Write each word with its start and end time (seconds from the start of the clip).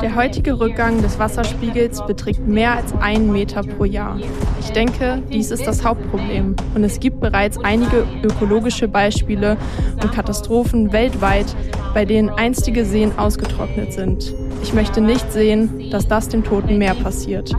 Der 0.00 0.14
heutige 0.16 0.58
Rückgang 0.58 1.00
des 1.02 1.18
Wasserspiegels 1.18 2.04
beträgt 2.06 2.46
mehr 2.46 2.72
als 2.74 2.92
einen 3.00 3.32
Meter 3.32 3.62
pro 3.62 3.84
Jahr. 3.84 4.18
Ich 4.60 4.70
denke, 4.70 5.22
dies 5.32 5.50
ist 5.50 5.66
das 5.66 5.84
Hauptproblem. 5.84 6.56
Und 6.74 6.84
es 6.84 7.00
gibt 7.00 7.20
bereits 7.20 7.58
einige 7.58 8.06
ökologische 8.22 8.88
Beispiele 8.88 9.56
und 10.02 10.12
Katastrophen 10.12 10.92
weltweit, 10.92 11.46
bei 11.94 12.04
denen 12.04 12.28
einstige 12.30 12.84
Seen 12.84 13.16
ausgetrocknet 13.18 13.92
sind. 13.92 14.34
Ich 14.62 14.72
möchte 14.74 15.00
nicht 15.00 15.30
sehen, 15.32 15.90
dass 15.90 16.08
das 16.08 16.28
dem 16.28 16.44
Toten 16.44 16.78
Meer 16.78 16.94
passiert. 16.94 17.52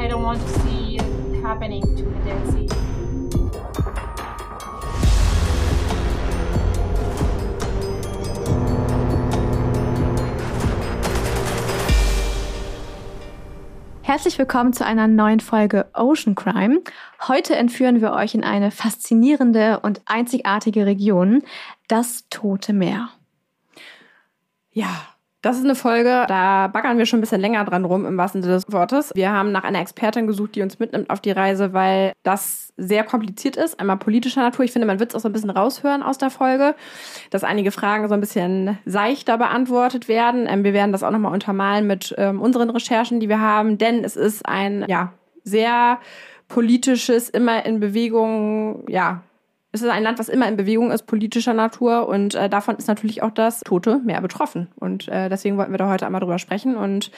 Herzlich 14.06 14.38
willkommen 14.38 14.72
zu 14.72 14.86
einer 14.86 15.08
neuen 15.08 15.40
Folge 15.40 15.88
Ocean 15.96 16.36
Crime. 16.36 16.82
Heute 17.28 17.56
entführen 17.56 18.02
wir 18.02 18.12
euch 18.12 18.36
in 18.36 18.44
eine 18.44 18.70
faszinierende 18.70 19.80
und 19.80 20.04
einzigartige 20.06 20.86
Region, 20.86 21.42
das 21.88 22.26
Tote 22.30 22.72
Meer. 22.72 23.10
Ja, 24.72 24.90
das 25.42 25.58
ist 25.58 25.64
eine 25.64 25.74
Folge, 25.74 26.26
da 26.28 26.68
baggern 26.68 27.00
wir 27.00 27.08
schon 27.08 27.18
ein 27.18 27.22
bisschen 27.22 27.42
länger 27.42 27.66
dran 27.66 27.84
rum, 27.84 28.06
im 28.06 28.16
wahrsten 28.16 28.44
Sinne 28.44 28.54
des 28.54 28.72
Wortes. 28.72 29.12
Wir 29.16 29.32
haben 29.32 29.52
nach 29.52 29.64
einer 29.64 29.82
Expertin 29.82 30.28
gesucht, 30.28 30.54
die 30.54 30.62
uns 30.62 30.78
mitnimmt 30.78 31.10
auf 31.10 31.20
die 31.20 31.32
Reise, 31.32 31.74
weil 31.74 32.14
das 32.22 32.65
sehr 32.78 33.04
kompliziert 33.04 33.56
ist. 33.56 33.80
Einmal 33.80 33.98
politischer 33.98 34.42
Natur. 34.42 34.66
Ich 34.66 34.72
finde, 34.72 34.88
man 34.88 35.00
wird 35.00 35.12
es 35.12 35.16
auch 35.16 35.22
so 35.22 35.30
ein 35.30 35.34
bisschen 35.34 35.50
raushören 35.50 36.04
aus 36.04 36.18
der 36.18 36.30
Folge, 36.30 36.76
dass 37.30 37.44
einige 37.44 37.72
Fragen 37.72 38.08
so 38.08 38.14
ein 38.14 38.20
bisschen 38.20 38.78
seichter 38.86 39.38
beantwortet 39.38 40.08
werden. 40.08 40.46
Ähm, 40.48 40.64
wir 40.64 40.74
werden 40.74 40.92
das 40.92 41.04
auch 41.04 41.12
nochmal 41.12 41.34
untermalen 41.34 41.88
mit 41.88 42.14
ähm, 42.18 42.42
unseren 42.42 42.70
Recherchen, 42.70 43.20
die 43.20 43.30
wir 43.30 43.40
haben, 43.40 43.78
denn 43.78 44.04
es 44.04 44.16
ist 44.16 44.46
ein, 44.46 44.86
ja, 44.88 45.14
sehr 45.44 46.00
politisches, 46.48 47.30
immer 47.30 47.66
in 47.66 47.80
Bewegung, 47.80 48.86
ja, 48.90 49.22
es 49.76 49.82
ist 49.82 49.90
ein 49.90 50.04
Land, 50.04 50.20
was 50.20 50.30
immer 50.30 50.48
in 50.48 50.56
Bewegung 50.56 50.92
ist, 50.92 51.04
politischer 51.06 51.54
Natur. 51.54 52.08
Und 52.08 52.34
äh, 52.34 52.50
davon 52.50 52.78
ist 52.78 52.88
natürlich 52.88 53.22
auch 53.22 53.32
das 53.32 53.60
Tote 53.60 54.00
Meer 54.06 54.22
betroffen. 54.22 54.70
Und 54.78 55.10
äh, 55.10 55.28
deswegen 55.28 55.58
wollten 55.58 55.74
wir 55.74 55.78
da 55.78 55.90
heute 55.90 56.06
einmal 56.06 56.22
drüber 56.22 56.40
sprechen. 56.40 56.78
Und 56.78 57.12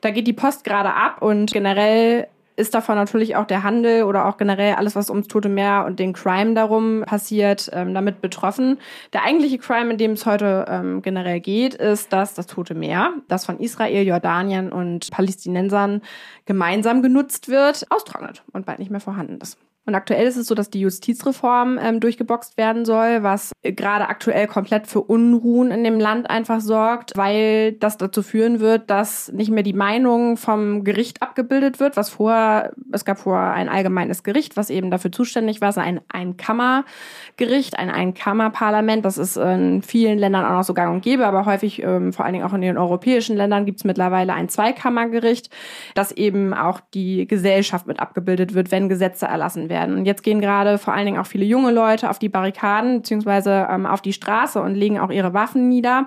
da 0.00 0.10
geht 0.10 0.26
die 0.26 0.32
Post 0.32 0.64
gerade 0.64 0.94
ab. 0.94 1.22
Und 1.22 1.52
generell 1.52 2.26
ist 2.56 2.74
davon 2.74 2.96
natürlich 2.96 3.36
auch 3.36 3.46
der 3.46 3.62
Handel 3.62 4.04
oder 4.04 4.26
auch 4.26 4.36
generell 4.36 4.74
alles, 4.74 4.96
was 4.96 5.10
ums 5.10 5.28
Tote 5.28 5.48
Meer 5.48 5.84
und 5.86 5.98
den 5.98 6.12
Crime 6.12 6.54
darum 6.54 7.04
passiert, 7.06 7.70
ähm, 7.72 7.94
damit 7.94 8.20
betroffen. 8.20 8.78
Der 9.12 9.24
eigentliche 9.24 9.58
Crime, 9.58 9.90
in 9.90 9.98
dem 9.98 10.12
es 10.12 10.26
heute 10.26 10.66
ähm, 10.68 11.02
generell 11.02 11.40
geht, 11.40 11.74
ist, 11.74 12.12
dass 12.12 12.34
das 12.34 12.46
Tote 12.46 12.74
Meer, 12.74 13.14
das 13.28 13.46
von 13.46 13.58
Israel, 13.58 14.06
Jordanien 14.06 14.72
und 14.72 15.10
Palästinensern 15.10 16.02
gemeinsam 16.44 17.02
genutzt 17.02 17.48
wird, 17.48 17.86
austrocknet 17.90 18.42
und 18.52 18.66
bald 18.66 18.78
nicht 18.78 18.90
mehr 18.90 19.00
vorhanden 19.00 19.38
ist. 19.40 19.58
Und 19.84 19.96
aktuell 19.96 20.28
ist 20.28 20.36
es 20.36 20.46
so, 20.46 20.54
dass 20.54 20.70
die 20.70 20.80
Justizreform 20.80 21.76
ähm, 21.82 21.98
durchgeboxt 21.98 22.56
werden 22.56 22.84
soll, 22.84 23.24
was 23.24 23.50
gerade 23.62 24.08
aktuell 24.08 24.46
komplett 24.46 24.86
für 24.86 25.00
Unruhen 25.00 25.72
in 25.72 25.82
dem 25.82 25.98
Land 25.98 26.30
einfach 26.30 26.60
sorgt, 26.60 27.16
weil 27.16 27.72
das 27.72 27.98
dazu 27.98 28.22
führen 28.22 28.60
wird, 28.60 28.90
dass 28.90 29.32
nicht 29.32 29.50
mehr 29.50 29.64
die 29.64 29.72
Meinung 29.72 30.36
vom 30.36 30.84
Gericht 30.84 31.20
abgebildet 31.20 31.80
wird, 31.80 31.96
was 31.96 32.10
vorher, 32.10 32.72
es 32.92 33.04
gab 33.04 33.18
vorher 33.18 33.54
ein 33.54 33.68
allgemeines 33.68 34.22
Gericht, 34.22 34.56
was 34.56 34.70
eben 34.70 34.92
dafür 34.92 35.10
zuständig 35.10 35.60
war, 35.60 35.76
ein 35.76 36.00
Einkammergericht, 36.08 37.76
ein 37.76 37.90
Einkammerparlament. 37.90 39.04
Das 39.04 39.18
ist 39.18 39.36
in 39.36 39.82
vielen 39.82 40.18
Ländern 40.18 40.44
auch 40.44 40.58
noch 40.58 40.64
so 40.64 40.74
gang 40.74 40.94
und 40.94 41.02
gäbe, 41.02 41.26
aber 41.26 41.44
häufig, 41.44 41.82
ähm, 41.82 42.12
vor 42.12 42.24
allen 42.24 42.34
Dingen 42.34 42.44
auch 42.44 42.54
in 42.54 42.60
den 42.60 42.78
europäischen 42.78 43.36
Ländern, 43.36 43.66
gibt 43.66 43.80
es 43.80 43.84
mittlerweile 43.84 44.34
ein 44.34 44.48
Zweikammergericht, 44.48 45.50
das 45.96 46.12
eben 46.12 46.54
auch 46.54 46.78
die 46.94 47.26
Gesellschaft 47.26 47.88
mit 47.88 47.98
abgebildet 47.98 48.54
wird, 48.54 48.70
wenn 48.70 48.88
Gesetze 48.88 49.26
erlassen 49.26 49.68
werden 49.68 49.71
werden. 49.72 49.96
Und 49.96 50.04
jetzt 50.04 50.22
gehen 50.22 50.40
gerade 50.40 50.78
vor 50.78 50.94
allen 50.94 51.06
Dingen 51.06 51.18
auch 51.18 51.26
viele 51.26 51.44
junge 51.44 51.72
Leute 51.72 52.08
auf 52.08 52.20
die 52.20 52.28
Barrikaden 52.28 52.98
beziehungsweise 52.98 53.66
ähm, 53.68 53.86
auf 53.86 54.00
die 54.00 54.12
Straße 54.12 54.62
und 54.62 54.76
legen 54.76 55.00
auch 55.00 55.10
ihre 55.10 55.34
Waffen 55.34 55.68
nieder 55.68 56.06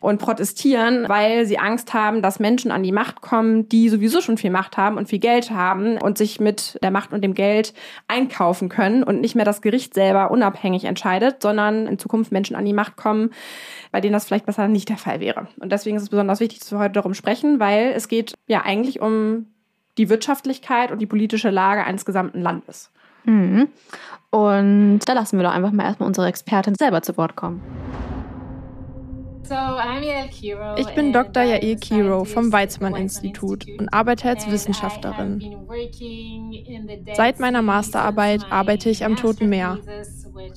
und 0.00 0.20
protestieren, 0.20 1.08
weil 1.08 1.46
sie 1.46 1.58
Angst 1.58 1.94
haben, 1.94 2.22
dass 2.22 2.38
Menschen 2.38 2.70
an 2.70 2.84
die 2.84 2.92
Macht 2.92 3.20
kommen, 3.20 3.68
die 3.68 3.88
sowieso 3.88 4.20
schon 4.20 4.36
viel 4.36 4.50
Macht 4.50 4.76
haben 4.76 4.96
und 4.96 5.08
viel 5.08 5.18
Geld 5.18 5.50
haben 5.50 5.98
und 5.98 6.18
sich 6.18 6.38
mit 6.38 6.78
der 6.82 6.92
Macht 6.92 7.12
und 7.12 7.24
dem 7.24 7.34
Geld 7.34 7.74
einkaufen 8.06 8.68
können 8.68 9.02
und 9.02 9.20
nicht 9.20 9.34
mehr 9.34 9.44
das 9.44 9.62
Gericht 9.62 9.94
selber 9.94 10.30
unabhängig 10.30 10.84
entscheidet, 10.84 11.42
sondern 11.42 11.86
in 11.86 11.98
Zukunft 11.98 12.30
Menschen 12.30 12.54
an 12.54 12.64
die 12.64 12.72
Macht 12.72 12.96
kommen, 12.96 13.30
bei 13.90 14.00
denen 14.00 14.12
das 14.12 14.26
vielleicht 14.26 14.46
besser 14.46 14.68
nicht 14.68 14.88
der 14.88 14.98
Fall 14.98 15.18
wäre. 15.18 15.48
Und 15.58 15.72
deswegen 15.72 15.96
ist 15.96 16.04
es 16.04 16.10
besonders 16.10 16.40
wichtig, 16.40 16.60
dass 16.60 16.70
wir 16.70 16.78
heute 16.78 16.92
darum 16.92 17.14
sprechen, 17.14 17.58
weil 17.58 17.92
es 17.96 18.08
geht 18.08 18.34
ja 18.46 18.62
eigentlich 18.62 19.00
um 19.00 19.46
die 19.98 20.08
Wirtschaftlichkeit 20.08 20.92
und 20.92 21.00
die 21.00 21.06
politische 21.06 21.50
Lage 21.50 21.84
eines 21.84 22.04
gesamten 22.04 22.40
Landes. 22.40 22.90
Mhm. 23.28 23.68
Und 24.30 25.00
da 25.06 25.12
lassen 25.12 25.38
wir 25.38 25.44
doch 25.44 25.54
einfach 25.54 25.72
mal 25.72 25.84
erstmal 25.84 26.06
unsere 26.06 26.26
Expertin 26.26 26.74
selber 26.74 27.02
zu 27.02 27.16
Wort 27.16 27.36
kommen. 27.36 27.62
Ich 30.76 30.94
bin 30.94 31.12
Dr. 31.14 31.42
Yael 31.42 31.76
Kiro 31.76 32.24
vom 32.24 32.52
Weizmann-Institut 32.52 33.66
und 33.78 33.88
arbeite 33.94 34.28
als 34.28 34.50
Wissenschaftlerin. 34.50 35.56
Seit 37.14 37.40
meiner 37.40 37.62
Masterarbeit 37.62 38.44
arbeite 38.50 38.90
ich 38.90 39.06
am 39.06 39.16
Toten 39.16 39.48
Meer, 39.48 39.78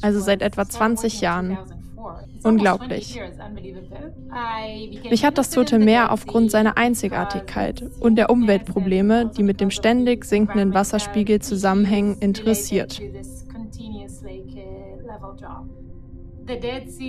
also 0.01 0.19
seit 0.19 0.41
etwa 0.41 0.67
20 0.67 1.21
Jahren. 1.21 1.57
Unglaublich. 2.43 3.19
Mich 5.09 5.25
hat 5.25 5.37
das 5.37 5.49
Tote 5.49 5.79
Meer 5.79 6.11
aufgrund 6.11 6.51
seiner 6.51 6.77
Einzigartigkeit 6.77 7.83
und 7.99 8.15
der 8.15 8.29
Umweltprobleme, 8.29 9.31
die 9.35 9.43
mit 9.43 9.61
dem 9.61 9.71
ständig 9.71 10.25
sinkenden 10.25 10.73
Wasserspiegel 10.73 11.41
zusammenhängen, 11.41 12.17
interessiert. 12.19 13.01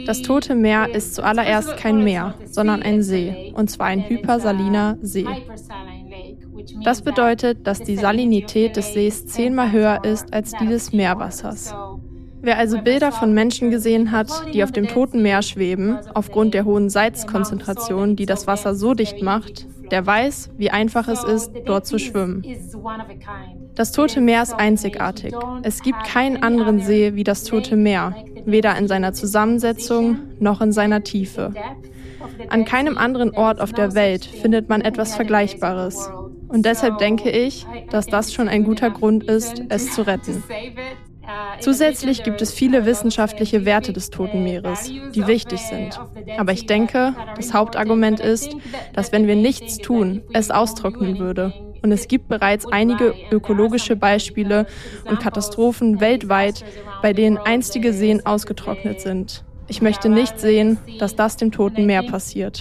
Das 0.06 0.22
Tote 0.22 0.54
Meer 0.54 0.94
ist 0.94 1.14
zuallererst 1.14 1.76
kein 1.76 2.04
Meer, 2.04 2.34
sondern 2.44 2.82
ein 2.82 3.02
See, 3.02 3.52
und 3.56 3.70
zwar 3.70 3.86
ein 3.86 4.08
hypersaliner 4.08 4.98
See. 5.00 5.26
Das 6.84 7.02
bedeutet, 7.02 7.66
dass 7.66 7.80
die 7.80 7.96
Salinität 7.96 8.76
des 8.76 8.92
Sees 8.92 9.26
zehnmal 9.26 9.72
höher 9.72 10.04
ist 10.04 10.32
als 10.32 10.52
die 10.52 10.66
des 10.66 10.92
Meerwassers. 10.92 11.74
Wer 12.44 12.58
also 12.58 12.78
Bilder 12.82 13.12
von 13.12 13.32
Menschen 13.32 13.70
gesehen 13.70 14.10
hat, 14.10 14.28
die 14.52 14.64
auf 14.64 14.72
dem 14.72 14.88
Toten 14.88 15.22
Meer 15.22 15.42
schweben, 15.42 15.98
aufgrund 16.12 16.54
der 16.54 16.64
hohen 16.64 16.90
Salzkonzentration, 16.90 18.16
die 18.16 18.26
das 18.26 18.48
Wasser 18.48 18.74
so 18.74 18.94
dicht 18.94 19.22
macht, 19.22 19.68
der 19.92 20.04
weiß, 20.04 20.50
wie 20.58 20.70
einfach 20.70 21.06
es 21.06 21.22
ist, 21.22 21.52
dort 21.66 21.86
zu 21.86 21.98
schwimmen. 21.98 22.42
Das 23.76 23.92
Tote 23.92 24.20
Meer 24.20 24.42
ist 24.42 24.54
einzigartig. 24.54 25.34
Es 25.62 25.82
gibt 25.82 26.02
keinen 26.02 26.42
anderen 26.42 26.80
See 26.80 27.14
wie 27.14 27.22
das 27.24 27.44
Tote 27.44 27.76
Meer, 27.76 28.16
weder 28.44 28.76
in 28.76 28.88
seiner 28.88 29.12
Zusammensetzung 29.12 30.18
noch 30.40 30.60
in 30.60 30.72
seiner 30.72 31.04
Tiefe. 31.04 31.54
An 32.48 32.64
keinem 32.64 32.98
anderen 32.98 33.30
Ort 33.30 33.60
auf 33.60 33.72
der 33.72 33.94
Welt 33.94 34.24
findet 34.24 34.68
man 34.68 34.80
etwas 34.80 35.14
Vergleichbares. 35.14 36.10
Und 36.48 36.66
deshalb 36.66 36.98
denke 36.98 37.30
ich, 37.30 37.66
dass 37.90 38.06
das 38.06 38.32
schon 38.32 38.48
ein 38.48 38.64
guter 38.64 38.90
Grund 38.90 39.24
ist, 39.24 39.62
es 39.68 39.92
zu 39.92 40.02
retten. 40.02 40.42
Zusätzlich 41.60 42.22
gibt 42.22 42.42
es 42.42 42.52
viele 42.52 42.86
wissenschaftliche 42.86 43.64
Werte 43.64 43.92
des 43.92 44.10
Toten 44.10 44.42
Meeres, 44.42 44.90
die 45.14 45.26
wichtig 45.26 45.60
sind. 45.60 45.98
Aber 46.38 46.52
ich 46.52 46.66
denke, 46.66 47.14
das 47.36 47.54
Hauptargument 47.54 48.20
ist, 48.20 48.56
dass 48.94 49.12
wenn 49.12 49.26
wir 49.26 49.36
nichts 49.36 49.78
tun, 49.78 50.22
es 50.32 50.50
austrocknen 50.50 51.18
würde. 51.18 51.52
Und 51.82 51.90
es 51.90 52.06
gibt 52.06 52.28
bereits 52.28 52.64
einige 52.66 53.14
ökologische 53.30 53.96
Beispiele 53.96 54.66
und 55.04 55.20
Katastrophen 55.20 56.00
weltweit, 56.00 56.64
bei 57.02 57.12
denen 57.12 57.38
einstige 57.38 57.92
Seen 57.92 58.24
ausgetrocknet 58.24 59.00
sind. 59.00 59.44
Ich 59.72 59.80
möchte 59.80 60.10
nicht 60.10 60.38
sehen, 60.38 60.76
dass 60.98 61.16
das 61.16 61.38
dem 61.38 61.50
Toten 61.50 61.86
Meer 61.86 62.02
passiert. 62.02 62.60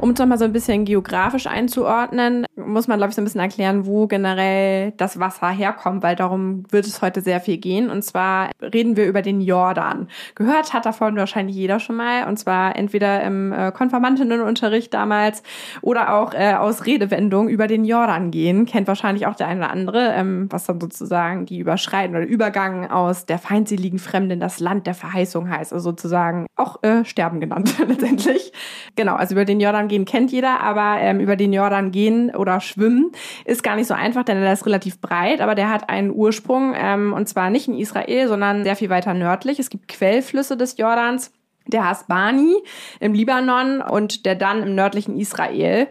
Um 0.00 0.10
es 0.10 0.18
nochmal 0.18 0.38
so 0.38 0.44
ein 0.44 0.52
bisschen 0.52 0.84
geografisch 0.86 1.46
einzuordnen, 1.46 2.46
muss 2.56 2.88
man, 2.88 2.98
glaube 2.98 3.10
ich, 3.10 3.14
so 3.14 3.20
ein 3.20 3.24
bisschen 3.24 3.40
erklären, 3.40 3.86
wo 3.86 4.06
generell 4.06 4.92
das 4.96 5.20
Wasser 5.20 5.50
herkommt, 5.50 6.02
weil 6.02 6.16
darum 6.16 6.64
wird 6.70 6.86
es 6.86 7.02
heute 7.02 7.20
sehr 7.20 7.38
viel 7.40 7.58
gehen. 7.58 7.90
Und 7.90 8.02
zwar 8.02 8.50
reden 8.60 8.96
wir 8.96 9.06
über 9.06 9.22
den 9.22 9.40
Jordan. 9.40 10.08
Gehört 10.34 10.72
hat 10.72 10.86
davon 10.86 11.16
wahrscheinlich 11.16 11.54
jeder 11.54 11.80
schon 11.80 11.96
mal. 11.96 12.26
Und 12.26 12.38
zwar 12.38 12.76
entweder 12.76 13.22
im 13.22 13.52
äh, 13.52 13.72
Konfirmandinnenunterricht 13.72 14.92
damals 14.94 15.42
oder 15.82 16.14
auch 16.14 16.32
äh, 16.32 16.54
aus 16.54 16.86
Redewendung 16.86 17.48
über 17.48 17.66
den 17.66 17.84
Jordan 17.84 18.30
gehen. 18.30 18.64
Kennt 18.64 18.88
wahrscheinlich 18.88 19.26
auch 19.26 19.36
der 19.36 19.48
eine 19.48 19.60
oder 19.60 19.70
andere, 19.70 20.12
ähm, 20.14 20.46
was 20.50 20.64
dann 20.64 20.80
sozusagen 20.80 21.44
die 21.44 21.58
Überschreiten 21.58 22.16
oder 22.16 22.26
Übergang 22.26 22.90
aus 22.90 23.26
der 23.26 23.38
feindseligen 23.60 23.98
Fremde 23.98 24.34
in 24.34 24.40
das 24.40 24.58
Land 24.58 24.86
der 24.86 24.94
Verheißung 24.94 25.50
heißt. 25.50 25.72
Also 25.72 25.90
sozusagen 25.90 26.46
auch 26.56 26.82
äh, 26.82 27.04
Sterben 27.04 27.40
genannt 27.40 27.74
letztendlich. 27.86 28.52
Genau, 28.96 29.14
also 29.16 29.34
über 29.34 29.44
den 29.44 29.60
Jordan 29.60 29.88
gehen 29.88 30.06
kennt 30.06 30.32
jeder, 30.32 30.60
aber 30.60 30.96
ähm, 31.00 31.20
über 31.20 31.36
den 31.36 31.52
Jordan 31.52 31.90
gehen 31.90 32.34
oder 32.34 32.60
schwimmen 32.60 33.12
ist 33.44 33.62
gar 33.62 33.76
nicht 33.76 33.86
so 33.86 33.94
einfach, 33.94 34.24
denn 34.24 34.38
er 34.38 34.52
ist 34.52 34.66
relativ 34.66 35.00
breit, 35.00 35.40
aber 35.40 35.54
der 35.54 35.68
hat 35.68 35.90
einen 35.90 36.10
Ursprung 36.10 36.74
ähm, 36.74 37.12
und 37.12 37.28
zwar 37.28 37.50
nicht 37.50 37.68
in 37.68 37.76
Israel, 37.76 38.28
sondern 38.28 38.64
sehr 38.64 38.76
viel 38.76 38.88
weiter 38.88 39.12
nördlich. 39.12 39.58
Es 39.58 39.68
gibt 39.68 39.88
Quellflüsse 39.88 40.56
des 40.56 40.78
Jordans 40.78 41.32
der 41.66 41.86
Hasbani 41.86 42.56
im 42.98 43.12
Libanon 43.12 43.82
und 43.82 44.24
der 44.24 44.34
dann 44.34 44.62
im 44.62 44.74
nördlichen 44.74 45.18
Israel. 45.18 45.88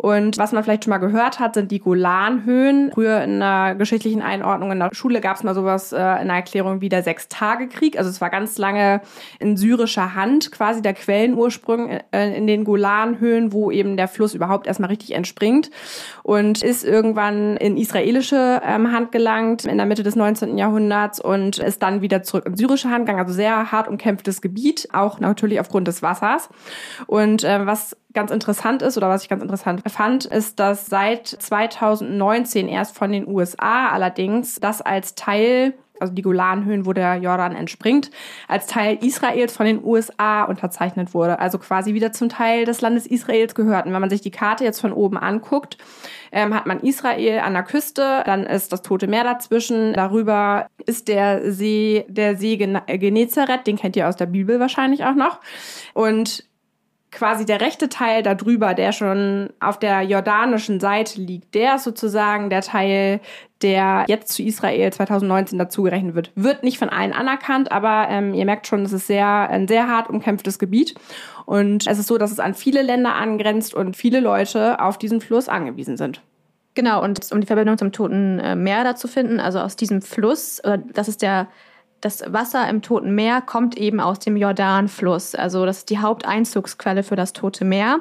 Und 0.00 0.38
was 0.38 0.52
man 0.52 0.64
vielleicht 0.64 0.84
schon 0.84 0.92
mal 0.92 0.96
gehört 0.96 1.40
hat, 1.40 1.52
sind 1.52 1.70
die 1.70 1.78
Golanhöhen. 1.78 2.90
Früher 2.94 3.22
in 3.22 3.42
einer 3.42 3.74
geschichtlichen 3.74 4.22
Einordnung 4.22 4.72
in 4.72 4.78
der 4.78 4.88
Schule 4.94 5.20
gab 5.20 5.36
es 5.36 5.42
mal 5.42 5.54
sowas 5.54 5.92
äh, 5.92 5.98
in 6.22 6.28
der 6.28 6.36
Erklärung 6.36 6.80
wie 6.80 6.88
der 6.88 7.02
Sechstagekrieg. 7.02 7.98
Also 7.98 8.08
es 8.08 8.18
war 8.18 8.30
ganz 8.30 8.56
lange 8.56 9.02
in 9.40 9.58
syrischer 9.58 10.14
Hand 10.14 10.52
quasi 10.52 10.80
der 10.80 10.94
Quellenursprung 10.94 11.90
äh, 12.12 12.34
in 12.34 12.46
den 12.46 12.64
Golanhöhen, 12.64 13.52
wo 13.52 13.70
eben 13.70 13.98
der 13.98 14.08
Fluss 14.08 14.32
überhaupt 14.32 14.66
erstmal 14.66 14.88
richtig 14.88 15.10
entspringt 15.10 15.70
und 16.22 16.62
ist 16.62 16.82
irgendwann 16.82 17.58
in 17.58 17.76
israelische 17.76 18.62
ähm, 18.64 18.92
Hand 18.92 19.12
gelangt 19.12 19.66
in 19.66 19.76
der 19.76 19.84
Mitte 19.84 20.02
des 20.02 20.16
19. 20.16 20.56
Jahrhunderts 20.56 21.20
und 21.20 21.58
ist 21.58 21.82
dann 21.82 22.00
wieder 22.00 22.22
zurück 22.22 22.46
in 22.46 22.56
syrische 22.56 22.88
Hand 22.88 23.04
gegangen. 23.04 23.22
Also 23.22 23.34
sehr 23.34 23.70
hart 23.70 23.86
umkämpftes 23.86 24.40
Gebiet, 24.40 24.88
auch 24.94 25.20
natürlich 25.20 25.60
aufgrund 25.60 25.88
des 25.88 26.00
Wassers. 26.00 26.48
Und 27.06 27.44
äh, 27.44 27.66
was 27.66 27.98
ganz 28.12 28.30
interessant 28.30 28.82
ist 28.82 28.96
oder 28.96 29.08
was 29.08 29.22
ich 29.22 29.28
ganz 29.28 29.42
interessant 29.42 29.82
fand, 29.90 30.24
ist, 30.24 30.58
dass 30.58 30.86
seit 30.86 31.26
2019 31.26 32.68
erst 32.68 32.96
von 32.96 33.12
den 33.12 33.28
USA 33.28 33.88
allerdings 33.88 34.56
das 34.60 34.82
als 34.82 35.14
Teil 35.14 35.74
also 36.00 36.14
die 36.14 36.22
Golanhöhen, 36.22 36.86
wo 36.86 36.92
der 36.92 37.16
Jordan 37.16 37.54
entspringt, 37.54 38.10
als 38.48 38.66
Teil 38.66 38.98
Israels 39.02 39.54
von 39.54 39.66
den 39.66 39.84
USA 39.84 40.44
unterzeichnet 40.44 41.14
wurde. 41.14 41.38
Also 41.38 41.58
quasi 41.58 41.94
wieder 41.94 42.12
zum 42.12 42.28
Teil 42.28 42.64
des 42.64 42.80
Landes 42.80 43.06
Israels 43.06 43.54
gehört. 43.54 43.86
Und 43.86 43.92
wenn 43.92 44.00
man 44.00 44.10
sich 44.10 44.22
die 44.22 44.30
Karte 44.30 44.64
jetzt 44.64 44.80
von 44.80 44.92
oben 44.92 45.18
anguckt, 45.18 45.76
ähm, 46.32 46.54
hat 46.54 46.66
man 46.66 46.80
Israel 46.80 47.40
an 47.40 47.52
der 47.52 47.64
Küste, 47.64 48.22
dann 48.24 48.44
ist 48.44 48.72
das 48.72 48.82
Tote 48.82 49.06
Meer 49.06 49.24
dazwischen. 49.24 49.92
Darüber 49.92 50.66
ist 50.86 51.08
der 51.08 51.52
See, 51.52 52.06
der 52.08 52.36
See 52.36 52.56
Genezareth, 52.56 53.66
den 53.66 53.76
kennt 53.76 53.96
ihr 53.96 54.08
aus 54.08 54.16
der 54.16 54.26
Bibel 54.26 54.58
wahrscheinlich 54.58 55.04
auch 55.04 55.14
noch. 55.14 55.40
Und 55.92 56.44
quasi 57.10 57.44
der 57.44 57.60
rechte 57.60 57.88
Teil 57.88 58.22
darüber, 58.22 58.74
der 58.74 58.92
schon 58.92 59.50
auf 59.58 59.78
der 59.78 60.02
jordanischen 60.02 60.78
Seite 60.80 61.20
liegt, 61.20 61.54
der 61.54 61.76
ist 61.76 61.84
sozusagen 61.84 62.50
der 62.50 62.62
Teil, 62.62 63.20
der 63.62 64.04
jetzt 64.06 64.32
zu 64.32 64.42
Israel 64.42 64.92
2019 64.92 65.58
dazugerechnet 65.58 66.14
wird. 66.14 66.30
Wird 66.34 66.62
nicht 66.62 66.78
von 66.78 66.88
allen 66.88 67.12
anerkannt, 67.12 67.72
aber 67.72 68.06
ähm, 68.08 68.32
ihr 68.32 68.44
merkt 68.44 68.66
schon, 68.66 68.82
es 68.82 68.92
ist 68.92 69.06
sehr, 69.06 69.26
ein 69.26 69.66
sehr 69.66 69.88
hart 69.88 70.08
umkämpftes 70.08 70.58
Gebiet. 70.58 70.94
Und 71.46 71.86
es 71.86 71.98
ist 71.98 72.06
so, 72.06 72.16
dass 72.16 72.30
es 72.30 72.38
an 72.38 72.54
viele 72.54 72.82
Länder 72.82 73.14
angrenzt 73.14 73.74
und 73.74 73.96
viele 73.96 74.20
Leute 74.20 74.80
auf 74.80 74.96
diesen 74.96 75.20
Fluss 75.20 75.48
angewiesen 75.48 75.96
sind. 75.96 76.22
Genau, 76.74 77.02
und 77.02 77.32
um 77.32 77.40
die 77.40 77.46
Verbindung 77.48 77.76
zum 77.76 77.90
Toten 77.90 78.38
äh, 78.38 78.54
Meer 78.54 78.84
da 78.84 78.94
zu 78.94 79.08
finden, 79.08 79.40
also 79.40 79.58
aus 79.58 79.74
diesem 79.74 80.00
Fluss, 80.00 80.62
das 80.92 81.08
ist 81.08 81.22
der 81.22 81.48
das 82.00 82.22
Wasser 82.26 82.68
im 82.68 82.80
Toten 82.80 83.14
Meer 83.14 83.42
kommt 83.42 83.76
eben 83.76 84.00
aus 84.00 84.18
dem 84.18 84.36
Jordanfluss. 84.36 85.34
Also 85.34 85.66
das 85.66 85.78
ist 85.78 85.90
die 85.90 85.98
Haupteinzugsquelle 85.98 87.02
für 87.02 87.16
das 87.16 87.32
Tote 87.32 87.64
Meer. 87.64 88.00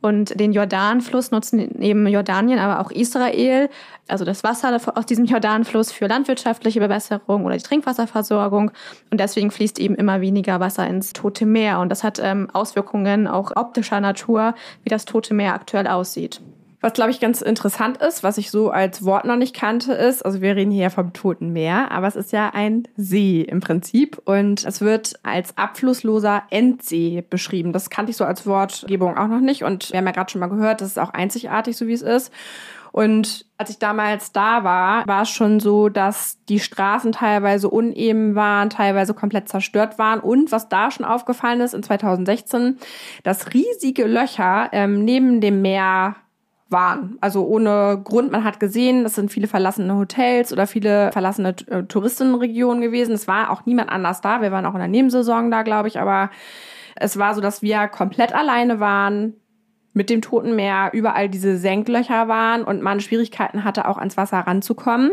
Und 0.00 0.38
den 0.38 0.52
Jordanfluss 0.52 1.32
nutzen 1.32 1.80
eben 1.80 2.06
Jordanien, 2.06 2.60
aber 2.60 2.80
auch 2.80 2.92
Israel, 2.92 3.68
also 4.06 4.24
das 4.24 4.44
Wasser 4.44 4.78
aus 4.94 5.06
diesem 5.06 5.24
Jordanfluss 5.24 5.90
für 5.90 6.06
landwirtschaftliche 6.06 6.80
Bewässerung 6.80 7.44
oder 7.44 7.56
die 7.56 7.62
Trinkwasserversorgung. 7.62 8.70
Und 9.10 9.20
deswegen 9.20 9.50
fließt 9.50 9.80
eben 9.80 9.96
immer 9.96 10.20
weniger 10.20 10.60
Wasser 10.60 10.86
ins 10.86 11.12
Tote 11.12 11.44
Meer. 11.44 11.80
Und 11.80 11.88
das 11.88 12.04
hat 12.04 12.20
ähm, 12.22 12.48
Auswirkungen 12.52 13.26
auch 13.26 13.52
optischer 13.56 14.00
Natur, 14.00 14.54
wie 14.84 14.90
das 14.90 15.06
Tote 15.06 15.34
Meer 15.34 15.54
aktuell 15.54 15.88
aussieht. 15.88 16.40
Was, 16.82 16.94
glaube 16.94 17.10
ich, 17.10 17.20
ganz 17.20 17.42
interessant 17.42 17.98
ist, 17.98 18.22
was 18.22 18.38
ich 18.38 18.50
so 18.50 18.70
als 18.70 19.04
Wort 19.04 19.26
noch 19.26 19.36
nicht 19.36 19.54
kannte, 19.54 19.92
ist, 19.92 20.24
also 20.24 20.40
wir 20.40 20.56
reden 20.56 20.70
hier 20.70 20.88
vom 20.88 21.12
Toten 21.12 21.52
Meer, 21.52 21.90
aber 21.90 22.06
es 22.06 22.16
ist 22.16 22.32
ja 22.32 22.50
ein 22.54 22.88
See 22.96 23.42
im 23.42 23.60
Prinzip 23.60 24.20
und 24.24 24.64
es 24.64 24.80
wird 24.80 25.14
als 25.22 25.58
abflussloser 25.58 26.44
Endsee 26.48 27.22
beschrieben. 27.28 27.74
Das 27.74 27.90
kannte 27.90 28.10
ich 28.10 28.16
so 28.16 28.24
als 28.24 28.46
Wortgebung 28.46 29.18
auch 29.18 29.28
noch 29.28 29.40
nicht 29.40 29.62
und 29.62 29.90
wir 29.90 29.98
haben 29.98 30.06
ja 30.06 30.12
gerade 30.12 30.30
schon 30.30 30.40
mal 30.40 30.48
gehört, 30.48 30.80
das 30.80 30.88
ist 30.88 30.98
auch 30.98 31.10
einzigartig, 31.10 31.76
so 31.76 31.86
wie 31.86 31.92
es 31.92 32.02
ist. 32.02 32.32
Und 32.92 33.46
als 33.56 33.70
ich 33.70 33.78
damals 33.78 34.32
da 34.32 34.64
war, 34.64 35.06
war 35.06 35.22
es 35.22 35.30
schon 35.30 35.60
so, 35.60 35.88
dass 35.88 36.38
die 36.48 36.58
Straßen 36.58 37.12
teilweise 37.12 37.68
uneben 37.68 38.34
waren, 38.34 38.70
teilweise 38.70 39.14
komplett 39.14 39.48
zerstört 39.48 39.98
waren. 39.98 40.18
Und 40.18 40.50
was 40.50 40.68
da 40.68 40.90
schon 40.90 41.04
aufgefallen 41.04 41.60
ist 41.60 41.74
in 41.74 41.82
2016, 41.82 42.78
dass 43.22 43.54
riesige 43.54 44.06
Löcher 44.06 44.70
ähm, 44.72 45.04
neben 45.04 45.40
dem 45.40 45.62
Meer 45.62 46.16
waren. 46.70 47.18
Also 47.20 47.46
ohne 47.46 48.00
Grund. 48.02 48.32
Man 48.32 48.44
hat 48.44 48.60
gesehen, 48.60 49.02
das 49.04 49.14
sind 49.14 49.30
viele 49.30 49.48
verlassene 49.48 49.96
Hotels 49.96 50.52
oder 50.52 50.66
viele 50.66 51.10
verlassene 51.12 51.54
äh, 51.66 51.82
Touristenregionen 51.84 52.80
gewesen. 52.80 53.14
Es 53.14 53.28
war 53.28 53.50
auch 53.50 53.66
niemand 53.66 53.90
anders 53.90 54.20
da. 54.20 54.42
Wir 54.42 54.52
waren 54.52 54.66
auch 54.66 54.74
in 54.74 54.80
der 54.80 54.88
Nebensaison 54.88 55.50
da, 55.50 55.62
glaube 55.62 55.88
ich. 55.88 55.98
Aber 55.98 56.30
es 56.96 57.18
war 57.18 57.34
so, 57.34 57.40
dass 57.40 57.62
wir 57.62 57.88
komplett 57.88 58.34
alleine 58.34 58.80
waren 58.80 59.34
mit 59.92 60.08
dem 60.08 60.22
Toten 60.22 60.54
Meer, 60.54 60.90
überall 60.92 61.28
diese 61.28 61.56
Senklöcher 61.56 62.28
waren 62.28 62.62
und 62.62 62.80
man 62.80 63.00
Schwierigkeiten 63.00 63.64
hatte, 63.64 63.88
auch 63.88 63.98
ans 63.98 64.16
Wasser 64.16 64.38
ranzukommen 64.38 65.12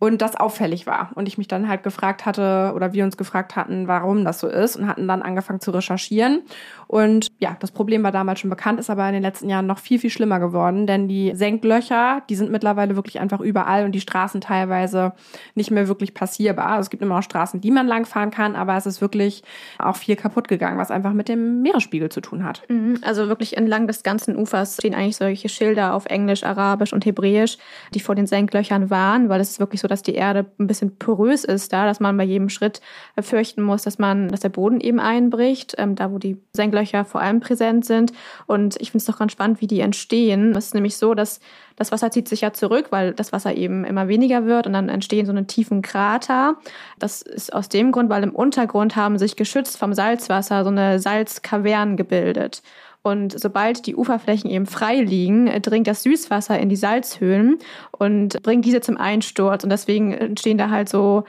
und 0.00 0.22
das 0.22 0.36
auffällig 0.36 0.86
war. 0.86 1.10
Und 1.14 1.26
ich 1.26 1.38
mich 1.38 1.48
dann 1.48 1.68
halt 1.68 1.82
gefragt 1.82 2.24
hatte 2.24 2.72
oder 2.74 2.92
wir 2.92 3.04
uns 3.04 3.16
gefragt 3.16 3.56
hatten, 3.56 3.88
warum 3.88 4.24
das 4.24 4.38
so 4.38 4.46
ist 4.46 4.76
und 4.76 4.86
hatten 4.86 5.08
dann 5.08 5.22
angefangen 5.22 5.60
zu 5.60 5.72
recherchieren. 5.72 6.42
Und 6.86 7.28
ja, 7.38 7.56
das 7.58 7.72
Problem 7.72 8.02
war 8.04 8.12
damals 8.12 8.40
schon 8.40 8.50
bekannt, 8.50 8.78
ist 8.78 8.90
aber 8.90 9.06
in 9.08 9.14
den 9.14 9.22
letzten 9.22 9.48
Jahren 9.48 9.66
noch 9.66 9.78
viel, 9.78 9.98
viel 9.98 10.10
schlimmer 10.10 10.38
geworden, 10.38 10.86
denn 10.86 11.08
die 11.08 11.32
Senklöcher, 11.34 12.22
die 12.28 12.36
sind 12.36 12.50
mittlerweile 12.50 12.96
wirklich 12.96 13.18
einfach 13.18 13.40
überall 13.40 13.84
und 13.84 13.92
die 13.92 14.00
Straßen 14.00 14.40
teilweise 14.40 15.12
nicht 15.54 15.70
mehr 15.70 15.88
wirklich 15.88 16.14
passierbar. 16.14 16.68
Also 16.68 16.82
es 16.82 16.90
gibt 16.90 17.02
immer 17.02 17.16
noch 17.16 17.22
Straßen, 17.22 17.60
die 17.60 17.70
man 17.70 17.86
langfahren 17.86 18.30
kann, 18.30 18.54
aber 18.54 18.76
es 18.76 18.86
ist 18.86 19.00
wirklich 19.00 19.42
auch 19.78 19.96
viel 19.96 20.16
kaputt 20.16 20.46
gegangen, 20.46 20.78
was 20.78 20.90
einfach 20.90 21.12
mit 21.12 21.28
dem 21.28 21.60
Meeresspiegel 21.62 22.08
zu 22.08 22.20
tun 22.20 22.44
hat. 22.44 22.62
Mhm. 22.68 22.98
Also 23.02 23.28
wirklich 23.28 23.56
entlang 23.56 23.88
des 23.88 24.04
ganzen 24.04 24.36
Ufers 24.36 24.76
stehen 24.76 24.94
eigentlich 24.94 25.16
solche 25.16 25.48
Schilder 25.48 25.94
auf 25.94 26.06
Englisch, 26.06 26.44
Arabisch 26.44 26.92
und 26.92 27.04
Hebräisch, 27.04 27.58
die 27.94 28.00
vor 28.00 28.14
den 28.14 28.26
Senklöchern 28.26 28.90
waren, 28.90 29.28
weil 29.28 29.40
es 29.40 29.50
ist 29.50 29.60
wirklich 29.60 29.80
so, 29.80 29.87
dass 29.88 30.02
die 30.02 30.14
Erde 30.14 30.46
ein 30.58 30.66
bisschen 30.66 30.96
porös 30.96 31.44
ist 31.44 31.72
da, 31.72 31.86
dass 31.86 32.00
man 32.00 32.16
bei 32.16 32.24
jedem 32.24 32.48
Schritt 32.48 32.80
fürchten 33.20 33.62
muss, 33.62 33.82
dass 33.82 33.98
man, 33.98 34.28
dass 34.28 34.40
der 34.40 34.48
Boden 34.50 34.80
eben 34.80 35.00
einbricht, 35.00 35.74
ähm, 35.78 35.94
da 35.96 36.12
wo 36.12 36.18
die 36.18 36.36
Senklöcher 36.52 37.04
vor 37.04 37.20
allem 37.20 37.40
präsent 37.40 37.84
sind. 37.84 38.12
Und 38.46 38.76
ich 38.80 38.90
finde 38.90 38.98
es 38.98 39.04
doch 39.06 39.18
ganz 39.18 39.32
spannend, 39.32 39.60
wie 39.60 39.66
die 39.66 39.80
entstehen. 39.80 40.54
Es 40.56 40.66
ist 40.66 40.74
nämlich 40.74 40.96
so, 40.96 41.14
dass 41.14 41.40
das 41.76 41.92
Wasser 41.92 42.10
zieht 42.10 42.28
sich 42.28 42.40
ja 42.40 42.52
zurück, 42.52 42.86
weil 42.90 43.12
das 43.12 43.32
Wasser 43.32 43.54
eben 43.54 43.84
immer 43.84 44.08
weniger 44.08 44.46
wird 44.46 44.66
und 44.66 44.72
dann 44.72 44.88
entstehen 44.88 45.26
so 45.26 45.32
eine 45.32 45.46
tiefen 45.46 45.80
Krater. 45.80 46.56
Das 46.98 47.22
ist 47.22 47.52
aus 47.52 47.68
dem 47.68 47.92
Grund, 47.92 48.10
weil 48.10 48.24
im 48.24 48.34
Untergrund 48.34 48.96
haben 48.96 49.18
sich 49.18 49.36
geschützt 49.36 49.78
vom 49.78 49.94
Salzwasser 49.94 50.64
so 50.64 50.70
eine 50.70 50.98
Salzkavernen 50.98 51.96
gebildet. 51.96 52.62
Und 53.08 53.38
sobald 53.38 53.86
die 53.86 53.96
Uferflächen 53.96 54.50
eben 54.50 54.66
frei 54.66 55.00
liegen, 55.00 55.46
äh, 55.46 55.60
dringt 55.60 55.86
das 55.86 56.02
Süßwasser 56.02 56.58
in 56.58 56.68
die 56.68 56.76
Salzhöhlen 56.76 57.58
und 57.90 58.42
bringt 58.42 58.64
diese 58.64 58.80
zum 58.80 58.96
Einsturz. 58.96 59.64
Und 59.64 59.70
deswegen 59.70 60.12
entstehen 60.12 60.58
da 60.58 60.70
halt 60.70 60.88
so 60.88 61.24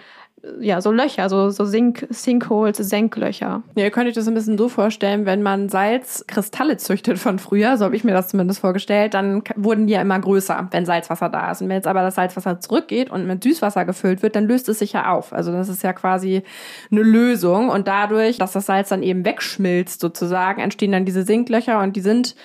ja, 0.59 0.81
so 0.81 0.91
Löcher, 0.91 1.29
so, 1.29 1.49
so 1.49 1.65
Sink, 1.65 2.07
Sinkholes, 2.09 2.77
Senklöcher. 2.77 3.63
Ja, 3.75 3.83
ihr 3.83 3.91
könnt 3.91 4.07
euch 4.07 4.13
das 4.13 4.27
ein 4.27 4.33
bisschen 4.33 4.57
so 4.57 4.69
vorstellen, 4.69 5.25
wenn 5.25 5.41
man 5.41 5.69
Salzkristalle 5.69 6.77
züchtet 6.77 7.19
von 7.19 7.39
früher, 7.39 7.77
so 7.77 7.85
habe 7.85 7.95
ich 7.95 8.03
mir 8.03 8.13
das 8.13 8.29
zumindest 8.29 8.59
vorgestellt, 8.59 9.13
dann 9.13 9.43
wurden 9.55 9.87
die 9.87 9.93
ja 9.93 10.01
immer 10.01 10.19
größer, 10.19 10.67
wenn 10.71 10.85
Salzwasser 10.85 11.29
da 11.29 11.51
ist. 11.51 11.61
Und 11.61 11.69
wenn 11.69 11.75
jetzt 11.75 11.87
aber 11.87 12.01
das 12.01 12.15
Salzwasser 12.15 12.59
zurückgeht 12.59 13.09
und 13.09 13.27
mit 13.27 13.43
Süßwasser 13.43 13.85
gefüllt 13.85 14.21
wird, 14.21 14.35
dann 14.35 14.47
löst 14.47 14.69
es 14.69 14.79
sich 14.79 14.93
ja 14.93 15.11
auf. 15.11 15.33
Also 15.33 15.51
das 15.51 15.69
ist 15.69 15.83
ja 15.83 15.93
quasi 15.93 16.43
eine 16.91 17.01
Lösung. 17.01 17.69
Und 17.69 17.87
dadurch, 17.87 18.37
dass 18.37 18.53
das 18.53 18.65
Salz 18.65 18.89
dann 18.89 19.03
eben 19.03 19.25
wegschmilzt 19.25 19.99
sozusagen, 19.99 20.61
entstehen 20.61 20.91
dann 20.91 21.05
diese 21.05 21.23
Sinklöcher 21.23 21.81
und 21.81 21.95
die 21.95 22.01
sind 22.01 22.35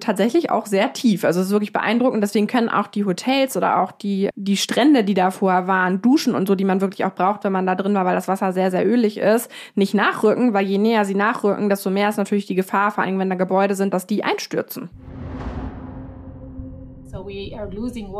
tatsächlich 0.00 0.50
auch 0.50 0.66
sehr 0.66 0.92
tief. 0.92 1.24
Also 1.24 1.40
es 1.40 1.46
ist 1.46 1.52
wirklich 1.52 1.72
beeindruckend. 1.72 2.22
Deswegen 2.22 2.46
können 2.46 2.68
auch 2.68 2.86
die 2.86 3.04
Hotels 3.04 3.56
oder 3.56 3.82
auch 3.82 3.92
die, 3.92 4.30
die 4.36 4.56
Strände, 4.56 5.04
die 5.04 5.14
da 5.14 5.30
vorher 5.30 5.66
waren, 5.66 6.00
Duschen 6.00 6.34
und 6.34 6.46
so, 6.46 6.54
die 6.54 6.64
man 6.64 6.80
wirklich 6.80 7.04
auch 7.04 7.14
braucht, 7.14 7.44
wenn 7.44 7.52
man 7.52 7.66
da 7.66 7.74
drin 7.74 7.94
war, 7.94 8.04
weil 8.04 8.14
das 8.14 8.28
Wasser 8.28 8.52
sehr, 8.52 8.70
sehr 8.70 8.86
ölig 8.86 9.18
ist, 9.18 9.50
nicht 9.74 9.94
nachrücken, 9.94 10.54
weil 10.54 10.66
je 10.66 10.78
näher 10.78 11.04
sie 11.04 11.14
nachrücken, 11.14 11.68
desto 11.68 11.90
mehr 11.90 12.08
ist 12.08 12.16
natürlich 12.16 12.46
die 12.46 12.54
Gefahr, 12.54 12.90
vor 12.92 13.04
allem 13.04 13.18
wenn 13.18 13.28
da 13.28 13.34
Gebäude 13.34 13.74
sind, 13.74 13.92
dass 13.92 14.06
die 14.06 14.22
einstürzen. 14.22 14.88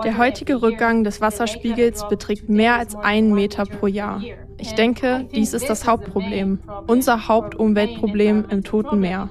Der 0.05 0.19
heutige 0.19 0.61
Rückgang 0.61 1.05
des 1.05 1.21
Wasserspiegels 1.21 2.09
beträgt 2.09 2.49
mehr 2.49 2.75
als 2.75 2.97
einen 2.97 3.33
Meter 3.33 3.65
pro 3.65 3.87
Jahr. 3.87 4.21
Ich 4.59 4.75
denke, 4.75 5.29
dies 5.33 5.55
ist 5.55 5.71
das 5.71 5.87
Hauptproblem, 5.87 6.59
unser 6.89 7.29
Hauptumweltproblem 7.29 8.47
im 8.51 8.65
Toten 8.65 8.99
Meer. 8.99 9.31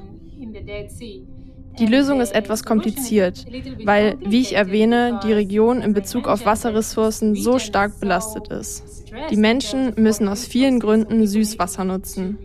Die 1.79 1.85
Lösung 1.85 2.21
ist 2.21 2.33
etwas 2.33 2.63
kompliziert, 2.63 3.45
weil, 3.83 4.17
wie 4.25 4.41
ich 4.41 4.55
erwähne, 4.55 5.19
die 5.23 5.33
Region 5.33 5.81
in 5.81 5.93
Bezug 5.93 6.27
auf 6.27 6.45
Wasserressourcen 6.45 7.35
so 7.35 7.59
stark 7.59 7.99
belastet 7.99 8.47
ist. 8.49 9.05
Die 9.29 9.37
Menschen 9.37 9.93
müssen 9.95 10.27
aus 10.27 10.45
vielen 10.45 10.79
Gründen 10.79 11.25
Süßwasser 11.25 11.83
nutzen. 11.83 12.37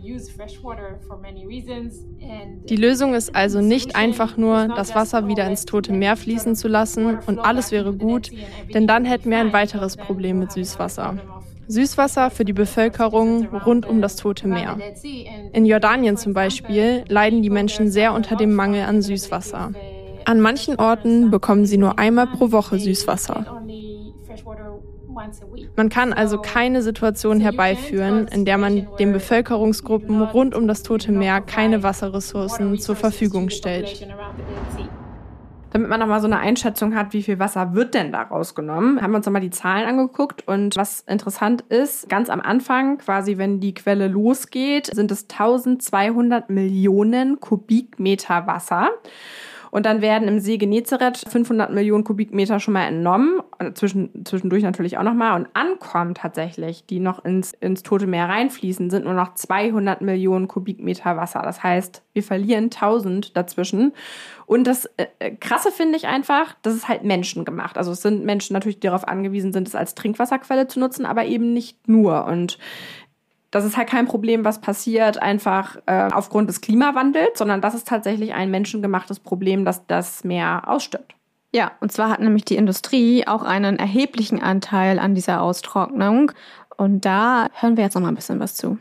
Die 2.69 2.77
Lösung 2.77 3.15
ist 3.15 3.35
also 3.35 3.61
nicht 3.61 3.97
einfach 3.97 4.37
nur, 4.37 4.69
das 4.69 4.95
Wasser 4.95 5.29
wieder 5.29 5.47
ins 5.47 5.65
Tote 5.65 5.93
Meer 5.93 6.17
fließen 6.17 6.55
zu 6.55 6.69
lassen 6.69 7.19
und 7.27 7.39
alles 7.39 7.73
wäre 7.73 7.93
gut, 7.93 8.31
denn 8.73 8.87
dann 8.87 9.05
hätten 9.05 9.31
wir 9.31 9.39
ein 9.39 9.53
weiteres 9.53 9.97
Problem 9.97 10.39
mit 10.39 10.53
Süßwasser. 10.53 11.42
Süßwasser 11.69 12.31
für 12.31 12.45
die 12.45 12.53
Bevölkerung 12.53 13.47
rund 13.49 13.87
um 13.87 14.03
das 14.03 14.17
Tote 14.17 14.49
Meer. 14.49 14.79
In 15.53 15.65
Jordanien 15.65 16.17
zum 16.17 16.33
Beispiel 16.35 17.05
leiden 17.09 17.43
die 17.43 17.51
Menschen 17.51 17.91
sehr 17.91 18.13
unter 18.13 18.37
dem 18.37 18.55
Mangel 18.55 18.85
an 18.85 19.03
Süßwasser. 19.03 19.73
An 20.25 20.41
manchen 20.41 20.77
Orten 20.77 21.31
bekommen 21.31 21.67
sie 21.67 21.79
nur 21.79 21.99
einmal 21.99 22.27
pro 22.27 22.53
Woche 22.53 22.79
Süßwasser. 22.79 23.63
Man 25.77 25.89
kann 25.89 26.13
also 26.13 26.39
keine 26.39 26.83
Situation 26.83 27.41
herbeiführen, 27.41 28.29
in 28.29 28.45
der 28.45 28.59
man 28.59 28.89
den 28.99 29.13
Bevölkerungsgruppen 29.13 30.23
rund 30.23 30.55
um 30.55 30.67
das 30.67 30.83
Tote 30.83 31.13
Meer 31.13 31.41
keine 31.41 31.83
Wasserressourcen 31.83 32.79
zur 32.79 32.97
Verfügung 32.97 33.51
stellt. 33.51 34.07
Damit 35.73 35.89
man 35.89 36.01
nochmal 36.01 36.21
so 36.21 36.27
eine 36.27 36.39
Einschätzung 36.39 36.95
hat, 36.95 37.15
wie 37.15 37.23
viel 37.23 37.39
Wasser 37.39 37.75
wird 37.75 37.95
denn 37.95 38.13
da 38.13 38.23
rausgenommen, 38.23 39.01
haben 39.01 39.13
wir 39.13 39.17
uns 39.17 39.27
nochmal 39.27 39.41
die 39.41 39.49
Zahlen 39.49 39.89
angeguckt. 39.89 40.47
Und 40.47 40.77
was 40.77 41.01
interessant 41.01 41.63
ist, 41.63 42.11
ganz 42.11 42.29
am 42.29 42.43
Anfang, 42.43 42.99
quasi 42.99 43.39
wenn 43.39 43.59
die 43.59 43.73
Quelle 43.73 44.09
losgeht, 44.09 44.95
sind 44.95 45.11
es 45.11 45.23
1200 45.31 46.51
Millionen 46.51 47.41
Kubikmeter 47.41 48.47
Wasser. 48.47 48.91
Und 49.73 49.87
dann 49.87 50.03
werden 50.03 50.29
im 50.29 50.39
See 50.39 50.59
Genezareth 50.59 51.25
500 51.27 51.73
Millionen 51.73 52.05
Kubikmeter 52.05 52.61
schon 52.61 52.75
mal 52.75 52.87
entnommen, 52.87 53.41
zwischen, 53.73 54.27
zwischendurch 54.27 54.63
natürlich 54.63 54.99
auch 54.99 55.03
nochmal. 55.03 55.35
Und 55.35 55.49
ankommen 55.55 56.15
tatsächlich, 56.15 56.85
die 56.85 57.01
noch 57.01 57.25
ins, 57.25 57.55
ins 57.55 57.83
Tote 57.83 58.07
Meer 58.07 58.29
reinfließen, 58.29 58.91
sind 58.91 59.07
nur 59.07 59.15
noch 59.15 59.33
200 59.33 60.03
Millionen 60.03 60.47
Kubikmeter 60.47 61.17
Wasser. 61.17 61.41
Das 61.43 61.63
heißt, 61.63 62.03
wir 62.13 62.23
verlieren 62.23 62.65
1000 62.65 63.35
dazwischen. 63.35 63.95
Und 64.45 64.67
das 64.67 64.85
äh, 64.99 65.07
äh, 65.21 65.31
Krasse 65.37 65.73
finde 65.73 65.97
ich 65.97 66.07
einfach, 66.07 66.55
das 66.61 66.75
ist 66.75 66.89
halt 66.89 67.05
menschengemacht. 67.05 67.79
Also 67.79 67.93
es 67.93 68.03
sind 68.03 68.27
Menschen 68.27 68.53
natürlich, 68.53 68.79
die 68.79 68.89
darauf 68.89 69.09
angewiesen 69.09 69.55
sind, 69.55 69.67
es 69.67 69.75
als 69.75 69.95
Trinkwasserquelle 69.95 70.69
zu 70.69 70.81
nutzen, 70.81 71.07
aber 71.07 71.25
eben 71.25 71.55
nicht 71.55 71.89
nur. 71.89 72.27
Und 72.27 72.59
das 73.53 73.67
ist 73.67 73.77
halt 73.77 73.89
kein 73.89 74.07
Problem, 74.07 74.45
was 74.45 74.61
passiert 74.61 75.23
einfach 75.23 75.77
äh, 75.87 76.09
aufgrund 76.11 76.49
des 76.49 76.63
Klimawandels, 76.63 77.39
sondern 77.39 77.61
das 77.61 77.75
ist 77.75 77.87
tatsächlich 77.87 78.33
ein 78.33 78.51
menschengemachtes 78.51 79.21
Problem, 79.21 79.65
dass 79.65 79.87
das 79.87 80.25
Meer 80.25 80.63
ausstirbt. 80.67 81.15
Ja, 81.55 81.73
und 81.81 81.93
zwar 81.93 82.09
hat 82.09 82.21
nämlich 82.21 82.47
die 82.47 82.57
Industrie 82.57 83.27
auch 83.27 83.43
einen 83.43 83.79
erheblichen 83.79 84.43
Anteil 84.43 84.99
an 84.99 85.15
dieser 85.15 85.43
Austrocknung. 85.43 86.33
Und 86.79 87.05
da 87.05 87.49
hören 87.53 87.77
wir 87.77 87.85
jetzt 87.85 87.95
noch 87.95 88.01
mal 88.01 88.09
ein 88.09 88.15
bisschen 88.15 88.41
was 88.41 88.55
zu. 88.57 88.79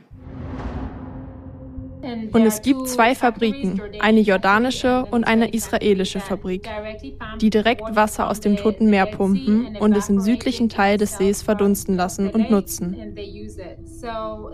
Und 2.32 2.46
es 2.46 2.62
gibt 2.62 2.88
zwei 2.88 3.16
Fabriken, 3.16 3.82
eine 4.00 4.20
jordanische 4.20 5.06
und 5.06 5.24
eine 5.24 5.54
israelische 5.54 6.20
Fabrik, 6.20 6.70
die 7.40 7.50
direkt 7.50 7.96
Wasser 7.96 8.30
aus 8.30 8.40
dem 8.40 8.58
Toten 8.58 8.90
Meer 8.90 9.06
pumpen 9.06 9.78
und 9.78 9.96
es 9.96 10.10
im 10.10 10.20
südlichen 10.20 10.70
Teil 10.70 10.98
des 10.98 11.18
Sees 11.18 11.42
verdunsten 11.42 11.96
lassen 11.96 12.30
und 12.30 12.50
nutzen. 12.50 12.96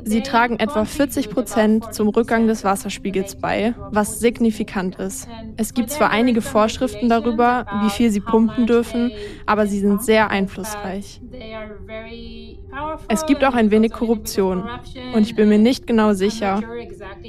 Sie 0.03 0.21
tragen 0.21 0.59
etwa 0.59 0.85
40 0.85 1.29
Prozent 1.29 1.93
zum 1.93 2.09
Rückgang 2.09 2.47
des 2.47 2.63
Wasserspiegels 2.63 3.35
bei, 3.37 3.73
was 3.91 4.19
signifikant 4.19 4.95
ist. 4.95 5.27
Es 5.55 5.73
gibt 5.73 5.89
zwar 5.89 6.09
einige 6.09 6.41
Vorschriften 6.41 7.09
darüber, 7.09 7.65
wie 7.83 7.89
viel 7.89 8.11
sie 8.11 8.19
pumpen 8.19 8.65
dürfen, 8.67 9.11
aber 9.45 9.67
sie 9.67 9.79
sind 9.79 10.03
sehr 10.03 10.29
einflussreich. 10.29 11.21
Es 13.07 13.25
gibt 13.25 13.43
auch 13.43 13.53
ein 13.53 13.71
wenig 13.71 13.91
Korruption 13.91 14.63
und 15.13 15.23
ich 15.23 15.35
bin 15.35 15.49
mir 15.49 15.57
nicht 15.57 15.87
genau 15.87 16.13
sicher 16.13 16.61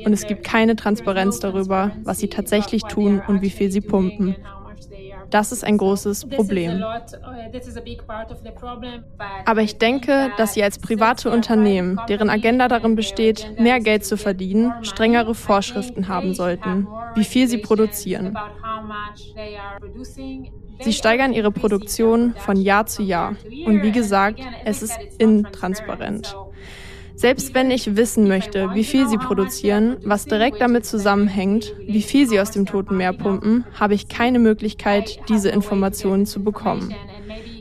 und 0.08 0.14
es 0.14 0.26
gibt 0.26 0.42
keine 0.42 0.74
Transparenz 0.74 1.38
darüber, 1.38 1.90
was 2.02 2.18
sie 2.18 2.28
tatsächlich 2.28 2.84
tun 2.84 3.20
und 3.28 3.42
wie 3.42 3.50
viel 3.50 3.70
sie 3.70 3.82
pumpen. 3.82 4.36
Das 5.28 5.52
ist 5.52 5.64
ein 5.64 5.76
großes 5.76 6.30
Problem. 6.30 6.82
Aber 9.44 9.60
ich 9.60 9.76
denke, 9.76 10.30
dass 10.38 10.54
Sie 10.54 10.62
als 10.62 10.78
private 10.78 11.30
Unternehmen, 11.30 12.00
deren 12.08 12.30
Agenda 12.30 12.68
darin 12.68 12.94
besteht, 12.94 13.52
mehr 13.58 13.80
Geld 13.80 14.06
zu 14.06 14.16
verdienen, 14.16 14.72
strengere 14.80 15.34
Vorschriften 15.34 16.08
haben 16.08 16.32
sollten, 16.32 16.88
wie 17.14 17.24
viel 17.24 17.46
sie 17.46 17.58
produzieren. 17.58 18.34
Sie 20.80 20.94
steigern 20.94 21.34
ihre 21.34 21.52
Produktion 21.52 22.34
von 22.38 22.56
Jahr 22.56 22.86
zu 22.86 23.02
Jahr. 23.02 23.36
Und 23.66 23.82
wie 23.82 23.92
gesagt, 23.92 24.40
es 24.64 24.80
ist 24.80 24.98
intransparent. 25.18 26.34
Selbst 27.18 27.52
wenn 27.52 27.72
ich 27.72 27.96
wissen 27.96 28.28
möchte, 28.28 28.75
wie 28.75 28.84
viel 28.84 29.08
sie 29.08 29.16
produzieren, 29.18 29.96
was 30.04 30.26
direkt 30.26 30.60
damit 30.60 30.87
zusammenhängt, 30.87 31.75
wie 31.84 32.00
viel 32.00 32.28
sie 32.28 32.40
aus 32.40 32.52
dem 32.52 32.64
Toten 32.64 32.96
Meer 32.96 33.12
pumpen, 33.12 33.64
habe 33.75 33.94
ich 33.94 34.06
keine 34.06 34.38
Möglichkeit, 34.38 35.18
diese 35.28 35.48
Informationen 35.48 36.26
zu 36.26 36.44
bekommen. 36.44 36.94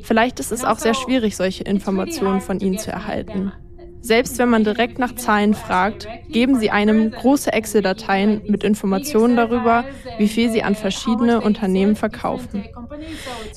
Vielleicht 0.04 0.40
ist 0.40 0.52
es 0.52 0.64
auch 0.64 0.78
sehr 0.78 0.94
schwierig, 0.94 1.36
solche 1.36 1.64
Informationen 1.64 2.40
von 2.40 2.60
ihnen 2.60 2.78
zu 2.78 2.92
erhalten. 2.92 3.52
Selbst 4.01 4.38
wenn 4.38 4.50
man 4.50 4.63
direkt 4.63 5.00
nach 5.00 5.16
Zahlen 5.16 5.54
fragt, 5.54 6.08
geben 6.30 6.60
sie 6.60 6.70
einem 6.70 7.12
große 7.12 7.51
Excel-Dateien 7.51 8.42
mit 8.48 8.63
Informationen 8.63 9.36
darüber, 9.36 9.84
wie 10.18 10.27
viel 10.27 10.50
sie 10.51 10.63
an 10.63 10.75
verschiedene 10.75 11.42
Unternehmen 11.42 11.96
verkaufen. 11.96 12.66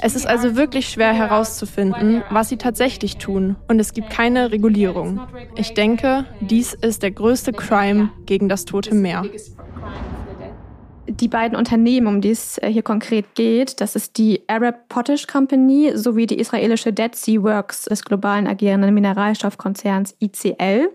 Es 0.00 0.16
ist 0.16 0.26
also 0.26 0.56
wirklich 0.56 0.88
schwer 0.88 1.12
herauszufinden, 1.12 2.22
was 2.30 2.48
sie 2.48 2.56
tatsächlich 2.56 3.16
tun 3.16 3.56
und 3.68 3.78
es 3.78 3.92
gibt 3.92 4.10
keine 4.10 4.50
Regulierung. 4.50 5.20
Ich 5.56 5.74
denke, 5.74 6.24
dies 6.40 6.74
ist 6.74 7.02
der 7.02 7.10
größte 7.12 7.52
Crime 7.52 8.10
gegen 8.26 8.48
das 8.48 8.64
Tote 8.64 8.94
Meer 8.94 9.24
die 11.08 11.28
beiden 11.28 11.56
Unternehmen, 11.56 12.06
um 12.06 12.20
die 12.20 12.30
es 12.30 12.58
äh, 12.58 12.68
hier 12.68 12.82
konkret 12.82 13.34
geht, 13.34 13.80
das 13.80 13.96
ist 13.96 14.18
die 14.18 14.42
Arab 14.46 14.88
Potash 14.88 15.26
Company 15.26 15.92
sowie 15.94 16.26
die 16.26 16.38
israelische 16.38 16.92
Dead 16.92 17.14
Sea 17.14 17.42
Works 17.42 17.84
des 17.84 18.04
globalen 18.04 18.46
agierenden 18.46 18.94
Mineralstoffkonzerns 18.94 20.14
ICL. 20.20 20.90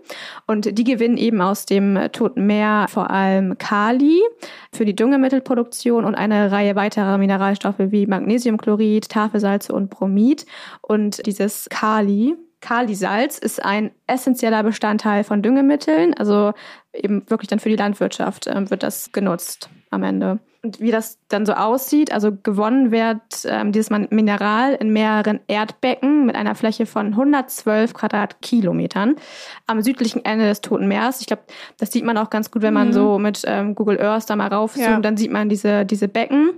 Und 0.46 0.78
die 0.78 0.84
gewinnen 0.84 1.16
eben 1.16 1.40
aus 1.40 1.66
dem 1.66 1.98
Toten 2.12 2.46
Meer 2.46 2.86
vor 2.88 3.10
allem 3.10 3.58
Kali 3.58 4.20
für 4.72 4.84
die 4.84 4.96
Düngemittelproduktion 4.96 6.04
und 6.04 6.14
eine 6.14 6.50
Reihe 6.50 6.76
weiterer 6.76 7.18
Mineralstoffe 7.18 7.78
wie 7.78 8.06
Magnesiumchlorid, 8.06 9.08
Tafelsalze 9.08 9.72
und 9.72 9.90
Bromid. 9.90 10.46
Und 10.82 11.26
dieses 11.26 11.68
Kali, 11.68 12.36
Kalisalz 12.60 13.38
ist 13.38 13.64
ein 13.64 13.90
essentieller 14.06 14.62
Bestandteil 14.62 15.24
von 15.24 15.42
Düngemitteln, 15.42 16.14
also 16.14 16.52
eben 16.92 17.28
wirklich 17.28 17.48
dann 17.48 17.60
für 17.60 17.68
die 17.68 17.76
Landwirtschaft 17.76 18.46
äh, 18.46 18.70
wird 18.70 18.82
das 18.82 19.12
genutzt 19.12 19.68
am 19.90 20.02
Ende. 20.02 20.40
Und 20.62 20.80
wie 20.80 20.90
das 20.90 21.20
dann 21.28 21.46
so 21.46 21.52
aussieht, 21.52 22.12
also 22.12 22.32
gewonnen 22.42 22.90
wird 22.90 23.20
ähm, 23.44 23.70
dieses 23.70 23.90
Mineral 23.90 24.74
in 24.74 24.92
mehreren 24.92 25.38
Erdbecken 25.46 26.26
mit 26.26 26.34
einer 26.34 26.56
Fläche 26.56 26.86
von 26.86 27.08
112 27.08 27.94
Quadratkilometern 27.94 29.14
am 29.68 29.82
südlichen 29.82 30.24
Ende 30.24 30.46
des 30.46 30.62
Toten 30.62 30.88
Meers. 30.88 31.20
Ich 31.20 31.28
glaube, 31.28 31.44
das 31.78 31.92
sieht 31.92 32.04
man 32.04 32.18
auch 32.18 32.30
ganz 32.30 32.50
gut, 32.50 32.62
wenn 32.62 32.74
man 32.74 32.88
mhm. 32.88 32.92
so 32.94 33.18
mit 33.20 33.42
ähm, 33.46 33.76
Google 33.76 34.00
Earth 34.00 34.28
da 34.28 34.34
mal 34.34 34.48
raufzoomt, 34.48 34.88
ja. 34.88 34.98
dann 34.98 35.16
sieht 35.16 35.30
man 35.30 35.48
diese, 35.48 35.86
diese 35.86 36.08
Becken. 36.08 36.50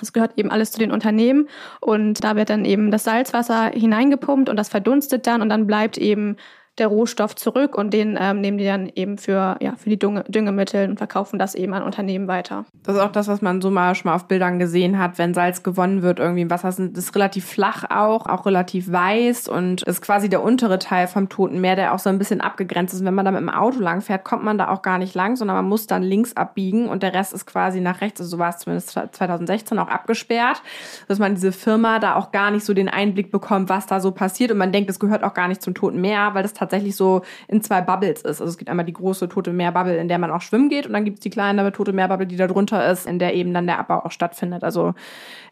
Das 0.00 0.12
gehört 0.12 0.32
eben 0.36 0.50
alles 0.50 0.70
zu 0.72 0.78
den 0.78 0.92
Unternehmen 0.92 1.48
und 1.80 2.22
da 2.22 2.36
wird 2.36 2.50
dann 2.50 2.64
eben 2.64 2.90
das 2.90 3.04
Salzwasser 3.04 3.70
hineingepumpt 3.74 4.48
und 4.48 4.56
das 4.56 4.68
verdunstet 4.68 5.26
dann 5.26 5.42
und 5.42 5.48
dann 5.48 5.66
bleibt 5.66 5.98
eben 5.98 6.36
der 6.78 6.88
Rohstoff 6.88 7.36
zurück 7.36 7.76
und 7.76 7.92
den 7.92 8.18
ähm, 8.20 8.40
nehmen 8.40 8.58
die 8.58 8.64
dann 8.64 8.90
eben 8.94 9.18
für, 9.18 9.56
ja, 9.60 9.74
für 9.76 9.90
die 9.90 9.98
Dünge, 9.98 10.24
Düngemittel 10.28 10.88
und 10.88 10.98
verkaufen 10.98 11.38
das 11.38 11.54
eben 11.54 11.74
an 11.74 11.82
Unternehmen 11.82 12.28
weiter. 12.28 12.64
Das 12.82 12.96
ist 12.96 13.00
auch 13.00 13.12
das, 13.12 13.28
was 13.28 13.42
man 13.42 13.60
so 13.60 13.70
mal 13.70 13.94
schon 13.94 14.10
mal 14.10 14.14
auf 14.14 14.28
Bildern 14.28 14.58
gesehen 14.58 14.98
hat, 14.98 15.18
wenn 15.18 15.34
Salz 15.34 15.62
gewonnen 15.62 16.02
wird 16.02 16.18
irgendwie 16.18 16.42
im 16.42 16.50
Wasser. 16.50 16.68
Das 16.68 16.78
ist 16.78 17.14
relativ 17.14 17.44
flach 17.44 17.84
auch, 17.90 18.26
auch 18.26 18.46
relativ 18.46 18.90
weiß 18.90 19.48
und 19.48 19.82
ist 19.82 20.02
quasi 20.02 20.28
der 20.28 20.42
untere 20.42 20.78
Teil 20.78 21.06
vom 21.06 21.28
Toten 21.28 21.60
Meer, 21.60 21.76
der 21.76 21.94
auch 21.94 21.98
so 21.98 22.10
ein 22.10 22.18
bisschen 22.18 22.40
abgegrenzt 22.40 22.94
ist. 22.94 23.00
Und 23.00 23.06
wenn 23.06 23.14
man 23.14 23.24
da 23.24 23.30
mit 23.30 23.40
dem 23.40 23.50
Auto 23.50 23.80
lang 23.80 24.00
fährt, 24.00 24.24
kommt 24.24 24.44
man 24.44 24.58
da 24.58 24.68
auch 24.68 24.82
gar 24.82 24.98
nicht 24.98 25.14
lang, 25.14 25.36
sondern 25.36 25.56
man 25.56 25.68
muss 25.68 25.86
dann 25.86 26.02
links 26.02 26.36
abbiegen 26.36 26.88
und 26.88 27.02
der 27.02 27.14
Rest 27.14 27.32
ist 27.32 27.46
quasi 27.46 27.80
nach 27.80 28.00
rechts. 28.00 28.20
Also 28.20 28.36
so 28.36 28.38
war 28.38 28.50
es 28.50 28.58
zumindest 28.58 28.90
2016 28.90 29.78
auch 29.78 29.88
abgesperrt, 29.88 30.62
dass 31.08 31.18
man 31.18 31.34
diese 31.34 31.52
Firma 31.52 31.98
da 31.98 32.16
auch 32.16 32.32
gar 32.32 32.50
nicht 32.50 32.64
so 32.64 32.74
den 32.74 32.88
Einblick 32.88 33.30
bekommt, 33.30 33.68
was 33.68 33.86
da 33.86 34.00
so 34.00 34.12
passiert 34.12 34.50
und 34.50 34.58
man 34.58 34.72
denkt, 34.72 34.90
es 34.90 34.98
gehört 34.98 35.24
auch 35.24 35.34
gar 35.34 35.48
nicht 35.48 35.62
zum 35.62 35.74
Toten 35.74 36.00
Meer, 36.00 36.34
weil 36.34 36.42
das 36.42 36.52
tatsächlich 36.52 36.67
tatsächlich 36.68 36.96
so 36.96 37.22
in 37.48 37.62
zwei 37.62 37.80
Bubbles 37.80 38.22
ist. 38.22 38.40
Also 38.40 38.44
es 38.44 38.58
gibt 38.58 38.70
einmal 38.70 38.84
die 38.84 38.92
große 38.92 39.28
Tote 39.28 39.52
Meer-Bubble, 39.52 39.96
in 39.96 40.08
der 40.08 40.18
man 40.18 40.30
auch 40.30 40.42
schwimmen 40.42 40.68
geht 40.68 40.86
und 40.86 40.92
dann 40.92 41.04
gibt 41.04 41.18
es 41.18 41.20
die 41.20 41.30
kleine 41.30 41.70
Tote 41.72 41.92
Meer-Bubble, 41.92 42.26
die 42.26 42.36
da 42.36 42.46
drunter 42.46 42.90
ist, 42.90 43.06
in 43.06 43.18
der 43.18 43.34
eben 43.34 43.54
dann 43.54 43.66
der 43.66 43.78
Abbau 43.78 44.04
auch 44.04 44.10
stattfindet. 44.10 44.64
Also 44.64 44.94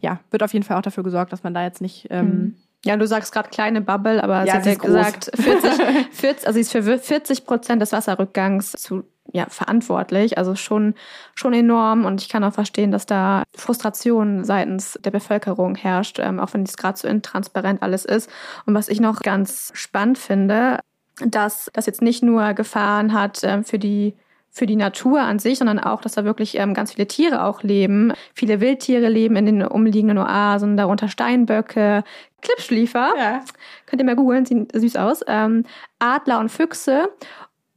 ja, 0.01 0.19
wird 0.31 0.43
auf 0.43 0.53
jeden 0.53 0.63
Fall 0.63 0.77
auch 0.77 0.81
dafür 0.81 1.03
gesorgt, 1.03 1.31
dass 1.31 1.43
man 1.43 1.53
da 1.53 1.63
jetzt 1.63 1.81
nicht... 1.81 2.07
Ähm, 2.09 2.27
hm. 2.27 2.55
ja, 2.85 2.97
du 2.97 3.07
sagst 3.07 3.33
gerade 3.33 3.49
kleine 3.49 3.81
Bubble, 3.81 4.23
aber 4.23 4.45
ja, 4.45 4.45
sie 4.45 4.51
hat 4.51 4.65
ja 4.65 4.75
gesagt, 4.75 5.31
40, 5.35 5.71
40, 6.11 6.47
also 6.47 6.53
sie 6.55 6.61
ist 6.61 6.71
für 6.71 6.83
40 6.97 7.45
Prozent 7.45 7.81
des 7.81 7.91
Wasserrückgangs 7.91 8.71
zu 8.73 9.03
ja, 9.33 9.47
verantwortlich. 9.49 10.37
Also 10.37 10.55
schon, 10.55 10.93
schon 11.35 11.53
enorm. 11.53 12.05
Und 12.05 12.21
ich 12.21 12.29
kann 12.29 12.43
auch 12.43 12.53
verstehen, 12.53 12.91
dass 12.91 13.05
da 13.05 13.43
Frustration 13.55 14.43
seitens 14.43 14.97
der 15.03 15.11
Bevölkerung 15.11 15.75
herrscht, 15.75 16.19
ähm, 16.19 16.39
auch 16.39 16.53
wenn 16.53 16.63
es 16.63 16.77
gerade 16.77 16.97
so 16.97 17.07
intransparent 17.07 17.81
alles 17.81 18.05
ist. 18.05 18.29
Und 18.65 18.73
was 18.73 18.89
ich 18.89 18.99
noch 18.99 19.21
ganz 19.21 19.71
spannend 19.73 20.17
finde, 20.17 20.79
dass 21.25 21.69
das 21.73 21.85
jetzt 21.85 22.01
nicht 22.01 22.23
nur 22.23 22.53
Gefahren 22.53 23.13
hat 23.13 23.43
äh, 23.43 23.63
für 23.63 23.79
die 23.79 24.15
für 24.49 24.65
die 24.65 24.75
Natur 24.75 25.21
an 25.21 25.37
sich, 25.37 25.59
sondern 25.59 25.79
auch, 25.79 26.01
dass 26.01 26.13
da 26.13 26.25
wirklich 26.25 26.57
ähm, 26.57 26.73
ganz 26.73 26.93
viele 26.93 27.07
Tiere 27.07 27.43
auch 27.43 27.61
leben. 27.61 28.13
Viele 28.33 28.59
Wildtiere 28.59 29.07
leben 29.07 29.35
in 29.35 29.45
den 29.45 29.61
umliegenden 29.61 30.17
Oasen, 30.17 30.77
darunter 30.77 31.09
Steinböcke, 31.09 32.03
Klippschliefer. 32.41 33.13
Ja. 33.17 33.43
Könnt 33.85 34.01
ihr 34.01 34.05
mal 34.05 34.15
googeln, 34.15 34.45
sieht 34.45 34.71
süß 34.71 34.95
aus. 34.95 35.21
Ähm, 35.27 35.63
Adler 35.99 36.39
und 36.39 36.49
Füchse. 36.49 37.09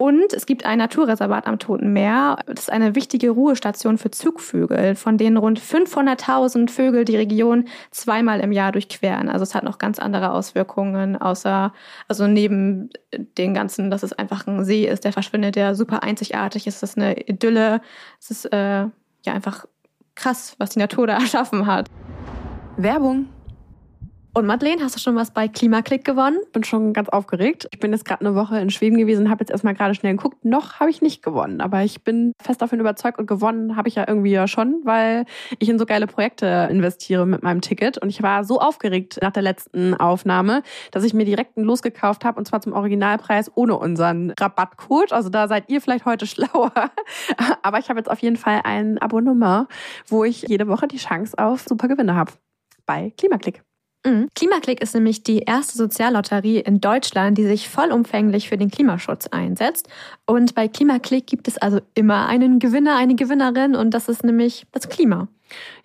Und 0.00 0.32
es 0.32 0.46
gibt 0.46 0.64
ein 0.64 0.78
Naturreservat 0.78 1.46
am 1.46 1.58
Toten 1.58 1.92
Meer. 1.92 2.38
Das 2.46 2.60
ist 2.60 2.72
eine 2.72 2.94
wichtige 2.94 3.28
Ruhestation 3.28 3.98
für 3.98 4.10
Zugvögel, 4.10 4.94
von 4.94 5.18
denen 5.18 5.36
rund 5.36 5.60
500.000 5.60 6.70
Vögel 6.70 7.04
die 7.04 7.18
Region 7.18 7.66
zweimal 7.90 8.40
im 8.40 8.50
Jahr 8.50 8.72
durchqueren. 8.72 9.28
Also 9.28 9.42
es 9.42 9.54
hat 9.54 9.62
noch 9.62 9.76
ganz 9.76 9.98
andere 9.98 10.32
Auswirkungen, 10.32 11.20
außer, 11.20 11.74
also 12.08 12.26
neben 12.26 12.88
den 13.12 13.52
ganzen, 13.52 13.90
dass 13.90 14.02
es 14.02 14.14
einfach 14.14 14.46
ein 14.46 14.64
See 14.64 14.88
ist, 14.88 15.04
der 15.04 15.12
verschwindet, 15.12 15.56
der 15.56 15.74
super 15.74 16.02
einzigartig 16.02 16.66
ist. 16.66 16.82
Es 16.82 16.92
ist 16.92 16.96
eine 16.96 17.20
Idylle. 17.28 17.82
Es 18.18 18.30
ist 18.30 18.46
äh, 18.54 18.84
ja 18.84 18.90
einfach 19.26 19.66
krass, 20.14 20.54
was 20.56 20.70
die 20.70 20.78
Natur 20.78 21.08
da 21.08 21.12
erschaffen 21.20 21.66
hat. 21.66 21.88
Werbung. 22.78 23.26
Und 24.32 24.46
Madeleine, 24.46 24.84
hast 24.84 24.94
du 24.94 25.00
schon 25.00 25.16
was 25.16 25.32
bei 25.32 25.48
Klimaklick 25.48 26.04
gewonnen? 26.04 26.38
Bin 26.52 26.62
schon 26.62 26.92
ganz 26.92 27.08
aufgeregt. 27.08 27.66
Ich 27.72 27.80
bin 27.80 27.90
jetzt 27.90 28.04
gerade 28.04 28.24
eine 28.24 28.36
Woche 28.36 28.60
in 28.60 28.70
Schweden 28.70 28.96
gewesen, 28.96 29.28
habe 29.28 29.42
jetzt 29.42 29.50
erstmal 29.50 29.74
gerade 29.74 29.92
schnell 29.96 30.14
geguckt. 30.14 30.44
Noch 30.44 30.78
habe 30.78 30.88
ich 30.88 31.02
nicht 31.02 31.20
gewonnen, 31.20 31.60
aber 31.60 31.82
ich 31.82 32.04
bin 32.04 32.32
fest 32.40 32.62
davon 32.62 32.78
überzeugt 32.78 33.18
und 33.18 33.26
gewonnen 33.26 33.74
habe 33.74 33.88
ich 33.88 33.96
ja 33.96 34.04
irgendwie 34.06 34.30
ja 34.30 34.46
schon, 34.46 34.82
weil 34.84 35.24
ich 35.58 35.68
in 35.68 35.80
so 35.80 35.84
geile 35.84 36.06
Projekte 36.06 36.68
investiere 36.70 37.26
mit 37.26 37.42
meinem 37.42 37.60
Ticket. 37.60 37.98
Und 37.98 38.08
ich 38.08 38.22
war 38.22 38.44
so 38.44 38.60
aufgeregt 38.60 39.18
nach 39.20 39.32
der 39.32 39.42
letzten 39.42 39.94
Aufnahme, 39.94 40.62
dass 40.92 41.02
ich 41.02 41.12
mir 41.12 41.24
direkt 41.24 41.56
ein 41.56 41.64
Los 41.64 41.82
gekauft 41.82 42.24
habe 42.24 42.38
und 42.38 42.46
zwar 42.46 42.60
zum 42.60 42.72
Originalpreis 42.72 43.50
ohne 43.56 43.76
unseren 43.78 44.32
Rabattcode. 44.38 45.12
Also 45.12 45.28
da 45.28 45.48
seid 45.48 45.68
ihr 45.68 45.80
vielleicht 45.80 46.04
heute 46.04 46.26
schlauer. 46.28 46.72
aber 47.62 47.80
ich 47.80 47.88
habe 47.88 47.98
jetzt 47.98 48.10
auf 48.10 48.20
jeden 48.20 48.36
Fall 48.36 48.60
ein 48.62 48.98
Abonnement, 48.98 49.66
wo 50.06 50.22
ich 50.22 50.42
jede 50.42 50.68
Woche 50.68 50.86
die 50.86 50.98
Chance 50.98 51.36
auf 51.36 51.64
super 51.68 51.88
Gewinne 51.88 52.14
habe. 52.14 52.30
Bei 52.86 53.12
Klimaklick. 53.16 53.64
Mhm. 54.04 54.28
Klimaklick 54.34 54.80
ist 54.80 54.94
nämlich 54.94 55.22
die 55.22 55.40
erste 55.40 55.76
Soziallotterie 55.76 56.60
in 56.60 56.80
Deutschland, 56.80 57.36
die 57.36 57.44
sich 57.44 57.68
vollumfänglich 57.68 58.48
für 58.48 58.56
den 58.56 58.70
Klimaschutz 58.70 59.26
einsetzt. 59.26 59.88
Und 60.26 60.54
bei 60.54 60.68
Klimaklick 60.68 61.26
gibt 61.26 61.48
es 61.48 61.58
also 61.58 61.80
immer 61.94 62.26
einen 62.26 62.58
Gewinner, 62.58 62.96
eine 62.96 63.14
Gewinnerin 63.14 63.76
und 63.76 63.92
das 63.92 64.08
ist 64.08 64.24
nämlich 64.24 64.66
das 64.72 64.88
Klima. 64.88 65.28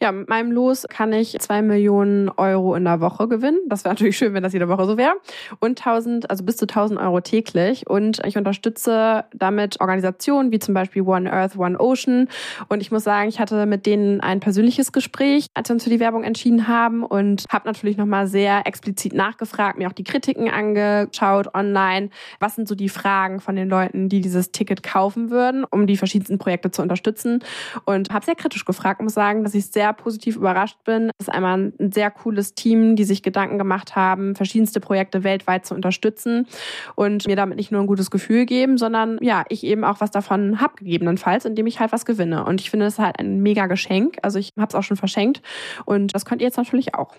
Ja, 0.01 0.12
mit 0.12 0.29
meinem 0.29 0.51
Los 0.51 0.86
kann 0.89 1.13
ich 1.13 1.38
zwei 1.39 1.62
Millionen 1.62 2.29
Euro 2.29 2.75
in 2.75 2.84
der 2.86 3.01
Woche 3.01 3.27
gewinnen. 3.27 3.60
Das 3.67 3.84
wäre 3.84 3.93
natürlich 3.93 4.17
schön, 4.17 4.34
wenn 4.34 4.43
das 4.43 4.53
jede 4.53 4.69
Woche 4.69 4.86
so 4.86 4.98
wäre. 4.98 5.13
Und 5.60 5.79
1000, 5.79 6.29
also 6.29 6.43
bis 6.43 6.57
zu 6.57 6.65
1000 6.65 7.00
Euro 7.00 7.22
täglich. 7.22 7.88
Und 7.89 8.22
ich 8.25 8.38
unterstütze 8.38 9.25
damit 9.34 9.79
Organisationen 9.79 10.51
wie 10.51 10.60
zum 10.60 10.74
Beispiel 10.74 11.01
One 11.01 11.31
Earth, 11.31 11.57
One 11.57 11.79
Ocean. 11.79 12.29
Und 12.69 12.81
ich 12.81 12.91
muss 12.91 13.03
sagen, 13.03 13.29
ich 13.29 13.39
hatte 13.39 13.65
mit 13.65 13.86
denen 13.86 14.22
ein 14.22 14.39
persönliches 14.39 14.91
Gespräch, 14.91 15.48
als 15.53 15.69
wir 15.69 15.75
uns 15.75 15.84
für 15.84 15.89
die 15.89 16.00
Werbung 16.00 16.24
entschieden 16.24 16.67
haben 16.67 17.03
und 17.03 17.45
habe 17.50 17.67
natürlich 17.67 17.98
nochmal 17.98 18.27
sehr 18.27 18.67
explizit 18.67 19.13
nachgefragt, 19.13 19.77
mir 19.77 19.88
auch 19.88 19.93
die 19.93 20.03
Kritiken 20.03 20.50
angeschaut 20.50 21.53
online. 21.55 22.10
Was 22.39 22.55
sind 22.55 22.67
so 22.67 22.75
die 22.75 22.89
Fragen 22.89 23.39
von 23.39 23.55
den 23.55 23.69
Leuten, 23.69 24.10
die 24.10 24.22
dieses 24.22 24.51
Ticket 24.51 24.84
kaufen 24.84 25.31
würden, 25.31 25.63
um 25.63 25.88
die 25.88 25.98
verschiedensten 25.98 26.38
Projekte 26.38 26.72
zu 26.72 26.81
unterstützen? 26.81 27.43
Und 27.86 28.12
habe 28.12 28.25
sehr 28.25 28.36
kritisch 28.36 28.65
gefragt, 28.65 29.01
muss 29.01 29.13
sagen, 29.13 29.43
dass 29.43 29.54
ich 29.55 29.67
sehr 29.71 29.93
positiv 29.93 30.35
überrascht 30.35 30.77
bin. 30.83 31.09
Das 31.17 31.27
ist 31.27 31.33
einmal 31.33 31.74
ein 31.79 31.91
sehr 31.91 32.12
cooles 32.12 32.55
Team, 32.55 32.95
die 32.95 33.03
sich 33.03 33.24
Gedanken 33.24 33.57
gemacht 33.57 33.95
haben, 33.95 34.35
verschiedenste 34.35 34.79
Projekte 34.79 35.24
weltweit 35.24 35.65
zu 35.65 35.74
unterstützen 35.74 36.47
und 36.95 37.27
mir 37.27 37.35
damit 37.35 37.57
nicht 37.57 37.71
nur 37.71 37.81
ein 37.81 37.88
gutes 37.88 38.12
Gefühl 38.12 38.45
geben, 38.45 38.77
sondern 38.77 39.17
ja, 39.21 39.43
ich 39.50 39.63
eben 39.63 39.83
auch 39.83 40.01
was 40.01 40.12
davon 40.12 40.62
habe, 40.62 40.75
gegebenenfalls, 40.77 41.45
indem 41.45 41.67
ich 41.67 41.79
halt 41.79 41.91
was 41.91 42.05
gewinne. 42.05 42.45
Und 42.45 42.62
ich 42.62 42.69
finde 42.69 42.85
es 42.85 43.00
halt 43.00 43.19
ein 43.19 43.41
mega 43.41 43.67
Geschenk. 43.67 44.17
Also 44.21 44.39
ich 44.39 44.51
habe 44.57 44.69
es 44.69 44.75
auch 44.75 44.83
schon 44.83 44.97
verschenkt 44.97 45.41
und 45.85 46.13
das 46.13 46.25
könnt 46.25 46.41
ihr 46.41 46.47
jetzt 46.47 46.57
natürlich 46.57 46.95
auch. 46.95 47.15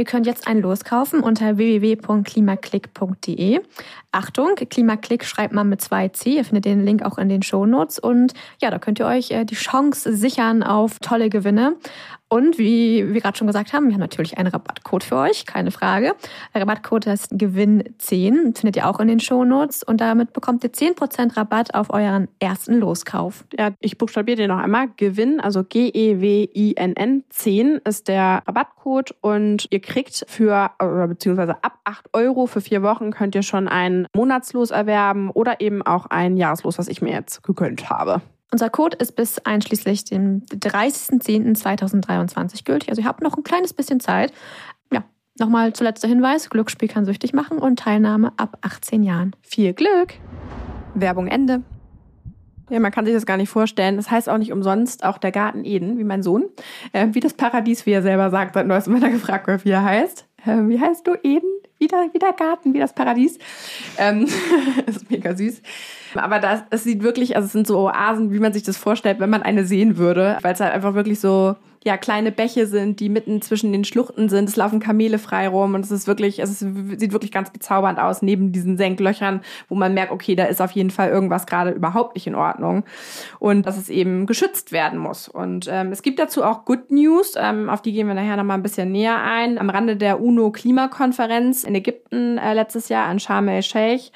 Ihr 0.00 0.06
könnt 0.06 0.26
jetzt 0.26 0.48
ein 0.48 0.62
Los 0.62 0.84
kaufen 0.84 1.20
unter 1.20 1.58
www.klimaklick.de. 1.58 3.60
Achtung, 4.12 4.54
Klimaklick 4.54 5.26
schreibt 5.26 5.52
man 5.52 5.68
mit 5.68 5.82
zwei 5.82 6.08
C. 6.08 6.36
Ihr 6.36 6.44
findet 6.46 6.64
den 6.64 6.86
Link 6.86 7.02
auch 7.02 7.18
in 7.18 7.28
den 7.28 7.42
Shownotes. 7.42 7.98
Und 7.98 8.32
ja, 8.62 8.70
da 8.70 8.78
könnt 8.78 8.98
ihr 8.98 9.04
euch 9.04 9.30
äh, 9.30 9.44
die 9.44 9.56
Chance 9.56 10.16
sichern 10.16 10.62
auf 10.62 11.00
tolle 11.00 11.28
Gewinne. 11.28 11.76
Und 12.32 12.58
wie 12.58 13.12
wir 13.12 13.20
gerade 13.20 13.36
schon 13.36 13.48
gesagt 13.48 13.72
haben, 13.72 13.88
wir 13.88 13.94
haben 13.94 14.00
natürlich 14.00 14.38
einen 14.38 14.46
Rabattcode 14.46 15.02
für 15.02 15.16
euch, 15.16 15.46
keine 15.46 15.72
Frage. 15.72 16.14
Der 16.54 16.60
Rabattcode 16.60 17.08
heißt 17.08 17.32
Gewinn10, 17.32 18.56
findet 18.56 18.76
ihr 18.76 18.88
auch 18.88 19.00
in 19.00 19.08
den 19.08 19.18
Shownotes. 19.18 19.82
Und 19.82 20.00
damit 20.00 20.32
bekommt 20.32 20.62
ihr 20.62 20.70
10% 20.70 21.36
Rabatt 21.36 21.74
auf 21.74 21.90
euren 21.90 22.28
ersten 22.38 22.78
Loskauf. 22.78 23.44
Ja, 23.58 23.70
ich 23.80 23.98
buchstabiere 23.98 24.36
dir 24.36 24.46
noch 24.46 24.58
einmal. 24.58 24.86
Gewinn, 24.96 25.40
also 25.40 25.64
G-E-W-I-N-N, 25.64 27.24
10 27.30 27.80
ist 27.84 28.06
der 28.06 28.42
Rabattcode. 28.46 29.12
Und 29.20 29.66
ihr 29.70 29.80
kriegt 29.80 30.24
für, 30.28 30.70
oder 30.80 31.08
beziehungsweise 31.08 31.64
ab 31.64 31.80
8 31.82 32.10
Euro 32.12 32.46
für 32.46 32.60
vier 32.60 32.84
Wochen 32.84 33.10
könnt 33.10 33.34
ihr 33.34 33.42
schon 33.42 33.66
ein 33.66 34.06
Monatslos 34.14 34.70
erwerben 34.70 35.30
oder 35.32 35.60
eben 35.60 35.82
auch 35.82 36.06
ein 36.06 36.36
Jahreslos, 36.36 36.78
was 36.78 36.86
ich 36.86 37.02
mir 37.02 37.10
jetzt 37.10 37.42
gegönnt 37.42 37.90
habe. 37.90 38.22
Unser 38.52 38.68
Code 38.68 38.96
ist 38.96 39.14
bis 39.14 39.38
einschließlich 39.38 40.06
dem 40.06 40.44
30.10.2023 40.46 42.64
gültig. 42.64 42.88
Also 42.88 43.02
ihr 43.02 43.08
habt 43.08 43.22
noch 43.22 43.36
ein 43.36 43.44
kleines 43.44 43.72
bisschen 43.72 44.00
Zeit. 44.00 44.32
Ja, 44.92 45.04
nochmal 45.38 45.72
zuletzt 45.72 46.02
der 46.02 46.10
Hinweis, 46.10 46.50
Glücksspiel 46.50 46.88
kann 46.88 47.04
süchtig 47.04 47.32
machen 47.32 47.58
und 47.58 47.78
Teilnahme 47.78 48.32
ab 48.36 48.58
18 48.62 49.04
Jahren. 49.04 49.36
Viel 49.42 49.72
Glück! 49.72 50.14
Werbung 50.94 51.28
Ende. 51.28 51.62
Ja, 52.70 52.80
man 52.80 52.92
kann 52.92 53.04
sich 53.04 53.14
das 53.14 53.26
gar 53.26 53.36
nicht 53.36 53.50
vorstellen. 53.50 53.96
Das 53.96 54.10
heißt 54.10 54.28
auch 54.28 54.38
nicht 54.38 54.52
umsonst 54.52 55.04
auch 55.04 55.18
der 55.18 55.32
Garten 55.32 55.64
Eden, 55.64 55.98
wie 55.98 56.04
mein 56.04 56.22
Sohn. 56.22 56.44
Äh, 56.92 57.08
wie 57.12 57.20
das 57.20 57.34
Paradies, 57.34 57.86
wie 57.86 57.92
er 57.92 58.02
selber 58.02 58.30
sagt, 58.30 58.54
seit 58.54 58.66
neuestem, 58.66 58.94
wenn 58.94 59.02
er 59.02 59.10
gefragt 59.10 59.46
wird, 59.46 59.64
wie 59.64 59.70
er 59.70 59.84
heißt. 59.84 60.26
Äh, 60.46 60.68
wie 60.68 60.80
heißt 60.80 61.06
du 61.06 61.14
Eden? 61.22 61.50
Wieder, 61.80 62.08
wie 62.12 62.18
der 62.18 62.34
Garten, 62.34 62.74
wie 62.74 62.78
das 62.78 62.92
Paradies. 62.92 63.38
Ähm, 63.96 64.28
ist 64.86 65.10
mega 65.10 65.34
süß. 65.34 65.62
Aber 66.14 66.38
das, 66.38 66.60
es 66.70 66.84
sieht 66.84 67.02
wirklich, 67.02 67.36
also 67.36 67.46
es 67.46 67.52
sind 67.52 67.66
so 67.66 67.78
Oasen, 67.78 68.32
wie 68.32 68.38
man 68.38 68.52
sich 68.52 68.62
das 68.62 68.76
vorstellt, 68.76 69.18
wenn 69.18 69.30
man 69.30 69.42
eine 69.42 69.64
sehen 69.64 69.96
würde, 69.96 70.38
weil 70.42 70.52
es 70.52 70.60
halt 70.60 70.74
einfach 70.74 70.94
wirklich 70.94 71.20
so 71.20 71.56
ja 71.82 71.96
kleine 71.96 72.30
Bäche 72.30 72.66
sind, 72.66 73.00
die 73.00 73.08
mitten 73.08 73.40
zwischen 73.40 73.72
den 73.72 73.84
Schluchten 73.84 74.28
sind. 74.28 74.48
Es 74.48 74.56
laufen 74.56 74.80
Kamele 74.80 75.18
frei 75.18 75.48
rum 75.48 75.74
und 75.74 75.84
es 75.84 75.90
ist 75.90 76.06
wirklich, 76.06 76.38
es 76.38 76.50
ist, 76.50 76.58
sieht 76.58 77.12
wirklich 77.12 77.32
ganz 77.32 77.50
bezaubernd 77.50 77.98
aus 77.98 78.20
neben 78.20 78.52
diesen 78.52 78.76
Senklöchern, 78.76 79.40
wo 79.68 79.74
man 79.74 79.94
merkt, 79.94 80.12
okay, 80.12 80.34
da 80.34 80.44
ist 80.44 80.60
auf 80.60 80.72
jeden 80.72 80.90
Fall 80.90 81.08
irgendwas 81.08 81.46
gerade 81.46 81.70
überhaupt 81.70 82.16
nicht 82.16 82.26
in 82.26 82.34
Ordnung 82.34 82.84
und 83.38 83.64
dass 83.64 83.78
es 83.78 83.88
eben 83.88 84.26
geschützt 84.26 84.72
werden 84.72 84.98
muss. 84.98 85.26
Und 85.28 85.68
ähm, 85.70 85.90
es 85.90 86.02
gibt 86.02 86.18
dazu 86.18 86.44
auch 86.44 86.66
Good 86.66 86.90
News, 86.90 87.34
ähm, 87.36 87.70
auf 87.70 87.80
die 87.80 87.92
gehen 87.92 88.08
wir 88.08 88.14
nachher 88.14 88.36
nochmal 88.36 88.58
ein 88.58 88.62
bisschen 88.62 88.92
näher 88.92 89.22
ein. 89.22 89.58
Am 89.58 89.70
Rande 89.70 89.96
der 89.96 90.20
UNO-Klimakonferenz 90.20 91.64
in 91.64 91.74
Ägypten 91.74 92.36
äh, 92.36 92.52
letztes 92.52 92.90
Jahr 92.90 93.10
in 93.10 93.20
Sharm 93.20 93.48
el-Sheikh 93.48 94.10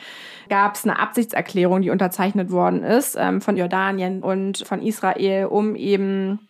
gab 0.51 0.75
es 0.75 0.85
eine 0.85 0.99
Absichtserklärung, 0.99 1.81
die 1.81 1.89
unterzeichnet 1.89 2.51
worden 2.51 2.83
ist 2.83 3.17
ähm, 3.19 3.41
von 3.41 3.57
Jordanien 3.57 4.23
und 4.23 4.67
von 4.67 4.83
Israel, 4.83 5.47
um 5.47 5.75
eben 5.77 6.41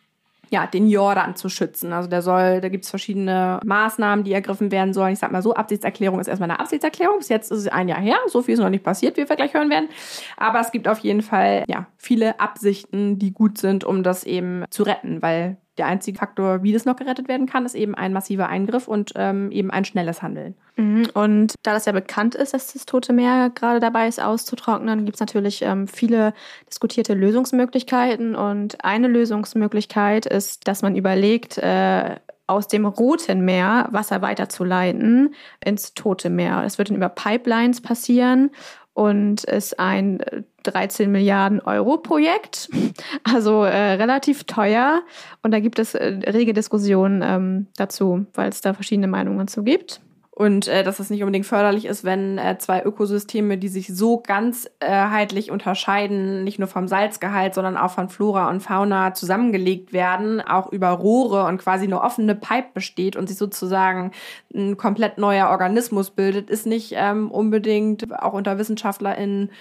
ja, 0.50 0.66
den 0.66 0.88
Jordan 0.88 1.36
zu 1.36 1.48
schützen. 1.48 1.92
Also 1.92 2.08
der 2.08 2.22
soll, 2.22 2.60
da 2.60 2.68
gibt 2.68 2.84
es 2.84 2.90
verschiedene 2.90 3.60
Maßnahmen, 3.64 4.24
die 4.24 4.32
ergriffen 4.32 4.70
werden 4.70 4.92
sollen. 4.94 5.12
Ich 5.12 5.18
sag 5.18 5.32
mal 5.32 5.42
so, 5.42 5.54
Absichtserklärung 5.54 6.20
ist 6.20 6.28
erstmal 6.28 6.50
eine 6.50 6.60
Absichtserklärung. 6.60 7.18
Bis 7.18 7.28
jetzt 7.28 7.50
ist 7.50 7.58
es 7.58 7.68
ein 7.68 7.88
Jahr 7.88 8.00
her, 8.00 8.16
so 8.26 8.42
viel 8.42 8.54
ist 8.54 8.60
noch 8.60 8.70
nicht 8.70 8.84
passiert, 8.84 9.16
wie 9.16 9.28
wir 9.28 9.36
gleich 9.36 9.54
hören 9.54 9.70
werden. 9.70 9.88
Aber 10.36 10.60
es 10.60 10.70
gibt 10.70 10.88
auf 10.88 10.98
jeden 11.00 11.22
Fall 11.22 11.64
ja 11.68 11.86
viele 11.96 12.40
Absichten, 12.40 13.18
die 13.18 13.32
gut 13.32 13.58
sind, 13.58 13.84
um 13.84 14.02
das 14.02 14.24
eben 14.24 14.64
zu 14.70 14.82
retten, 14.82 15.22
weil 15.22 15.56
der 15.78 15.86
einzige 15.86 16.18
Faktor, 16.18 16.62
wie 16.62 16.72
das 16.72 16.84
noch 16.84 16.96
gerettet 16.96 17.28
werden 17.28 17.46
kann, 17.46 17.66
ist 17.66 17.74
eben 17.74 17.94
ein 17.94 18.12
massiver 18.12 18.48
Eingriff 18.48 18.86
und 18.86 19.12
ähm, 19.16 19.50
eben 19.50 19.70
ein 19.70 19.84
schnelles 19.84 20.22
Handeln. 20.22 20.54
Mhm. 20.76 21.08
Und 21.14 21.54
da 21.62 21.72
das 21.72 21.86
ja 21.86 21.92
bekannt 21.92 22.34
ist, 22.34 22.54
dass 22.54 22.72
das 22.72 22.86
Tote 22.86 23.12
Meer 23.12 23.50
gerade 23.54 23.80
dabei 23.80 24.08
ist 24.08 24.22
auszutrocknen, 24.22 25.04
gibt 25.04 25.16
es 25.16 25.20
natürlich 25.20 25.62
ähm, 25.62 25.88
viele 25.88 26.32
diskutierte 26.68 27.14
Lösungsmöglichkeiten. 27.14 28.36
Und 28.36 28.84
eine 28.84 29.08
Lösungsmöglichkeit 29.08 30.26
ist, 30.26 30.68
dass 30.68 30.82
man 30.82 30.96
überlegt, 30.96 31.58
äh, 31.58 32.16
aus 32.46 32.68
dem 32.68 32.84
Roten 32.84 33.44
Meer 33.44 33.88
Wasser 33.90 34.20
weiterzuleiten 34.20 35.34
ins 35.64 35.94
Tote 35.94 36.28
Meer. 36.28 36.62
Das 36.62 36.76
wird 36.76 36.90
dann 36.90 36.96
über 36.96 37.08
Pipelines 37.08 37.80
passieren 37.80 38.50
und 38.94 39.44
ist 39.44 39.78
ein 39.78 40.22
13 40.62 41.10
Milliarden 41.12 41.60
Euro 41.60 41.98
Projekt, 41.98 42.70
also 43.24 43.64
äh, 43.64 43.92
relativ 43.92 44.44
teuer. 44.44 45.02
Und 45.42 45.50
da 45.50 45.60
gibt 45.60 45.78
es 45.78 45.94
äh, 45.94 46.20
rege 46.26 46.54
Diskussionen 46.54 47.22
ähm, 47.22 47.66
dazu, 47.76 48.26
weil 48.34 48.48
es 48.48 48.60
da 48.62 48.72
verschiedene 48.72 49.08
Meinungen 49.08 49.48
zu 49.48 49.62
gibt 49.62 50.00
und 50.36 50.66
äh, 50.66 50.82
dass 50.82 50.98
es 50.98 51.10
nicht 51.10 51.22
unbedingt 51.22 51.46
förderlich 51.46 51.84
ist, 51.84 52.02
wenn 52.02 52.38
äh, 52.38 52.58
zwei 52.58 52.82
Ökosysteme, 52.84 53.56
die 53.56 53.68
sich 53.68 53.94
so 53.94 54.18
ganzheitlich 54.18 55.52
unterscheiden, 55.52 56.42
nicht 56.42 56.58
nur 56.58 56.66
vom 56.66 56.88
Salzgehalt, 56.88 57.54
sondern 57.54 57.76
auch 57.76 57.92
von 57.92 58.08
Flora 58.08 58.50
und 58.50 58.60
Fauna 58.60 59.14
zusammengelegt 59.14 59.92
werden, 59.92 60.40
auch 60.40 60.72
über 60.72 60.88
Rohre 60.88 61.44
und 61.44 61.58
quasi 61.58 61.84
eine 61.84 62.02
offene 62.02 62.34
Pipe 62.34 62.68
besteht 62.74 63.14
und 63.14 63.28
sich 63.28 63.38
sozusagen 63.38 64.10
ein 64.52 64.76
komplett 64.76 65.18
neuer 65.18 65.50
Organismus 65.50 66.10
bildet, 66.10 66.50
ist 66.50 66.66
nicht 66.66 66.94
ähm, 66.96 67.30
unbedingt 67.30 68.12
auch 68.20 68.32
unter 68.32 68.58
WissenschaftlerInnen 68.58 69.52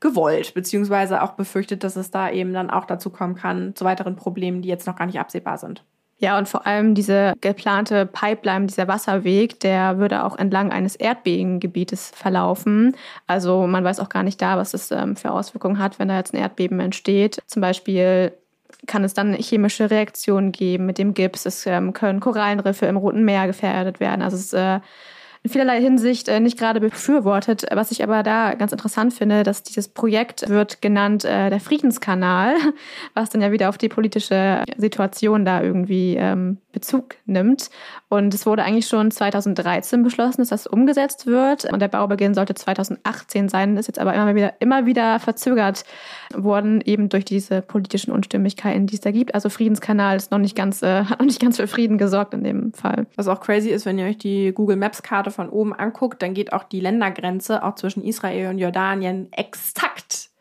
gewollt, 0.00 0.54
beziehungsweise 0.54 1.22
auch 1.22 1.32
befürchtet, 1.32 1.84
dass 1.84 1.96
es 1.96 2.10
da 2.10 2.30
eben 2.30 2.54
dann 2.54 2.70
auch 2.70 2.86
dazu 2.86 3.10
kommen 3.10 3.34
kann, 3.34 3.74
zu 3.74 3.84
weiteren 3.84 4.16
Problemen, 4.16 4.62
die 4.62 4.68
jetzt 4.70 4.86
noch 4.86 4.96
gar 4.96 5.06
nicht 5.06 5.20
absehbar 5.20 5.58
sind. 5.58 5.84
Ja, 6.22 6.38
und 6.38 6.48
vor 6.48 6.68
allem 6.68 6.94
diese 6.94 7.34
geplante 7.40 8.06
Pipeline, 8.06 8.66
dieser 8.66 8.86
Wasserweg, 8.86 9.58
der 9.58 9.98
würde 9.98 10.22
auch 10.22 10.38
entlang 10.38 10.70
eines 10.70 10.94
Erdbebengebietes 10.94 12.12
verlaufen. 12.14 12.94
Also 13.26 13.66
man 13.66 13.82
weiß 13.82 13.98
auch 13.98 14.08
gar 14.08 14.22
nicht 14.22 14.40
da, 14.40 14.56
was 14.56 14.70
das 14.70 14.92
ähm, 14.92 15.16
für 15.16 15.32
Auswirkungen 15.32 15.80
hat, 15.80 15.98
wenn 15.98 16.06
da 16.06 16.16
jetzt 16.16 16.32
ein 16.32 16.36
Erdbeben 16.40 16.78
entsteht. 16.78 17.42
Zum 17.48 17.60
Beispiel 17.60 18.32
kann 18.86 19.02
es 19.02 19.14
dann 19.14 19.34
chemische 19.34 19.90
Reaktionen 19.90 20.52
geben 20.52 20.86
mit 20.86 20.98
dem 20.98 21.12
Gips. 21.12 21.44
Es 21.44 21.66
ähm, 21.66 21.92
können 21.92 22.20
Korallenriffe 22.20 22.86
im 22.86 22.98
Roten 22.98 23.24
Meer 23.24 23.48
gefährdet 23.48 23.98
werden. 23.98 24.22
Also 24.22 24.36
es 24.36 24.52
äh, 24.52 24.78
in 25.44 25.50
vielerlei 25.50 25.80
Hinsicht 25.80 26.28
äh, 26.28 26.38
nicht 26.38 26.56
gerade 26.56 26.80
befürwortet. 26.80 27.64
Was 27.72 27.90
ich 27.90 28.04
aber 28.04 28.22
da 28.22 28.54
ganz 28.54 28.70
interessant 28.70 29.12
finde, 29.12 29.42
dass 29.42 29.64
dieses 29.64 29.88
Projekt 29.88 30.48
wird 30.48 30.80
genannt 30.80 31.24
äh, 31.24 31.50
der 31.50 31.58
Friedenskanal, 31.58 32.54
was 33.14 33.30
dann 33.30 33.40
ja 33.40 33.50
wieder 33.50 33.68
auf 33.68 33.76
die 33.76 33.88
politische 33.88 34.62
Situation 34.76 35.44
da 35.44 35.60
irgendwie 35.62 36.16
ähm, 36.16 36.58
Bezug 36.70 37.16
nimmt. 37.26 37.70
Und 38.08 38.34
es 38.34 38.46
wurde 38.46 38.62
eigentlich 38.62 38.86
schon 38.86 39.10
2013 39.10 40.02
beschlossen, 40.02 40.42
dass 40.42 40.48
das 40.48 40.66
umgesetzt 40.66 41.26
wird. 41.26 41.64
Und 41.72 41.80
der 41.80 41.88
Baubeginn 41.88 42.34
sollte 42.34 42.54
2018 42.54 43.48
sein, 43.48 43.76
ist 43.76 43.88
jetzt 43.88 43.98
aber 43.98 44.14
immer 44.14 44.34
wieder, 44.34 44.54
immer 44.60 44.86
wieder 44.86 45.18
verzögert 45.18 45.84
worden, 46.34 46.80
eben 46.84 47.08
durch 47.08 47.24
diese 47.24 47.62
politischen 47.62 48.12
Unstimmigkeiten, 48.12 48.86
die 48.86 48.94
es 48.94 49.00
da 49.00 49.10
gibt. 49.10 49.34
Also 49.34 49.48
Friedenskanal 49.48 50.16
ist 50.16 50.30
noch 50.30 50.38
nicht 50.38 50.54
ganz, 50.54 50.82
äh, 50.82 51.04
hat 51.04 51.10
noch 51.18 51.26
nicht 51.26 51.40
ganz 51.40 51.56
für 51.56 51.66
Frieden 51.66 51.98
gesorgt 51.98 52.32
in 52.32 52.44
dem 52.44 52.72
Fall. 52.74 53.06
Was 53.16 53.26
auch 53.26 53.40
crazy 53.40 53.70
ist, 53.70 53.86
wenn 53.86 53.98
ihr 53.98 54.06
euch 54.06 54.18
die 54.18 54.52
Google 54.52 54.76
Maps 54.76 55.02
Karte 55.02 55.31
von 55.32 55.48
oben 55.48 55.74
anguckt, 55.74 56.22
dann 56.22 56.34
geht 56.34 56.52
auch 56.52 56.64
die 56.64 56.80
Ländergrenze 56.80 57.62
auch 57.62 57.74
zwischen 57.74 58.04
Israel 58.04 58.48
und 58.48 58.58
Jordanien 58.58 59.32
exakt 59.32 60.32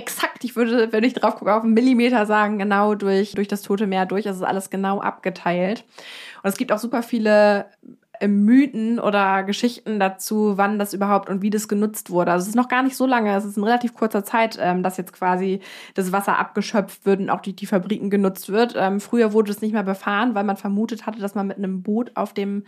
exakt, 0.00 0.44
ich 0.44 0.56
würde, 0.56 0.92
wenn 0.92 1.04
ich 1.04 1.12
drauf 1.12 1.36
gucke, 1.36 1.54
auf 1.54 1.62
einen 1.62 1.74
Millimeter 1.74 2.24
sagen, 2.26 2.58
genau 2.58 2.94
durch, 2.94 3.32
durch 3.32 3.48
das 3.48 3.62
Tote 3.62 3.86
Meer 3.86 4.06
durch. 4.06 4.26
Es 4.26 4.36
ist 4.36 4.42
alles 4.42 4.70
genau 4.70 5.00
abgeteilt. 5.00 5.84
Und 6.42 6.48
es 6.48 6.56
gibt 6.56 6.72
auch 6.72 6.78
super 6.78 7.02
viele 7.02 7.66
Mythen 8.28 8.98
oder 8.98 9.42
Geschichten 9.44 9.98
dazu, 9.98 10.56
wann 10.56 10.78
das 10.78 10.92
überhaupt 10.92 11.28
und 11.28 11.42
wie 11.42 11.50
das 11.50 11.68
genutzt 11.68 12.10
wurde. 12.10 12.32
Also 12.32 12.42
es 12.42 12.48
ist 12.48 12.54
noch 12.54 12.68
gar 12.68 12.82
nicht 12.82 12.96
so 12.96 13.06
lange, 13.06 13.34
es 13.34 13.44
ist 13.44 13.56
in 13.56 13.64
relativ 13.64 13.94
kurzer 13.94 14.24
Zeit, 14.24 14.58
ähm, 14.60 14.82
dass 14.82 14.96
jetzt 14.96 15.12
quasi 15.12 15.60
das 15.94 16.12
Wasser 16.12 16.38
abgeschöpft 16.38 17.06
wird 17.06 17.20
und 17.20 17.30
auch 17.30 17.40
die, 17.40 17.54
die 17.54 17.66
Fabriken 17.66 18.10
genutzt 18.10 18.50
wird. 18.50 18.74
Ähm, 18.76 19.00
früher 19.00 19.32
wurde 19.32 19.50
es 19.50 19.60
nicht 19.60 19.72
mehr 19.72 19.82
befahren, 19.82 20.34
weil 20.34 20.44
man 20.44 20.56
vermutet 20.56 21.06
hatte, 21.06 21.20
dass 21.20 21.34
man 21.34 21.46
mit 21.46 21.58
einem 21.58 21.82
Boot 21.82 22.12
auf 22.14 22.34
dem 22.34 22.64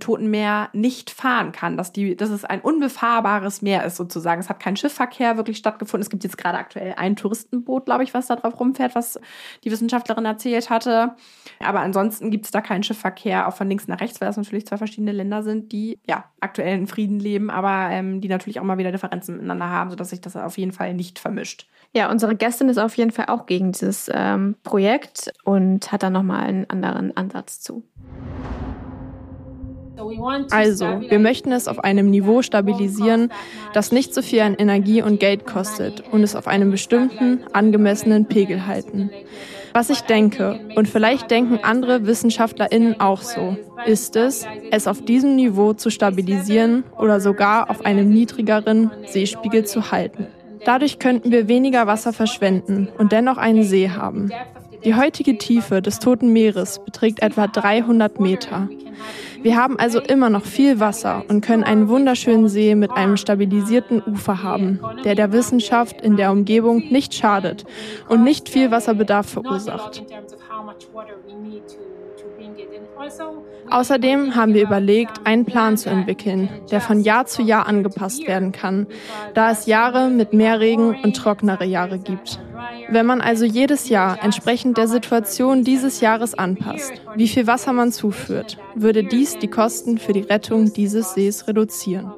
Toten 0.00 0.30
Meer 0.30 0.68
nicht 0.72 1.10
fahren 1.10 1.52
kann, 1.52 1.76
dass, 1.76 1.92
die, 1.92 2.16
dass 2.16 2.30
es 2.30 2.44
ein 2.44 2.60
unbefahrbares 2.60 3.62
Meer 3.62 3.84
ist 3.84 3.96
sozusagen. 3.96 4.40
Es 4.40 4.48
hat 4.48 4.60
kein 4.60 4.76
Schiffverkehr 4.76 5.36
wirklich 5.36 5.58
stattgefunden. 5.58 6.02
Es 6.02 6.10
gibt 6.10 6.24
jetzt 6.24 6.38
gerade 6.38 6.58
aktuell 6.58 6.94
ein 6.96 7.16
Touristenboot, 7.16 7.86
glaube 7.86 8.04
ich, 8.04 8.14
was 8.14 8.28
da 8.28 8.36
drauf 8.36 8.58
rumfährt, 8.58 8.94
was 8.94 9.18
die 9.64 9.70
Wissenschaftlerin 9.70 10.24
erzählt 10.24 10.70
hatte. 10.70 11.14
Aber 11.60 11.80
ansonsten 11.80 12.30
gibt 12.30 12.44
es 12.44 12.50
da 12.50 12.60
keinen 12.60 12.82
Schiffverkehr, 12.82 13.48
auch 13.48 13.54
von 13.54 13.68
links 13.68 13.88
nach 13.88 14.00
rechts, 14.00 14.20
weil 14.20 14.28
das 14.28 14.36
natürlich 14.36 14.66
zwei 14.66 14.76
verschiedene 14.76 14.91
verschiedene 14.92 15.12
Länder 15.12 15.42
sind, 15.42 15.72
die 15.72 15.98
ja 16.06 16.24
aktuell 16.40 16.76
in 16.76 16.86
Frieden 16.86 17.18
leben, 17.18 17.48
aber 17.48 17.90
ähm, 17.90 18.20
die 18.20 18.28
natürlich 18.28 18.60
auch 18.60 18.64
mal 18.64 18.76
wieder 18.76 18.92
Differenzen 18.92 19.36
miteinander 19.36 19.70
haben, 19.70 19.88
sodass 19.88 20.10
sich 20.10 20.20
das 20.20 20.36
auf 20.36 20.58
jeden 20.58 20.72
Fall 20.72 20.92
nicht 20.92 21.18
vermischt. 21.18 21.66
Ja, 21.94 22.10
unsere 22.10 22.36
Gästin 22.36 22.68
ist 22.68 22.76
auf 22.78 22.94
jeden 22.98 23.10
Fall 23.10 23.26
auch 23.28 23.46
gegen 23.46 23.72
dieses 23.72 24.10
ähm, 24.12 24.56
Projekt 24.64 25.32
und 25.44 25.92
hat 25.92 26.02
da 26.02 26.10
nochmal 26.10 26.44
einen 26.44 26.68
anderen 26.68 27.16
Ansatz 27.16 27.60
zu. 27.60 27.84
Also, 30.50 31.00
wir 31.08 31.18
möchten 31.18 31.52
es 31.52 31.68
auf 31.68 31.78
einem 31.78 32.10
Niveau 32.10 32.42
stabilisieren, 32.42 33.32
das 33.72 33.92
nicht 33.92 34.12
so 34.12 34.20
viel 34.20 34.40
an 34.40 34.54
Energie 34.54 35.00
und 35.00 35.20
Geld 35.20 35.46
kostet 35.46 36.02
und 36.12 36.22
es 36.22 36.34
auf 36.34 36.48
einem 36.48 36.70
bestimmten, 36.70 37.44
angemessenen 37.52 38.26
Pegel 38.26 38.66
halten. 38.66 39.10
Was 39.74 39.88
ich 39.88 40.02
denke, 40.02 40.60
und 40.76 40.88
vielleicht 40.88 41.30
denken 41.30 41.60
andere 41.62 42.06
WissenschaftlerInnen 42.06 43.00
auch 43.00 43.22
so, 43.22 43.56
ist 43.86 44.16
es, 44.16 44.46
es 44.70 44.86
auf 44.86 45.02
diesem 45.02 45.34
Niveau 45.34 45.72
zu 45.72 45.90
stabilisieren 45.90 46.84
oder 46.98 47.20
sogar 47.20 47.70
auf 47.70 47.84
einem 47.84 48.10
niedrigeren 48.10 48.90
Seespiegel 49.06 49.64
zu 49.64 49.90
halten. 49.90 50.26
Dadurch 50.64 50.98
könnten 50.98 51.32
wir 51.32 51.48
weniger 51.48 51.86
Wasser 51.86 52.12
verschwenden 52.12 52.88
und 52.98 53.12
dennoch 53.12 53.38
einen 53.38 53.64
See 53.64 53.88
haben. 53.88 54.30
Die 54.84 54.94
heutige 54.94 55.38
Tiefe 55.38 55.80
des 55.80 56.00
Toten 56.00 56.32
Meeres 56.32 56.84
beträgt 56.84 57.22
etwa 57.22 57.46
300 57.46 58.20
Meter. 58.20 58.68
Wir 59.42 59.56
haben 59.56 59.78
also 59.78 60.00
immer 60.00 60.30
noch 60.30 60.44
viel 60.44 60.78
Wasser 60.78 61.24
und 61.28 61.40
können 61.40 61.64
einen 61.64 61.88
wunderschönen 61.88 62.48
See 62.48 62.74
mit 62.74 62.92
einem 62.92 63.16
stabilisierten 63.16 64.02
Ufer 64.02 64.42
haben, 64.42 64.80
der 65.04 65.14
der 65.14 65.32
Wissenschaft 65.32 66.00
in 66.00 66.16
der 66.16 66.30
Umgebung 66.30 66.78
nicht 66.90 67.14
schadet 67.14 67.64
und 68.08 68.22
nicht 68.22 68.48
viel 68.48 68.70
Wasserbedarf 68.70 69.28
verursacht. 69.28 70.04
Außerdem 73.70 74.34
haben 74.34 74.54
wir 74.54 74.62
überlegt, 74.62 75.20
einen 75.24 75.44
Plan 75.44 75.76
zu 75.76 75.90
entwickeln, 75.90 76.48
der 76.70 76.80
von 76.80 77.00
Jahr 77.00 77.26
zu 77.26 77.42
Jahr 77.42 77.66
angepasst 77.66 78.26
werden 78.28 78.52
kann, 78.52 78.86
da 79.34 79.50
es 79.50 79.66
Jahre 79.66 80.08
mit 80.08 80.32
mehr 80.32 80.60
Regen 80.60 80.96
und 81.02 81.16
trockenere 81.16 81.64
Jahre 81.64 81.98
gibt. 81.98 82.38
Wenn 82.92 83.06
man 83.06 83.22
also 83.22 83.46
jedes 83.46 83.88
Jahr 83.88 84.22
entsprechend 84.22 84.76
der 84.76 84.86
Situation 84.86 85.64
dieses 85.64 86.02
Jahres 86.02 86.34
anpasst, 86.34 86.92
wie 87.16 87.26
viel 87.26 87.46
Wasser 87.46 87.72
man 87.72 87.90
zuführt, 87.90 88.58
würde 88.74 89.02
dies 89.02 89.38
die 89.38 89.48
Kosten 89.48 89.96
für 89.96 90.12
die 90.12 90.20
Rettung 90.20 90.74
dieses 90.74 91.14
Sees 91.14 91.48
reduzieren. 91.48 92.12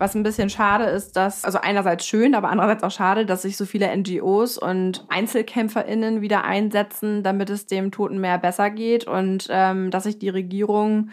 Was 0.00 0.14
ein 0.14 0.22
bisschen 0.22 0.48
schade 0.48 0.84
ist, 0.84 1.14
dass, 1.14 1.44
also 1.44 1.58
einerseits 1.60 2.06
schön, 2.06 2.34
aber 2.34 2.48
andererseits 2.48 2.82
auch 2.82 2.90
schade, 2.90 3.26
dass 3.26 3.42
sich 3.42 3.58
so 3.58 3.66
viele 3.66 3.94
NGOs 3.94 4.56
und 4.56 5.04
EinzelkämpferInnen 5.10 6.22
wieder 6.22 6.42
einsetzen, 6.44 7.22
damit 7.22 7.50
es 7.50 7.66
dem 7.66 7.90
Toten 7.90 8.18
Meer 8.18 8.38
besser 8.38 8.70
geht 8.70 9.06
und 9.06 9.48
ähm, 9.50 9.90
dass 9.90 10.04
sich 10.04 10.18
die 10.18 10.30
Regierung 10.30 11.10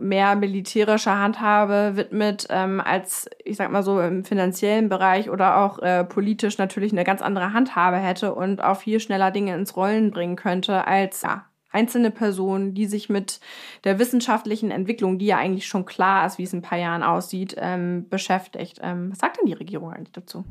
mehr 0.00 0.36
militärischer 0.36 1.18
Handhabe 1.18 1.98
widmet, 1.98 2.46
ähm, 2.48 2.80
als 2.80 3.28
ich 3.44 3.58
sag 3.58 3.70
mal 3.70 3.82
so 3.82 4.00
im 4.00 4.24
finanziellen 4.24 4.88
Bereich 4.88 5.28
oder 5.28 5.58
auch 5.58 5.80
äh, 5.80 6.02
politisch 6.02 6.56
natürlich 6.56 6.92
eine 6.92 7.04
ganz 7.04 7.20
andere 7.20 7.52
Handhabe 7.52 7.98
hätte 7.98 8.34
und 8.34 8.64
auch 8.64 8.78
viel 8.78 9.00
schneller 9.00 9.32
Dinge 9.32 9.54
ins 9.54 9.76
Rollen 9.76 10.10
bringen 10.10 10.36
könnte 10.36 10.86
als 10.86 11.20
ja, 11.20 11.44
einzelne 11.74 12.10
Personen, 12.10 12.74
die 12.74 12.86
sich 12.86 13.08
mit 13.08 13.40
der 13.84 13.98
wissenschaftlichen 13.98 14.70
Entwicklung, 14.70 15.18
die 15.18 15.26
ja 15.26 15.38
eigentlich 15.38 15.66
schon 15.66 15.84
klar 15.84 16.26
ist, 16.26 16.38
wie 16.38 16.44
es 16.44 16.52
in 16.52 16.60
ein 16.60 16.62
paar 16.62 16.78
Jahren 16.78 17.02
aussieht, 17.02 17.56
ähm, 17.58 18.06
beschäftigt. 18.08 18.80
Ähm, 18.82 19.10
was 19.10 19.18
sagt 19.18 19.38
denn 19.38 19.46
die 19.46 19.52
Regierung 19.52 19.92
eigentlich 19.92 20.12
dazu? 20.12 20.44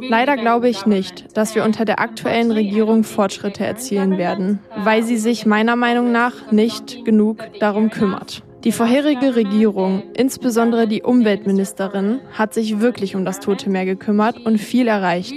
Leider 0.00 0.36
glaube 0.36 0.68
ich 0.68 0.84
nicht, 0.86 1.36
dass 1.36 1.54
wir 1.54 1.64
unter 1.64 1.84
der 1.84 1.98
aktuellen 2.00 2.50
Regierung 2.50 3.04
Fortschritte 3.04 3.64
erzielen 3.64 4.18
werden, 4.18 4.58
weil 4.76 5.02
sie 5.02 5.16
sich 5.16 5.46
meiner 5.46 5.76
Meinung 5.76 6.12
nach 6.12 6.52
nicht 6.52 7.04
genug 7.04 7.42
darum 7.58 7.90
kümmert. 7.90 8.42
Die 8.66 8.72
vorherige 8.72 9.36
Regierung, 9.36 10.02
insbesondere 10.16 10.88
die 10.88 11.04
Umweltministerin, 11.04 12.18
hat 12.32 12.52
sich 12.52 12.80
wirklich 12.80 13.14
um 13.14 13.24
das 13.24 13.38
Tote 13.38 13.70
Meer 13.70 13.84
gekümmert 13.84 14.44
und 14.44 14.58
viel 14.58 14.88
erreicht. 14.88 15.34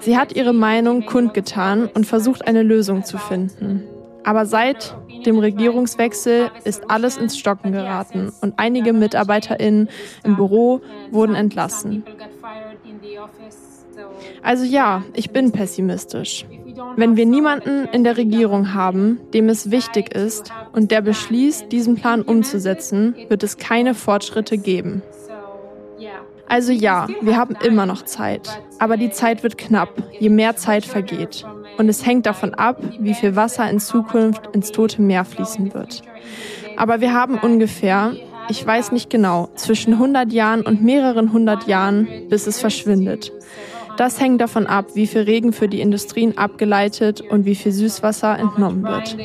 Sie 0.00 0.18
hat 0.18 0.36
ihre 0.36 0.52
Meinung 0.52 1.06
kundgetan 1.06 1.86
und 1.86 2.04
versucht, 2.04 2.46
eine 2.46 2.62
Lösung 2.62 3.04
zu 3.04 3.16
finden. 3.16 3.84
Aber 4.22 4.44
seit 4.44 4.94
dem 5.24 5.38
Regierungswechsel 5.38 6.50
ist 6.64 6.90
alles 6.90 7.16
ins 7.16 7.38
Stocken 7.38 7.72
geraten 7.72 8.34
und 8.42 8.52
einige 8.58 8.92
MitarbeiterInnen 8.92 9.88
im 10.24 10.36
Büro 10.36 10.82
wurden 11.10 11.36
entlassen. 11.36 12.04
Also 14.42 14.64
ja, 14.64 15.04
ich 15.14 15.30
bin 15.30 15.52
pessimistisch. 15.52 16.46
Wenn 16.96 17.16
wir 17.16 17.26
niemanden 17.26 17.86
in 17.92 18.04
der 18.04 18.16
Regierung 18.16 18.74
haben, 18.74 19.20
dem 19.34 19.48
es 19.48 19.70
wichtig 19.70 20.14
ist 20.14 20.52
und 20.72 20.90
der 20.90 21.00
beschließt, 21.00 21.70
diesen 21.70 21.96
Plan 21.96 22.22
umzusetzen, 22.22 23.14
wird 23.28 23.42
es 23.42 23.56
keine 23.56 23.94
Fortschritte 23.94 24.58
geben. 24.58 25.02
Also 26.48 26.72
ja, 26.72 27.08
wir 27.20 27.36
haben 27.36 27.56
immer 27.62 27.84
noch 27.84 28.02
Zeit, 28.02 28.62
aber 28.78 28.96
die 28.96 29.10
Zeit 29.10 29.42
wird 29.42 29.58
knapp, 29.58 29.90
je 30.18 30.30
mehr 30.30 30.56
Zeit 30.56 30.86
vergeht. 30.86 31.44
Und 31.76 31.90
es 31.90 32.06
hängt 32.06 32.24
davon 32.24 32.54
ab, 32.54 32.80
wie 32.98 33.12
viel 33.12 33.36
Wasser 33.36 33.68
in 33.70 33.80
Zukunft 33.80 34.48
ins 34.54 34.72
Tote 34.72 35.02
Meer 35.02 35.26
fließen 35.26 35.74
wird. 35.74 36.02
Aber 36.76 37.00
wir 37.02 37.12
haben 37.12 37.38
ungefähr, 37.38 38.14
ich 38.48 38.66
weiß 38.66 38.92
nicht 38.92 39.10
genau, 39.10 39.50
zwischen 39.56 39.94
100 39.94 40.32
Jahren 40.32 40.62
und 40.62 40.82
mehreren 40.82 41.32
hundert 41.32 41.66
Jahren, 41.66 42.08
bis 42.30 42.46
es 42.46 42.58
verschwindet. 42.58 43.30
Das 43.98 44.20
hängt 44.20 44.40
davon 44.40 44.68
ab, 44.68 44.94
wie 44.94 45.08
viel 45.08 45.22
Regen 45.22 45.52
für 45.52 45.66
die 45.66 45.80
Industrien 45.80 46.38
abgeleitet 46.38 47.20
und 47.20 47.44
wie 47.46 47.56
viel 47.56 47.72
Süßwasser 47.72 48.38
entnommen 48.38 48.84
wird. 48.84 49.16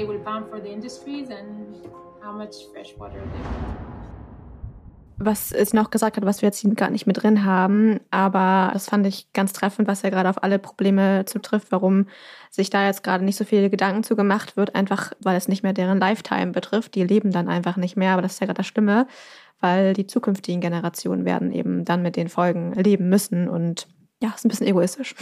Was 5.19 5.51
es 5.51 5.73
noch 5.73 5.91
gesagt 5.91 6.17
hat, 6.17 6.25
was 6.25 6.41
wir 6.41 6.47
jetzt 6.47 6.65
gar 6.75 6.89
nicht 6.89 7.05
mit 7.05 7.21
drin 7.21 7.45
haben, 7.45 7.99
aber 8.09 8.71
das 8.73 8.89
fand 8.89 9.05
ich 9.05 9.31
ganz 9.31 9.53
treffend, 9.53 9.87
was 9.87 10.01
ja 10.01 10.09
gerade 10.09 10.27
auf 10.27 10.41
alle 10.41 10.57
Probleme 10.57 11.25
zutrifft, 11.25 11.71
warum 11.71 12.07
sich 12.49 12.71
da 12.71 12.83
jetzt 12.87 13.03
gerade 13.03 13.23
nicht 13.23 13.35
so 13.37 13.45
viele 13.45 13.69
Gedanken 13.69 14.01
zu 14.01 14.15
gemacht 14.15 14.57
wird, 14.57 14.73
einfach 14.73 15.13
weil 15.19 15.37
es 15.37 15.47
nicht 15.47 15.61
mehr 15.61 15.73
deren 15.73 15.99
Lifetime 15.99 16.51
betrifft. 16.51 16.95
Die 16.95 17.03
leben 17.03 17.29
dann 17.29 17.47
einfach 17.47 17.77
nicht 17.77 17.95
mehr, 17.95 18.13
aber 18.13 18.23
das 18.23 18.33
ist 18.33 18.39
ja 18.39 18.47
gerade 18.47 18.57
das 18.57 18.67
Schlimme 18.67 19.05
weil 19.63 19.93
die 19.93 20.07
zukünftigen 20.07 20.59
Generationen 20.59 21.23
werden 21.23 21.53
eben 21.53 21.85
dann 21.85 22.01
mit 22.01 22.17
den 22.17 22.27
Folgen 22.27 22.73
leben 22.73 23.07
müssen 23.07 23.47
und 23.47 23.87
ja, 24.23 24.33
ist 24.33 24.45
ein 24.45 24.49
bisschen 24.49 24.67
egoistisch. 24.67 25.15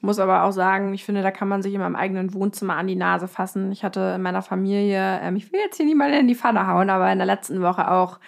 Muss 0.00 0.18
aber 0.18 0.44
auch 0.44 0.52
sagen, 0.52 0.92
ich 0.92 1.02
finde, 1.02 1.22
da 1.22 1.30
kann 1.30 1.48
man 1.48 1.62
sich 1.62 1.74
in 1.74 1.80
meinem 1.80 1.96
eigenen 1.96 2.34
Wohnzimmer 2.34 2.76
an 2.76 2.86
die 2.86 2.94
Nase 2.94 3.26
fassen. 3.26 3.72
Ich 3.72 3.82
hatte 3.82 4.12
in 4.14 4.22
meiner 4.22 4.42
Familie, 4.42 5.18
ähm, 5.22 5.34
ich 5.34 5.50
will 5.50 5.60
jetzt 5.60 5.78
hier 5.78 5.86
niemanden 5.86 6.20
in 6.20 6.28
die 6.28 6.34
Pfanne 6.34 6.66
hauen, 6.66 6.90
aber 6.90 7.10
in 7.10 7.18
der 7.18 7.26
letzten 7.26 7.62
Woche 7.62 7.90
auch 7.90 8.20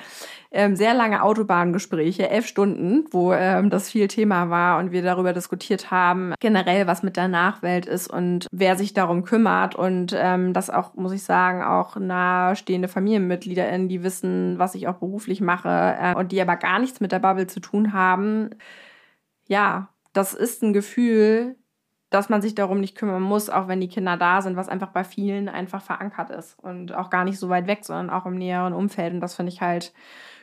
ähm, 0.51 0.75
sehr 0.75 0.95
lange 0.95 1.23
Autobahngespräche, 1.23 2.31
elf 2.31 2.47
Stunden, 2.47 3.05
wo 3.11 3.35
ähm, 3.35 3.69
das 3.69 3.91
viel 3.91 4.09
Thema 4.09 4.49
war 4.49 4.79
und 4.79 4.91
wir 4.91 5.03
darüber 5.03 5.35
diskutiert 5.35 5.91
haben, 5.91 6.33
generell, 6.41 6.87
was 6.87 7.03
mit 7.03 7.17
der 7.19 7.29
Nachwelt 7.29 7.85
ist 7.85 8.11
und 8.11 8.47
wer 8.51 8.77
sich 8.77 8.95
darum 8.95 9.23
kümmert. 9.23 9.75
Und 9.75 10.15
ähm, 10.17 10.55
das 10.55 10.71
auch, 10.71 10.95
muss 10.95 11.13
ich 11.13 11.25
sagen, 11.25 11.63
auch 11.63 11.97
nahestehende 11.97 12.89
FamilienmitgliederInnen, 12.89 13.89
die 13.89 14.03
wissen, 14.03 14.59
was 14.59 14.75
ich 14.75 14.89
auch 14.89 14.97
beruflich 14.97 15.43
mache 15.43 15.97
äh, 16.01 16.15
und 16.15 16.33
die 16.33 16.41
aber 16.41 16.57
gar 16.57 16.79
nichts 16.79 17.01
mit 17.01 17.13
der 17.13 17.19
Bubble 17.19 17.47
zu 17.47 17.61
tun 17.61 17.93
haben. 17.93 18.51
Ja, 19.47 19.91
das 20.17 20.35
ist 20.35 20.63
ein 20.63 20.73
Gefühl, 20.73 21.57
dass 22.11 22.29
man 22.29 22.41
sich 22.41 22.55
darum 22.55 22.81
nicht 22.81 22.97
kümmern 22.97 23.23
muss, 23.23 23.51
auch 23.51 23.69
wenn 23.69 23.81
die 23.81 23.89
Kinder 23.89 24.17
da 24.17 24.41
sind, 24.41 24.57
was 24.57 24.69
einfach 24.69 24.91
bei 24.91 25.05
vielen 25.05 25.49
einfach 25.49 25.83
verankert 25.83 26.31
ist 26.31 26.59
und 26.59 26.95
auch 26.95 27.11
gar 27.11 27.25
nicht 27.25 27.39
so 27.39 27.49
weit 27.49 27.67
weg, 27.67 27.85
sondern 27.85 28.11
auch 28.11 28.27
im 28.27 28.37
näheren 28.37 28.73
Umfeld. 28.73 29.13
Und 29.13 29.21
das 29.21 29.35
finde 29.35 29.53
ich 29.53 29.61
halt 29.61 29.93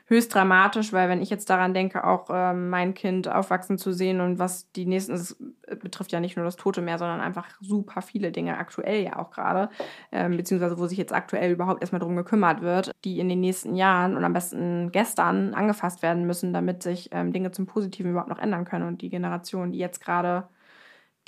höchst 0.05 0.33
dramatisch, 0.33 0.91
weil 0.91 1.07
wenn 1.07 1.21
ich 1.21 1.29
jetzt 1.29 1.49
daran 1.49 1.73
denke, 1.73 2.05
auch 2.05 2.29
ähm, 2.29 2.69
mein 2.69 2.93
Kind 2.93 3.27
aufwachsen 3.29 3.77
zu 3.77 3.93
sehen 3.93 4.19
und 4.19 4.37
was 4.37 4.69
die 4.73 4.85
nächsten, 4.85 5.13
es 5.13 5.37
betrifft 5.79 6.11
ja 6.11 6.19
nicht 6.19 6.35
nur 6.35 6.45
das 6.45 6.57
Tote 6.57 6.81
Meer, 6.81 6.97
sondern 6.97 7.21
einfach 7.21 7.47
super 7.61 8.01
viele 8.01 8.31
Dinge 8.31 8.57
aktuell 8.57 9.01
ja 9.01 9.17
auch 9.17 9.31
gerade, 9.31 9.69
ähm, 10.11 10.35
beziehungsweise 10.35 10.77
wo 10.77 10.87
sich 10.87 10.97
jetzt 10.97 11.13
aktuell 11.13 11.51
überhaupt 11.51 11.81
erstmal 11.81 12.01
drum 12.01 12.15
gekümmert 12.17 12.61
wird, 12.61 12.91
die 13.05 13.19
in 13.19 13.29
den 13.29 13.39
nächsten 13.39 13.75
Jahren 13.75 14.17
und 14.17 14.25
am 14.25 14.33
besten 14.33 14.91
gestern 14.91 15.53
angefasst 15.53 16.01
werden 16.01 16.25
müssen, 16.25 16.51
damit 16.51 16.83
sich 16.83 17.09
ähm, 17.11 17.31
Dinge 17.31 17.51
zum 17.51 17.65
Positiven 17.65 18.11
überhaupt 18.11 18.29
noch 18.29 18.39
ändern 18.39 18.65
können 18.65 18.87
und 18.87 19.01
die 19.01 19.09
Generation, 19.09 19.71
die 19.71 19.79
jetzt 19.79 20.01
gerade 20.01 20.49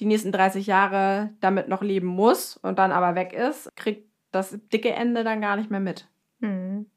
die 0.01 0.05
nächsten 0.05 0.33
30 0.33 0.67
Jahre 0.67 1.29
damit 1.39 1.69
noch 1.69 1.81
leben 1.81 2.07
muss 2.07 2.57
und 2.57 2.77
dann 2.77 2.91
aber 2.91 3.15
weg 3.15 3.31
ist, 3.31 3.69
kriegt 3.77 4.09
das 4.31 4.59
dicke 4.73 4.91
Ende 4.91 5.23
dann 5.23 5.39
gar 5.39 5.55
nicht 5.55 5.71
mehr 5.71 5.79
mit. 5.79 6.09
Mhm. 6.39 6.87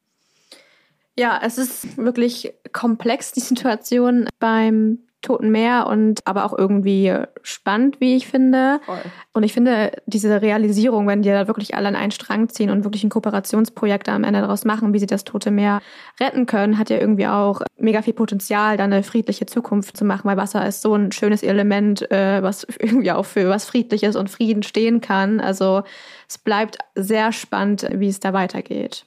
Ja, 1.19 1.41
es 1.43 1.59
ist 1.59 1.97
wirklich 1.97 2.55
komplex, 2.73 3.33
die 3.33 3.41
Situation 3.41 4.29
beim 4.39 5.01
Toten 5.21 5.51
Meer 5.51 5.89
und 5.89 6.25
aber 6.29 6.45
auch 6.45 6.57
irgendwie 6.57 7.13
spannend, 7.43 8.01
wie 8.01 8.15
ich 8.15 8.29
finde. 8.29 8.79
Voll. 8.87 9.01
Und 9.33 9.43
ich 9.43 9.53
finde 9.53 9.91
diese 10.07 10.41
Realisierung, 10.41 11.09
wenn 11.09 11.23
die 11.23 11.31
da 11.31 11.49
wirklich 11.49 11.75
alle 11.75 11.89
an 11.89 11.97
einen 11.97 12.13
Strang 12.13 12.49
ziehen 12.51 12.71
und 12.71 12.85
wirklich 12.85 13.03
ein 13.03 13.11
Kooperationsprojekt 13.11 14.09
am 14.09 14.23
Ende 14.23 14.43
daraus 14.43 14.65
machen, 14.65 14.95
wie 14.95 15.01
sie 15.01 15.07
das 15.07 15.25
Tote 15.25 15.51
Meer 15.51 15.83
retten 16.21 16.47
können, 16.47 16.79
hat 16.79 16.89
ja 16.89 16.99
irgendwie 16.99 17.27
auch 17.27 17.63
mega 17.77 18.03
viel 18.03 18.15
Potenzial, 18.15 18.77
da 18.77 18.85
eine 18.85 19.03
friedliche 19.03 19.47
Zukunft 19.47 19.97
zu 19.97 20.05
machen, 20.05 20.29
weil 20.29 20.37
Wasser 20.37 20.65
ist 20.69 20.83
so 20.83 20.95
ein 20.95 21.11
schönes 21.11 21.43
Element, 21.43 22.09
äh, 22.13 22.45
was 22.45 22.65
irgendwie 22.79 23.11
auch 23.11 23.27
für 23.27 23.49
was 23.49 23.65
Friedliches 23.65 24.15
und 24.15 24.31
Frieden 24.31 24.63
stehen 24.63 25.01
kann. 25.01 25.41
Also 25.41 25.83
es 26.29 26.39
bleibt 26.39 26.79
sehr 26.95 27.33
spannend, 27.33 27.89
wie 27.93 28.09
es 28.09 28.21
da 28.21 28.33
weitergeht. 28.33 29.05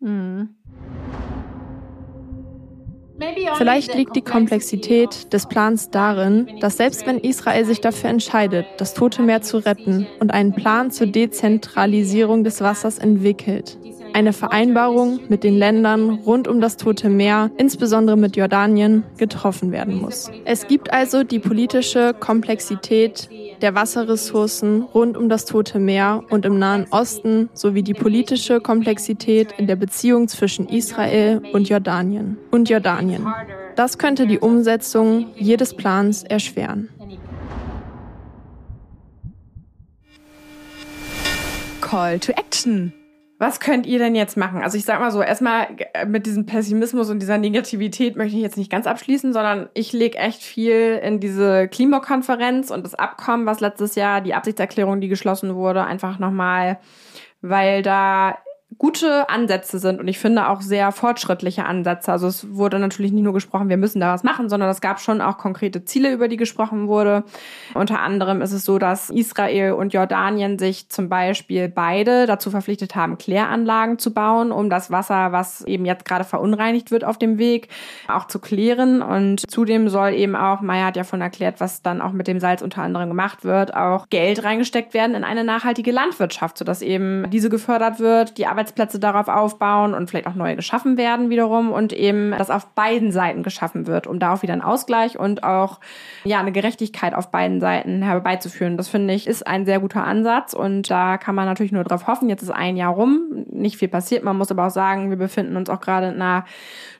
Mhm. 0.00 0.56
Vielleicht 3.56 3.94
liegt 3.94 4.16
die 4.16 4.22
Komplexität 4.22 5.32
des 5.32 5.46
Plans 5.46 5.90
darin, 5.90 6.58
dass 6.60 6.78
selbst 6.78 7.06
wenn 7.06 7.18
Israel 7.18 7.64
sich 7.64 7.80
dafür 7.80 8.10
entscheidet, 8.10 8.66
das 8.78 8.94
Tote 8.94 9.22
Meer 9.22 9.42
zu 9.42 9.58
retten 9.58 10.06
und 10.18 10.32
einen 10.32 10.52
Plan 10.52 10.90
zur 10.90 11.06
Dezentralisierung 11.06 12.42
des 12.42 12.60
Wassers 12.60 12.98
entwickelt, 12.98 13.78
eine 14.14 14.32
Vereinbarung 14.32 15.20
mit 15.28 15.42
den 15.42 15.58
Ländern 15.58 16.10
rund 16.10 16.46
um 16.46 16.60
das 16.60 16.76
Tote 16.76 17.10
Meer, 17.10 17.50
insbesondere 17.56 18.16
mit 18.16 18.36
Jordanien, 18.36 19.02
getroffen 19.18 19.72
werden 19.72 20.00
muss. 20.00 20.30
Es 20.44 20.66
gibt 20.68 20.92
also 20.92 21.24
die 21.24 21.40
politische 21.40 22.14
Komplexität 22.14 23.28
der 23.60 23.74
Wasserressourcen 23.74 24.82
rund 24.82 25.16
um 25.16 25.28
das 25.28 25.44
Tote 25.46 25.78
Meer 25.80 26.22
und 26.30 26.44
im 26.44 26.58
Nahen 26.58 26.86
Osten 26.90 27.50
sowie 27.54 27.82
die 27.82 27.94
politische 27.94 28.60
Komplexität 28.60 29.52
in 29.58 29.66
der 29.66 29.76
Beziehung 29.76 30.28
zwischen 30.28 30.68
Israel 30.68 31.42
und 31.52 31.68
Jordanien 31.68 32.38
und 32.52 32.70
Jordanien. 32.70 33.26
Das 33.74 33.98
könnte 33.98 34.28
die 34.28 34.38
Umsetzung 34.38 35.26
jedes 35.34 35.74
Plans 35.74 36.22
erschweren. 36.22 36.88
Call 41.80 42.18
to 42.20 42.32
Action. 42.32 42.92
Was 43.38 43.58
könnt 43.58 43.84
ihr 43.86 43.98
denn 43.98 44.14
jetzt 44.14 44.36
machen? 44.36 44.62
Also 44.62 44.78
ich 44.78 44.84
sag 44.84 45.00
mal 45.00 45.10
so, 45.10 45.20
erstmal 45.20 45.66
äh, 45.92 46.06
mit 46.06 46.24
diesem 46.24 46.46
Pessimismus 46.46 47.10
und 47.10 47.18
dieser 47.18 47.36
Negativität 47.36 48.16
möchte 48.16 48.36
ich 48.36 48.42
jetzt 48.42 48.56
nicht 48.56 48.70
ganz 48.70 48.86
abschließen, 48.86 49.32
sondern 49.32 49.68
ich 49.74 49.92
lege 49.92 50.18
echt 50.18 50.42
viel 50.42 51.00
in 51.02 51.18
diese 51.18 51.66
Klimakonferenz 51.66 52.70
und 52.70 52.84
das 52.84 52.94
Abkommen, 52.94 53.44
was 53.44 53.60
letztes 53.60 53.96
Jahr, 53.96 54.20
die 54.20 54.34
Absichtserklärung, 54.34 55.00
die 55.00 55.08
geschlossen 55.08 55.56
wurde, 55.56 55.84
einfach 55.84 56.20
nochmal, 56.20 56.78
weil 57.42 57.82
da 57.82 58.38
gute 58.78 59.28
Ansätze 59.28 59.78
sind 59.78 60.00
und 60.00 60.08
ich 60.08 60.18
finde 60.18 60.48
auch 60.48 60.60
sehr 60.60 60.90
fortschrittliche 60.90 61.64
Ansätze. 61.64 62.10
Also 62.10 62.26
es 62.26 62.54
wurde 62.54 62.78
natürlich 62.78 63.12
nicht 63.12 63.22
nur 63.22 63.32
gesprochen, 63.32 63.68
wir 63.68 63.76
müssen 63.76 64.00
da 64.00 64.12
was 64.12 64.24
machen, 64.24 64.48
sondern 64.48 64.68
es 64.68 64.80
gab 64.80 65.00
schon 65.00 65.20
auch 65.20 65.38
konkrete 65.38 65.84
Ziele, 65.84 66.12
über 66.12 66.28
die 66.28 66.36
gesprochen 66.36 66.88
wurde. 66.88 67.24
Unter 67.74 68.00
anderem 68.00 68.42
ist 68.42 68.52
es 68.52 68.64
so, 68.64 68.78
dass 68.78 69.10
Israel 69.10 69.72
und 69.72 69.92
Jordanien 69.92 70.58
sich 70.58 70.88
zum 70.88 71.08
Beispiel 71.08 71.68
beide 71.68 72.26
dazu 72.26 72.50
verpflichtet 72.50 72.96
haben, 72.96 73.18
Kläranlagen 73.18 73.98
zu 73.98 74.12
bauen, 74.12 74.50
um 74.50 74.70
das 74.70 74.90
Wasser, 74.90 75.32
was 75.32 75.62
eben 75.64 75.84
jetzt 75.84 76.04
gerade 76.04 76.24
verunreinigt 76.24 76.90
wird 76.90 77.04
auf 77.04 77.18
dem 77.18 77.38
Weg, 77.38 77.68
auch 78.08 78.26
zu 78.26 78.38
klären. 78.38 79.02
Und 79.02 79.48
zudem 79.50 79.88
soll 79.88 80.14
eben 80.14 80.34
auch, 80.34 80.60
Maya 80.60 80.86
hat 80.86 80.96
ja 80.96 81.04
von 81.04 81.20
erklärt, 81.20 81.60
was 81.60 81.82
dann 81.82 82.00
auch 82.00 82.12
mit 82.12 82.26
dem 82.26 82.40
Salz 82.40 82.62
unter 82.62 82.82
anderem 82.82 83.08
gemacht 83.08 83.44
wird, 83.44 83.74
auch 83.74 84.08
Geld 84.08 84.42
reingesteckt 84.42 84.94
werden 84.94 85.14
in 85.14 85.24
eine 85.24 85.44
nachhaltige 85.44 85.92
Landwirtschaft, 85.92 86.58
sodass 86.58 86.82
eben 86.82 87.30
diese 87.30 87.50
gefördert 87.50 88.00
wird, 88.00 88.36
die 88.38 88.46
Arbeitsplätze 88.54 89.00
darauf 89.00 89.26
aufbauen 89.26 89.94
und 89.94 90.08
vielleicht 90.08 90.28
auch 90.28 90.36
neue 90.36 90.54
geschaffen 90.54 90.96
werden 90.96 91.28
wiederum 91.28 91.72
und 91.72 91.92
eben 91.92 92.30
das 92.38 92.50
auf 92.50 92.66
beiden 92.68 93.10
Seiten 93.10 93.42
geschaffen 93.42 93.88
wird, 93.88 94.06
um 94.06 94.20
da 94.20 94.32
auch 94.32 94.42
wieder 94.42 94.52
einen 94.52 94.62
Ausgleich 94.62 95.18
und 95.18 95.42
auch 95.42 95.80
ja 96.22 96.38
eine 96.38 96.52
Gerechtigkeit 96.52 97.14
auf 97.14 97.32
beiden 97.32 97.60
Seiten 97.60 98.02
herbeizuführen. 98.02 98.76
Das 98.76 98.88
finde 98.88 99.12
ich 99.12 99.26
ist 99.26 99.44
ein 99.44 99.66
sehr 99.66 99.80
guter 99.80 100.04
Ansatz 100.04 100.54
und 100.54 100.88
da 100.88 101.18
kann 101.18 101.34
man 101.34 101.46
natürlich 101.46 101.72
nur 101.72 101.82
drauf 101.82 102.06
hoffen. 102.06 102.28
Jetzt 102.28 102.42
ist 102.42 102.50
ein 102.50 102.76
Jahr 102.76 102.92
rum, 102.92 103.44
nicht 103.50 103.76
viel 103.76 103.88
passiert. 103.88 104.22
Man 104.22 104.38
muss 104.38 104.52
aber 104.52 104.68
auch 104.68 104.70
sagen, 104.70 105.10
wir 105.10 105.16
befinden 105.16 105.56
uns 105.56 105.68
auch 105.68 105.80
gerade 105.80 106.08
in 106.08 106.14
einer 106.14 106.44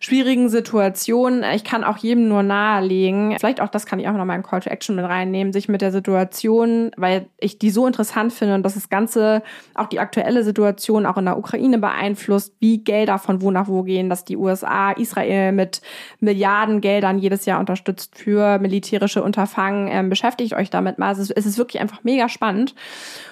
schwierigen 0.01 0.49
Situation. 0.49 1.45
Ich 1.55 1.62
kann 1.62 1.85
auch 1.85 1.99
jedem 1.99 2.27
nur 2.27 2.43
nahelegen, 2.43 3.37
vielleicht 3.38 3.61
auch 3.61 3.69
das 3.69 3.87
kann 3.87 4.01
ich 4.01 4.09
auch 4.09 4.12
noch 4.12 4.25
mal 4.25 4.35
in 4.35 4.43
Call 4.43 4.61
to 4.61 4.71
Action 4.71 4.97
mit 4.97 5.05
reinnehmen, 5.05 5.53
sich 5.53 5.69
mit 5.69 5.83
der 5.83 5.93
Situation, 5.93 6.90
weil 6.97 7.27
ich 7.38 7.61
die 7.61 7.71
so 7.71 7.87
interessant 7.87 8.33
finde 8.33 8.57
und 8.57 8.64
dass 8.64 8.75
das 8.75 8.88
Ganze, 8.88 9.43
auch 9.75 9.87
die 9.87 10.01
aktuelle 10.01 10.43
Situation 10.43 11.07
auch 11.07 11.17
in 11.17 11.25
der 11.25 11.37
Ukraine 11.44 11.78
beeinflusst, 11.78 12.54
wie 12.59 12.83
Gelder 12.83 13.18
von 13.18 13.42
wo 13.42 13.50
nach 13.50 13.68
wo 13.68 13.83
gehen, 13.83 14.09
dass 14.09 14.24
die 14.24 14.37
USA 14.37 14.92
Israel 14.92 15.52
mit 15.52 15.83
Milliarden 16.20 16.80
Geldern 16.80 17.18
jedes 17.18 17.44
Jahr 17.44 17.61
unterstützt 17.61 18.16
für 18.16 18.59
militärische 18.59 19.22
Unterfangen. 19.22 19.88
Ähm, 19.90 20.09
beschäftigt 20.09 20.54
euch 20.54 20.70
damit 20.70 20.98
mal. 20.98 21.12
Es 21.12 21.18
ist, 21.18 21.30
es 21.30 21.44
ist 21.44 21.59
wirklich 21.59 21.83
einfach 21.83 22.02
mega 22.02 22.30
spannend. 22.30 22.74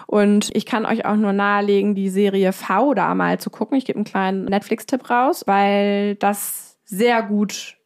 Und 0.07 0.51
ich 0.55 0.66
kann 0.66 0.85
euch 0.85 1.07
auch 1.07 1.16
nur 1.16 1.33
nahelegen, 1.33 1.94
die 1.94 2.11
Serie 2.11 2.53
V 2.53 2.92
da 2.92 3.14
mal 3.14 3.40
zu 3.40 3.48
gucken. 3.48 3.79
Ich 3.79 3.87
gebe 3.87 3.96
einen 3.96 4.05
kleinen 4.05 4.44
Netflix-Tipp 4.44 5.09
raus, 5.09 5.44
weil 5.46 6.16
das 6.16 6.77
sehr 6.85 7.22
gut 7.22 7.79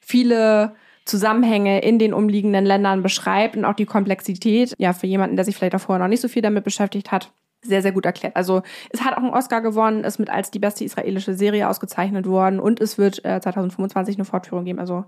viele 0.00 0.74
Zusammenhänge 1.04 1.80
in 1.80 2.00
den 2.00 2.12
umliegenden 2.12 2.66
Ländern 2.66 3.02
beschreibt 3.02 3.56
und 3.56 3.64
auch 3.64 3.74
die 3.74 3.86
Komplexität, 3.86 4.74
ja, 4.78 4.92
für 4.92 5.06
jemanden, 5.06 5.36
der 5.36 5.44
sich 5.44 5.56
vielleicht 5.56 5.74
davor 5.74 5.98
noch 5.98 6.08
nicht 6.08 6.20
so 6.20 6.28
viel 6.28 6.42
damit 6.42 6.64
beschäftigt 6.64 7.12
hat, 7.12 7.32
sehr, 7.62 7.82
sehr 7.82 7.92
gut 7.92 8.06
erklärt. 8.06 8.36
Also 8.36 8.62
es 8.90 9.02
hat 9.02 9.14
auch 9.14 9.22
einen 9.22 9.30
Oscar 9.30 9.60
gewonnen, 9.60 10.04
ist 10.04 10.18
mit 10.18 10.30
als 10.30 10.50
die 10.50 10.58
beste 10.58 10.84
israelische 10.84 11.34
Serie 11.34 11.68
ausgezeichnet 11.68 12.26
worden 12.26 12.60
und 12.60 12.80
es 12.80 12.98
wird 12.98 13.24
äh, 13.24 13.40
2025 13.40 14.16
eine 14.16 14.24
Fortführung 14.24 14.64
geben. 14.64 14.78
Also 14.78 15.04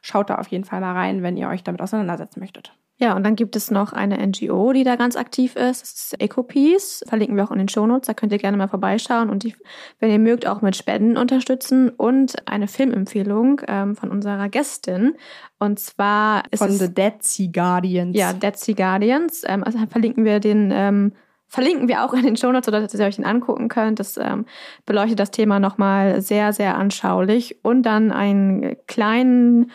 schaut 0.00 0.30
da 0.30 0.36
auf 0.36 0.48
jeden 0.48 0.64
Fall 0.64 0.80
mal 0.80 0.92
rein, 0.92 1.22
wenn 1.22 1.36
ihr 1.36 1.48
euch 1.48 1.62
damit 1.62 1.80
auseinandersetzen 1.80 2.40
möchtet. 2.40 2.74
Ja, 3.02 3.16
und 3.16 3.24
dann 3.24 3.34
gibt 3.34 3.56
es 3.56 3.72
noch 3.72 3.92
eine 3.92 4.24
NGO, 4.24 4.72
die 4.72 4.84
da 4.84 4.94
ganz 4.94 5.16
aktiv 5.16 5.56
ist. 5.56 5.82
Das 5.82 5.92
ist 5.92 6.20
EcoPeace. 6.20 7.02
Verlinken 7.08 7.36
wir 7.36 7.42
auch 7.42 7.50
in 7.50 7.58
den 7.58 7.68
Shownotes. 7.68 8.06
Da 8.06 8.14
könnt 8.14 8.30
ihr 8.30 8.38
gerne 8.38 8.56
mal 8.56 8.68
vorbeischauen 8.68 9.28
und 9.28 9.42
die, 9.42 9.56
wenn 9.98 10.10
ihr 10.10 10.20
mögt, 10.20 10.46
auch 10.46 10.62
mit 10.62 10.76
Spenden 10.76 11.16
unterstützen. 11.16 11.88
Und 11.88 12.36
eine 12.46 12.68
Filmempfehlung 12.68 13.60
ähm, 13.66 13.96
von 13.96 14.12
unserer 14.12 14.48
Gästin. 14.48 15.14
Und 15.58 15.80
zwar 15.80 16.44
ist 16.52 16.60
von 16.60 16.68
es, 16.68 16.78
The 16.78 16.94
Dead 16.94 17.14
Sea 17.20 17.50
Guardians. 17.52 18.16
Ja, 18.16 18.32
Dead 18.32 18.56
Sea 18.56 18.76
Guardians. 18.76 19.42
Ähm, 19.46 19.64
also 19.64 19.78
verlinken 19.90 20.24
wir 20.24 20.38
den 20.38 20.70
ähm, 20.72 21.12
verlinken 21.52 21.86
wir 21.86 22.02
auch 22.02 22.14
in 22.14 22.22
den 22.22 22.36
Shownotes, 22.36 22.64
sodass 22.64 22.94
ihr 22.94 23.04
euch 23.04 23.16
den 23.16 23.26
angucken 23.26 23.68
könnt. 23.68 24.00
Das 24.00 24.16
ähm, 24.16 24.46
beleuchtet 24.86 25.20
das 25.20 25.30
Thema 25.30 25.60
nochmal 25.60 26.22
sehr, 26.22 26.54
sehr 26.54 26.78
anschaulich. 26.78 27.62
Und 27.62 27.82
dann 27.82 28.10
einen 28.10 28.76
kleinen 28.86 29.70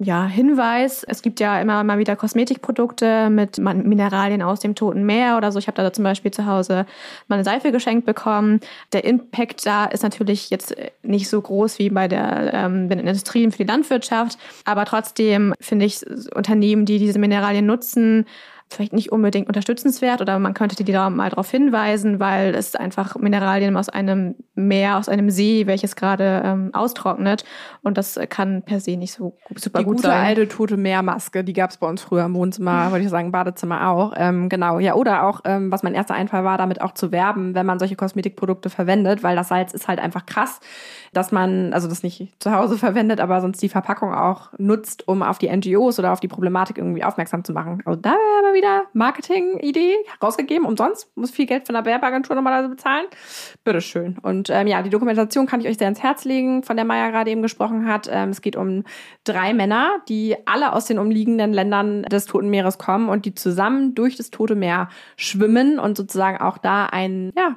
ja, 0.00 0.26
Hinweis. 0.26 1.04
Es 1.04 1.22
gibt 1.22 1.38
ja 1.38 1.60
immer 1.60 1.84
mal 1.84 1.98
wieder 1.98 2.16
Kosmetikprodukte 2.16 3.30
mit 3.30 3.56
Mineralien 3.58 4.42
aus 4.42 4.58
dem 4.58 4.74
Toten 4.74 5.06
Meer 5.06 5.36
oder 5.36 5.52
so. 5.52 5.60
Ich 5.60 5.68
habe 5.68 5.80
da 5.80 5.92
zum 5.92 6.02
Beispiel 6.02 6.32
zu 6.32 6.44
Hause 6.44 6.86
mal 7.28 7.36
eine 7.36 7.44
Seife 7.44 7.70
geschenkt 7.70 8.04
bekommen. 8.04 8.58
Der 8.92 9.04
Impact 9.04 9.64
da 9.64 9.86
ist 9.86 10.02
natürlich 10.02 10.50
jetzt 10.50 10.74
nicht 11.04 11.28
so 11.28 11.40
groß 11.40 11.78
wie 11.78 11.88
bei 11.88 12.08
der, 12.08 12.52
ähm, 12.52 12.88
bei 12.88 12.96
den 12.96 13.06
Industrien 13.06 13.52
für 13.52 13.58
die 13.58 13.70
Landwirtschaft. 13.70 14.38
Aber 14.64 14.84
trotzdem 14.84 15.54
finde 15.60 15.86
ich 15.86 16.00
Unternehmen, 16.34 16.84
die 16.84 16.98
diese 16.98 17.20
Mineralien 17.20 17.64
nutzen, 17.64 18.26
vielleicht 18.68 18.92
nicht 18.92 19.12
unbedingt 19.12 19.46
unterstützenswert 19.48 20.20
oder 20.20 20.38
man 20.38 20.52
könnte 20.52 20.82
die 20.82 20.90
da 20.90 21.08
mal 21.08 21.30
darauf 21.30 21.50
hinweisen, 21.50 22.18
weil 22.18 22.54
es 22.54 22.74
einfach 22.74 23.16
Mineralien 23.16 23.76
aus 23.76 23.88
einem 23.88 24.34
Meer, 24.54 24.96
aus 24.96 25.08
einem 25.08 25.30
See, 25.30 25.66
welches 25.66 25.94
gerade 25.94 26.42
ähm, 26.44 26.70
austrocknet 26.72 27.44
und 27.82 27.96
das 27.96 28.18
kann 28.28 28.62
per 28.62 28.80
se 28.80 28.96
nicht 28.96 29.12
so 29.12 29.36
super 29.54 29.78
die 29.78 29.84
gut 29.84 29.96
gute 29.96 30.08
sein. 30.08 30.26
alte 30.26 30.48
tote 30.48 30.76
Meermaske, 30.76 31.44
die 31.44 31.52
gab 31.52 31.70
es 31.70 31.76
bei 31.76 31.88
uns 31.88 32.02
früher 32.02 32.24
im 32.24 32.34
Wohnzimmer, 32.34 32.90
wollte 32.90 33.04
ich 33.04 33.10
sagen, 33.10 33.30
Badezimmer 33.30 33.88
auch. 33.88 34.12
Ähm, 34.16 34.48
genau, 34.48 34.78
ja, 34.78 34.94
oder 34.94 35.24
auch, 35.24 35.42
ähm, 35.44 35.70
was 35.70 35.82
mein 35.82 35.94
erster 35.94 36.14
Einfall 36.14 36.44
war, 36.44 36.58
damit 36.58 36.80
auch 36.80 36.92
zu 36.92 37.12
werben, 37.12 37.54
wenn 37.54 37.66
man 37.66 37.78
solche 37.78 37.96
Kosmetikprodukte 37.96 38.68
verwendet, 38.70 39.22
weil 39.22 39.36
das 39.36 39.48
Salz 39.48 39.72
ist 39.72 39.86
halt 39.86 40.00
einfach 40.00 40.26
krass, 40.26 40.60
dass 41.12 41.32
man, 41.32 41.72
also 41.72 41.88
das 41.88 42.02
nicht 42.02 42.34
zu 42.42 42.52
Hause 42.52 42.78
verwendet, 42.78 43.20
aber 43.20 43.40
sonst 43.40 43.62
die 43.62 43.68
Verpackung 43.68 44.12
auch 44.12 44.50
nutzt, 44.58 45.06
um 45.06 45.22
auf 45.22 45.38
die 45.38 45.54
NGOs 45.54 45.98
oder 45.98 46.12
auf 46.12 46.20
die 46.20 46.28
Problematik 46.28 46.78
irgendwie 46.78 47.04
aufmerksam 47.04 47.44
zu 47.44 47.52
machen. 47.52 47.82
Also 47.84 48.00
da 48.00 48.10
wäre 48.10 48.55
wieder 48.56 48.82
Marketing-Idee 48.92 49.94
rausgegeben, 50.20 50.66
umsonst. 50.66 51.08
Muss 51.16 51.30
viel 51.30 51.46
Geld 51.46 51.66
von 51.66 51.74
der 51.74 51.84
Werbeagentur 51.84 52.34
normalerweise 52.34 52.68
bezahlen. 52.68 53.06
Bitteschön. 53.62 54.18
Und 54.22 54.50
ähm, 54.50 54.66
ja, 54.66 54.82
die 54.82 54.90
Dokumentation 54.90 55.46
kann 55.46 55.60
ich 55.60 55.68
euch 55.68 55.78
sehr 55.78 55.86
ans 55.86 56.02
Herz 56.02 56.24
legen, 56.24 56.64
von 56.64 56.76
der 56.76 56.84
Maya 56.84 57.10
gerade 57.10 57.30
eben 57.30 57.42
gesprochen 57.42 57.86
hat. 57.86 58.08
Ähm, 58.10 58.30
es 58.30 58.40
geht 58.40 58.56
um 58.56 58.82
drei 59.22 59.54
Männer, 59.54 59.90
die 60.08 60.36
alle 60.46 60.72
aus 60.72 60.86
den 60.86 60.98
umliegenden 60.98 61.52
Ländern 61.52 62.02
des 62.02 62.26
Toten 62.26 62.50
Meeres 62.50 62.78
kommen 62.78 63.08
und 63.08 63.24
die 63.24 63.34
zusammen 63.34 63.94
durch 63.94 64.16
das 64.16 64.30
Tote 64.30 64.56
Meer 64.56 64.88
schwimmen 65.16 65.78
und 65.78 65.96
sozusagen 65.96 66.38
auch 66.38 66.58
da 66.58 66.86
ein, 66.86 67.32
ja, 67.36 67.56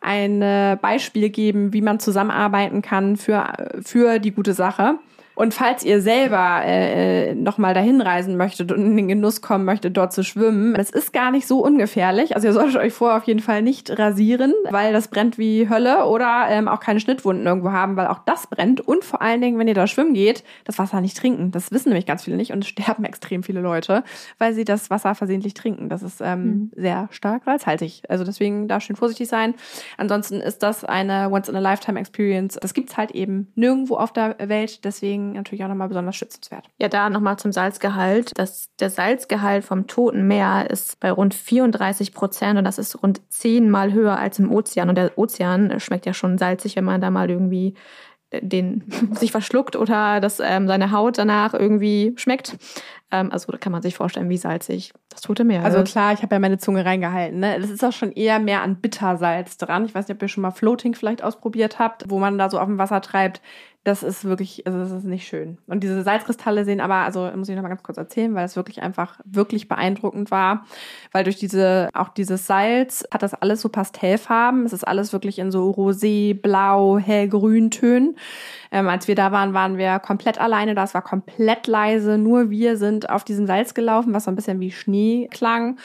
ein 0.00 0.78
Beispiel 0.80 1.28
geben, 1.30 1.72
wie 1.72 1.82
man 1.82 1.98
zusammenarbeiten 1.98 2.82
kann 2.82 3.16
für, 3.16 3.52
für 3.84 4.20
die 4.20 4.30
gute 4.30 4.54
Sache. 4.54 4.98
Und 5.38 5.54
falls 5.54 5.84
ihr 5.84 6.02
selber 6.02 6.62
äh, 6.64 7.32
nochmal 7.32 7.72
dahin 7.72 8.00
reisen 8.00 8.36
möchtet 8.36 8.72
und 8.72 8.84
in 8.84 8.96
den 8.96 9.06
Genuss 9.06 9.40
kommen 9.40 9.64
möchtet, 9.64 9.96
dort 9.96 10.12
zu 10.12 10.24
schwimmen, 10.24 10.74
es 10.74 10.90
ist 10.90 11.12
gar 11.12 11.30
nicht 11.30 11.46
so 11.46 11.64
ungefährlich. 11.64 12.34
Also 12.34 12.48
ihr 12.48 12.52
solltet 12.52 12.74
euch 12.74 12.92
vorher 12.92 13.18
auf 13.18 13.22
jeden 13.22 13.38
Fall 13.38 13.62
nicht 13.62 13.96
rasieren, 14.00 14.52
weil 14.68 14.92
das 14.92 15.06
brennt 15.06 15.38
wie 15.38 15.70
Hölle 15.70 16.06
oder 16.06 16.46
ähm, 16.48 16.66
auch 16.66 16.80
keine 16.80 16.98
Schnittwunden 16.98 17.46
irgendwo 17.46 17.70
haben, 17.70 17.94
weil 17.94 18.08
auch 18.08 18.18
das 18.26 18.48
brennt. 18.48 18.80
Und 18.80 19.04
vor 19.04 19.22
allen 19.22 19.40
Dingen, 19.40 19.60
wenn 19.60 19.68
ihr 19.68 19.74
da 19.74 19.86
schwimmen 19.86 20.12
geht, 20.12 20.42
das 20.64 20.76
Wasser 20.80 21.00
nicht 21.00 21.16
trinken. 21.16 21.52
Das 21.52 21.70
wissen 21.70 21.90
nämlich 21.90 22.06
ganz 22.06 22.24
viele 22.24 22.36
nicht 22.36 22.52
und 22.52 22.64
es 22.64 22.68
sterben 22.68 23.04
extrem 23.04 23.44
viele 23.44 23.60
Leute, 23.60 24.02
weil 24.38 24.54
sie 24.54 24.64
das 24.64 24.90
Wasser 24.90 25.14
versehentlich 25.14 25.54
trinken. 25.54 25.88
Das 25.88 26.02
ist 26.02 26.20
ähm, 26.20 26.42
mhm. 26.42 26.70
sehr 26.74 27.06
stark 27.12 27.44
salzhaltig. 27.44 28.02
Also 28.08 28.24
deswegen 28.24 28.66
da 28.66 28.80
schön 28.80 28.96
vorsichtig 28.96 29.28
sein. 29.28 29.54
Ansonsten 29.98 30.40
ist 30.40 30.64
das 30.64 30.84
eine 30.84 31.30
Once-in-a-Lifetime-Experience. 31.30 32.58
Das 32.60 32.74
gibt's 32.74 32.96
halt 32.96 33.12
eben 33.12 33.52
nirgendwo 33.54 33.98
auf 33.98 34.12
der 34.12 34.34
Welt. 34.40 34.84
Deswegen 34.84 35.27
natürlich 35.32 35.64
auch 35.64 35.68
nochmal 35.68 35.88
besonders 35.88 36.16
schützenswert. 36.16 36.68
Ja, 36.78 36.88
da 36.88 37.10
nochmal 37.10 37.38
zum 37.38 37.52
Salzgehalt. 37.52 38.32
Das, 38.36 38.70
der 38.80 38.90
Salzgehalt 38.90 39.64
vom 39.64 39.86
Toten 39.86 40.26
Meer 40.26 40.70
ist 40.70 41.00
bei 41.00 41.10
rund 41.10 41.34
34 41.34 42.12
Prozent 42.12 42.58
und 42.58 42.64
das 42.64 42.78
ist 42.78 43.02
rund 43.02 43.20
zehnmal 43.30 43.92
höher 43.92 44.18
als 44.18 44.38
im 44.38 44.52
Ozean. 44.52 44.88
Und 44.88 44.96
der 44.96 45.16
Ozean 45.16 45.78
schmeckt 45.80 46.06
ja 46.06 46.14
schon 46.14 46.38
salzig, 46.38 46.76
wenn 46.76 46.84
man 46.84 47.00
da 47.00 47.10
mal 47.10 47.30
irgendwie 47.30 47.74
den 48.32 48.84
sich 49.12 49.32
verschluckt 49.32 49.76
oder 49.76 50.20
dass 50.20 50.40
ähm, 50.40 50.68
seine 50.68 50.92
Haut 50.92 51.18
danach 51.18 51.54
irgendwie 51.54 52.12
schmeckt. 52.16 52.56
Ähm, 53.10 53.32
also 53.32 53.50
da 53.50 53.58
kann 53.58 53.72
man 53.72 53.82
sich 53.82 53.94
vorstellen, 53.94 54.28
wie 54.28 54.36
salzig 54.36 54.92
das 55.08 55.22
Tote 55.22 55.44
Meer 55.44 55.64
also 55.64 55.78
ist. 55.78 55.80
Also 55.80 55.92
klar, 55.92 56.12
ich 56.12 56.22
habe 56.22 56.34
ja 56.34 56.38
meine 56.38 56.58
Zunge 56.58 56.84
reingehalten. 56.84 57.40
Ne? 57.40 57.58
Das 57.60 57.70
ist 57.70 57.84
auch 57.84 57.92
schon 57.92 58.12
eher 58.12 58.38
mehr 58.38 58.62
an 58.62 58.76
Bittersalz 58.76 59.56
dran. 59.56 59.86
Ich 59.86 59.94
weiß 59.94 60.08
nicht, 60.08 60.16
ob 60.16 60.22
ihr 60.22 60.28
schon 60.28 60.42
mal 60.42 60.50
Floating 60.50 60.94
vielleicht 60.94 61.22
ausprobiert 61.22 61.78
habt, 61.78 62.04
wo 62.08 62.18
man 62.18 62.38
da 62.38 62.50
so 62.50 62.58
auf 62.58 62.66
dem 62.66 62.78
Wasser 62.78 63.00
treibt. 63.00 63.40
Das 63.88 64.02
ist 64.02 64.26
wirklich, 64.26 64.66
also 64.66 64.78
das 64.80 64.92
ist 64.92 65.04
nicht 65.04 65.26
schön. 65.26 65.56
Und 65.66 65.82
diese 65.82 66.02
Salzkristalle 66.02 66.66
sehen 66.66 66.82
aber, 66.82 66.96
also 66.96 67.30
muss 67.34 67.48
ich 67.48 67.56
noch 67.56 67.62
mal 67.62 67.70
ganz 67.70 67.82
kurz 67.82 67.96
erzählen, 67.96 68.34
weil 68.34 68.44
es 68.44 68.54
wirklich 68.54 68.82
einfach 68.82 69.18
wirklich 69.24 69.66
beeindruckend 69.66 70.30
war, 70.30 70.66
weil 71.10 71.24
durch 71.24 71.36
diese, 71.36 71.88
auch 71.94 72.10
dieses 72.10 72.46
Salz 72.46 73.08
hat 73.10 73.22
das 73.22 73.32
alles 73.32 73.62
so 73.62 73.70
Pastellfarben. 73.70 74.66
Es 74.66 74.74
ist 74.74 74.86
alles 74.86 75.14
wirklich 75.14 75.38
in 75.38 75.50
so 75.50 75.70
rosé, 75.70 76.38
blau, 76.38 76.98
hellgrün 76.98 77.70
Tönen. 77.70 78.16
Ähm, 78.70 78.88
als 78.88 79.08
wir 79.08 79.14
da 79.14 79.32
waren, 79.32 79.54
waren 79.54 79.78
wir 79.78 79.98
komplett 80.00 80.38
alleine 80.38 80.74
da. 80.74 80.84
Es 80.84 80.92
war 80.92 81.00
komplett 81.00 81.66
leise. 81.66 82.18
Nur 82.18 82.50
wir 82.50 82.76
sind 82.76 83.08
auf 83.08 83.24
diesem 83.24 83.46
Salz 83.46 83.72
gelaufen, 83.72 84.12
was 84.12 84.24
so 84.24 84.30
ein 84.30 84.36
bisschen 84.36 84.60
wie 84.60 84.70
Schnee 84.70 85.28
klang 85.30 85.78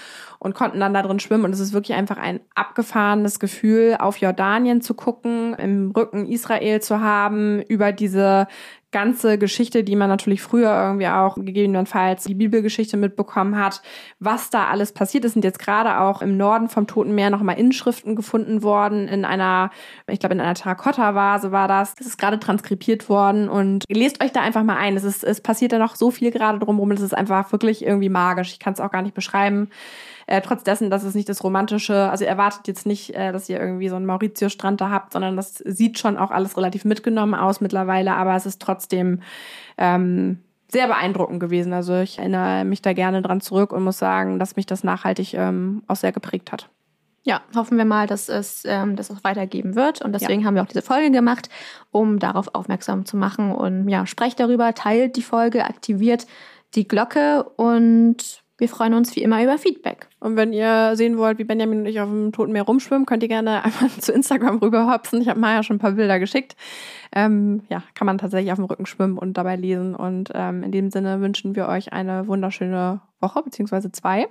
und 0.43 0.53
konnten 0.53 0.81
dann 0.81 0.93
da 0.93 1.01
drin 1.01 1.21
schwimmen. 1.21 1.45
Und 1.45 1.53
es 1.53 1.61
ist 1.61 1.71
wirklich 1.71 1.95
einfach 1.97 2.17
ein 2.17 2.41
abgefahrenes 2.53 3.39
Gefühl, 3.39 3.95
auf 3.97 4.17
Jordanien 4.17 4.81
zu 4.81 4.93
gucken, 4.93 5.53
im 5.53 5.91
Rücken 5.91 6.27
Israel 6.27 6.81
zu 6.81 6.99
haben, 6.99 7.61
über 7.61 7.92
diese 7.99 8.47
ganze 8.93 9.37
Geschichte, 9.37 9.83
die 9.83 9.97
man 9.97 10.07
natürlich 10.07 10.41
früher 10.41 10.71
irgendwie 10.71 11.07
auch 11.07 11.35
gegebenenfalls 11.35 12.23
die 12.23 12.35
Bibelgeschichte 12.35 12.95
mitbekommen 12.95 13.57
hat, 13.57 13.81
was 14.19 14.49
da 14.49 14.67
alles 14.67 14.93
passiert 14.93 15.25
ist, 15.25 15.33
sind 15.33 15.43
jetzt 15.43 15.59
gerade 15.59 15.99
auch 15.99 16.21
im 16.21 16.37
Norden 16.37 16.69
vom 16.69 16.87
Toten 16.87 17.13
Meer 17.13 17.29
nochmal 17.29 17.59
Inschriften 17.59 18.15
gefunden 18.15 18.63
worden 18.63 19.09
in 19.09 19.25
einer, 19.25 19.71
ich 20.07 20.19
glaube 20.19 20.35
in 20.35 20.41
einer 20.41 20.53
Terrakotta-Vase 20.53 21.51
war 21.51 21.67
das. 21.67 21.95
Das 21.95 22.07
ist 22.07 22.17
gerade 22.17 22.39
transkribiert 22.39 23.09
worden 23.09 23.49
und 23.49 23.83
lest 23.89 24.23
euch 24.23 24.31
da 24.31 24.41
einfach 24.41 24.63
mal 24.63 24.77
ein. 24.77 24.95
Es 24.95 25.03
ist, 25.03 25.23
es 25.23 25.41
passiert 25.41 25.73
da 25.73 25.79
noch 25.79 25.95
so 25.95 26.11
viel 26.11 26.31
gerade 26.31 26.59
drumherum. 26.59 26.91
Es 26.91 27.01
ist 27.01 27.17
einfach 27.17 27.51
wirklich 27.51 27.83
irgendwie 27.83 28.09
magisch. 28.09 28.53
Ich 28.53 28.59
kann 28.59 28.73
es 28.73 28.79
auch 28.79 28.91
gar 28.91 29.01
nicht 29.01 29.15
beschreiben. 29.15 29.69
Äh, 30.27 30.41
trotz 30.41 30.63
dessen, 30.63 30.89
dass 30.89 31.03
es 31.03 31.15
nicht 31.15 31.29
das 31.29 31.43
romantische, 31.43 32.09
also 32.09 32.25
erwartet 32.25 32.67
jetzt 32.67 32.85
nicht, 32.85 33.15
äh, 33.15 33.31
dass 33.31 33.49
ihr 33.49 33.59
irgendwie 33.59 33.89
so 33.89 33.95
einen 33.95 34.05
Mauritius-Strand 34.05 34.81
da 34.81 34.89
habt, 34.89 35.13
sondern 35.13 35.35
das 35.35 35.55
sieht 35.55 35.99
schon 35.99 36.17
auch 36.17 36.31
alles 36.31 36.57
relativ 36.57 36.85
mitgenommen 36.85 37.35
aus 37.35 37.61
mittlerweile, 37.61 38.15
aber 38.15 38.35
es 38.35 38.45
ist 38.45 38.61
trotzdem 38.61 39.21
ähm, 39.77 40.39
sehr 40.71 40.87
beeindruckend 40.87 41.39
gewesen. 41.39 41.73
Also 41.73 41.99
ich 41.99 42.19
erinnere 42.19 42.65
mich 42.65 42.81
da 42.81 42.93
gerne 42.93 43.21
dran 43.21 43.41
zurück 43.41 43.71
und 43.71 43.83
muss 43.83 43.99
sagen, 43.99 44.39
dass 44.39 44.55
mich 44.55 44.65
das 44.65 44.83
nachhaltig 44.83 45.33
ähm, 45.33 45.83
auch 45.87 45.95
sehr 45.95 46.11
geprägt 46.11 46.51
hat. 46.51 46.69
Ja, 47.25 47.41
hoffen 47.55 47.77
wir 47.77 47.85
mal, 47.85 48.05
dass 48.05 48.27
es 48.27 48.63
ähm, 48.65 48.97
das 48.97 49.09
auch 49.09 49.23
weitergeben 49.23 49.75
wird. 49.75 50.01
Und 50.01 50.11
deswegen 50.11 50.41
ja. 50.41 50.47
haben 50.47 50.55
wir 50.55 50.61
auch 50.61 50.67
diese 50.67 50.81
Folge 50.81 51.09
gemacht, 51.09 51.47
um 51.91 52.19
darauf 52.19 52.53
aufmerksam 52.53 53.05
zu 53.05 53.15
machen. 53.15 53.53
Und 53.53 53.87
ja, 53.87 54.05
sprecht 54.05 54.41
darüber, 54.41 54.73
teilt 54.73 55.15
die 55.15 55.21
Folge, 55.21 55.63
aktiviert 55.63 56.27
die 56.75 56.85
Glocke 56.85 57.43
und 57.55 58.42
wir 58.57 58.69
freuen 58.69 58.93
uns 58.93 59.15
wie 59.15 59.23
immer 59.23 59.43
über 59.43 59.57
Feedback. 59.57 60.07
Und 60.19 60.35
wenn 60.35 60.53
ihr 60.53 60.95
sehen 60.95 61.17
wollt, 61.17 61.39
wie 61.39 61.43
Benjamin 61.43 61.79
und 61.79 61.85
ich 61.87 61.99
auf 61.99 62.07
dem 62.07 62.31
Toten 62.31 62.51
Meer 62.51 62.63
rumschwimmen, 62.63 63.07
könnt 63.07 63.23
ihr 63.23 63.29
gerne 63.29 63.63
einmal 63.63 63.89
zu 63.99 64.13
Instagram 64.13 64.59
rüberhopsen. 64.59 65.21
Ich 65.21 65.27
habe 65.27 65.39
Maya 65.39 65.63
schon 65.63 65.77
ein 65.77 65.79
paar 65.79 65.93
Bilder 65.93 66.19
geschickt. 66.19 66.55
Ähm, 67.15 67.63
ja, 67.69 67.83
kann 67.95 68.05
man 68.05 68.19
tatsächlich 68.19 68.51
auf 68.51 68.59
dem 68.59 68.65
Rücken 68.65 68.85
schwimmen 68.85 69.17
und 69.17 69.37
dabei 69.37 69.55
lesen. 69.55 69.95
Und 69.95 70.29
ähm, 70.35 70.61
in 70.61 70.71
dem 70.71 70.91
Sinne 70.91 71.19
wünschen 71.19 71.55
wir 71.55 71.67
euch 71.67 71.93
eine 71.93 72.27
wunderschöne 72.27 73.01
Woche, 73.21 73.41
beziehungsweise 73.41 73.91
zwei. 73.91 74.27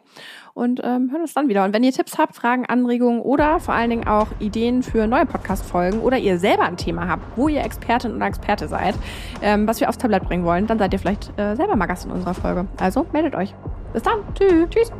Und 0.54 0.80
ähm, 0.84 1.10
hören 1.10 1.22
uns 1.22 1.34
dann 1.34 1.48
wieder. 1.48 1.64
Und 1.64 1.74
wenn 1.74 1.82
ihr 1.82 1.92
Tipps 1.92 2.16
habt, 2.16 2.36
Fragen, 2.36 2.64
Anregungen 2.66 3.20
oder 3.20 3.58
vor 3.58 3.74
allen 3.74 3.90
Dingen 3.90 4.06
auch 4.06 4.28
Ideen 4.38 4.84
für 4.84 5.08
neue 5.08 5.26
Podcast-Folgen 5.26 5.98
oder 5.98 6.18
ihr 6.18 6.38
selber 6.38 6.62
ein 6.62 6.76
Thema 6.76 7.08
habt, 7.08 7.36
wo 7.36 7.48
ihr 7.48 7.64
Expertin 7.64 8.14
oder 8.14 8.26
Experte 8.26 8.68
seid, 8.68 8.94
ähm, 9.42 9.66
was 9.66 9.80
wir 9.80 9.88
aufs 9.88 9.98
Tablett 9.98 10.24
bringen 10.24 10.44
wollen, 10.44 10.68
dann 10.68 10.78
seid 10.78 10.92
ihr 10.92 11.00
vielleicht 11.00 11.36
äh, 11.38 11.56
selber 11.56 11.74
mal 11.74 11.86
Gast 11.86 12.04
in 12.04 12.12
unserer 12.12 12.34
Folge. 12.34 12.68
Also 12.78 13.04
meldet 13.12 13.34
euch. 13.34 13.54
Bis 13.92 14.02
dann. 14.02 14.20
Tschüss. 14.34 14.68
Tschüss. 14.70 14.92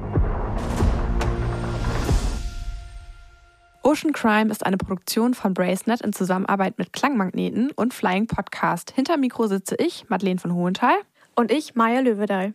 Ocean 3.85 4.13
Crime 4.13 4.51
ist 4.51 4.65
eine 4.65 4.77
Produktion 4.77 5.35
von 5.35 5.55
Bracenet 5.55 6.01
in 6.03 6.13
Zusammenarbeit 6.13 6.79
mit 6.79 6.93
Klangmagneten 6.93 7.73
und 7.73 7.93
Flying 7.93 8.27
Podcast. 8.27 8.93
Hinter 8.95 9.17
Mikro 9.17 9.49
sitze 9.49 9.75
ich, 9.77 10.09
Madeleine 10.09 10.39
von 10.39 10.55
Hohenthal. 10.55 10.95
Und 11.35 11.51
ich, 11.51 11.75
Maya 11.75 12.01
Löwedal. 12.01 12.55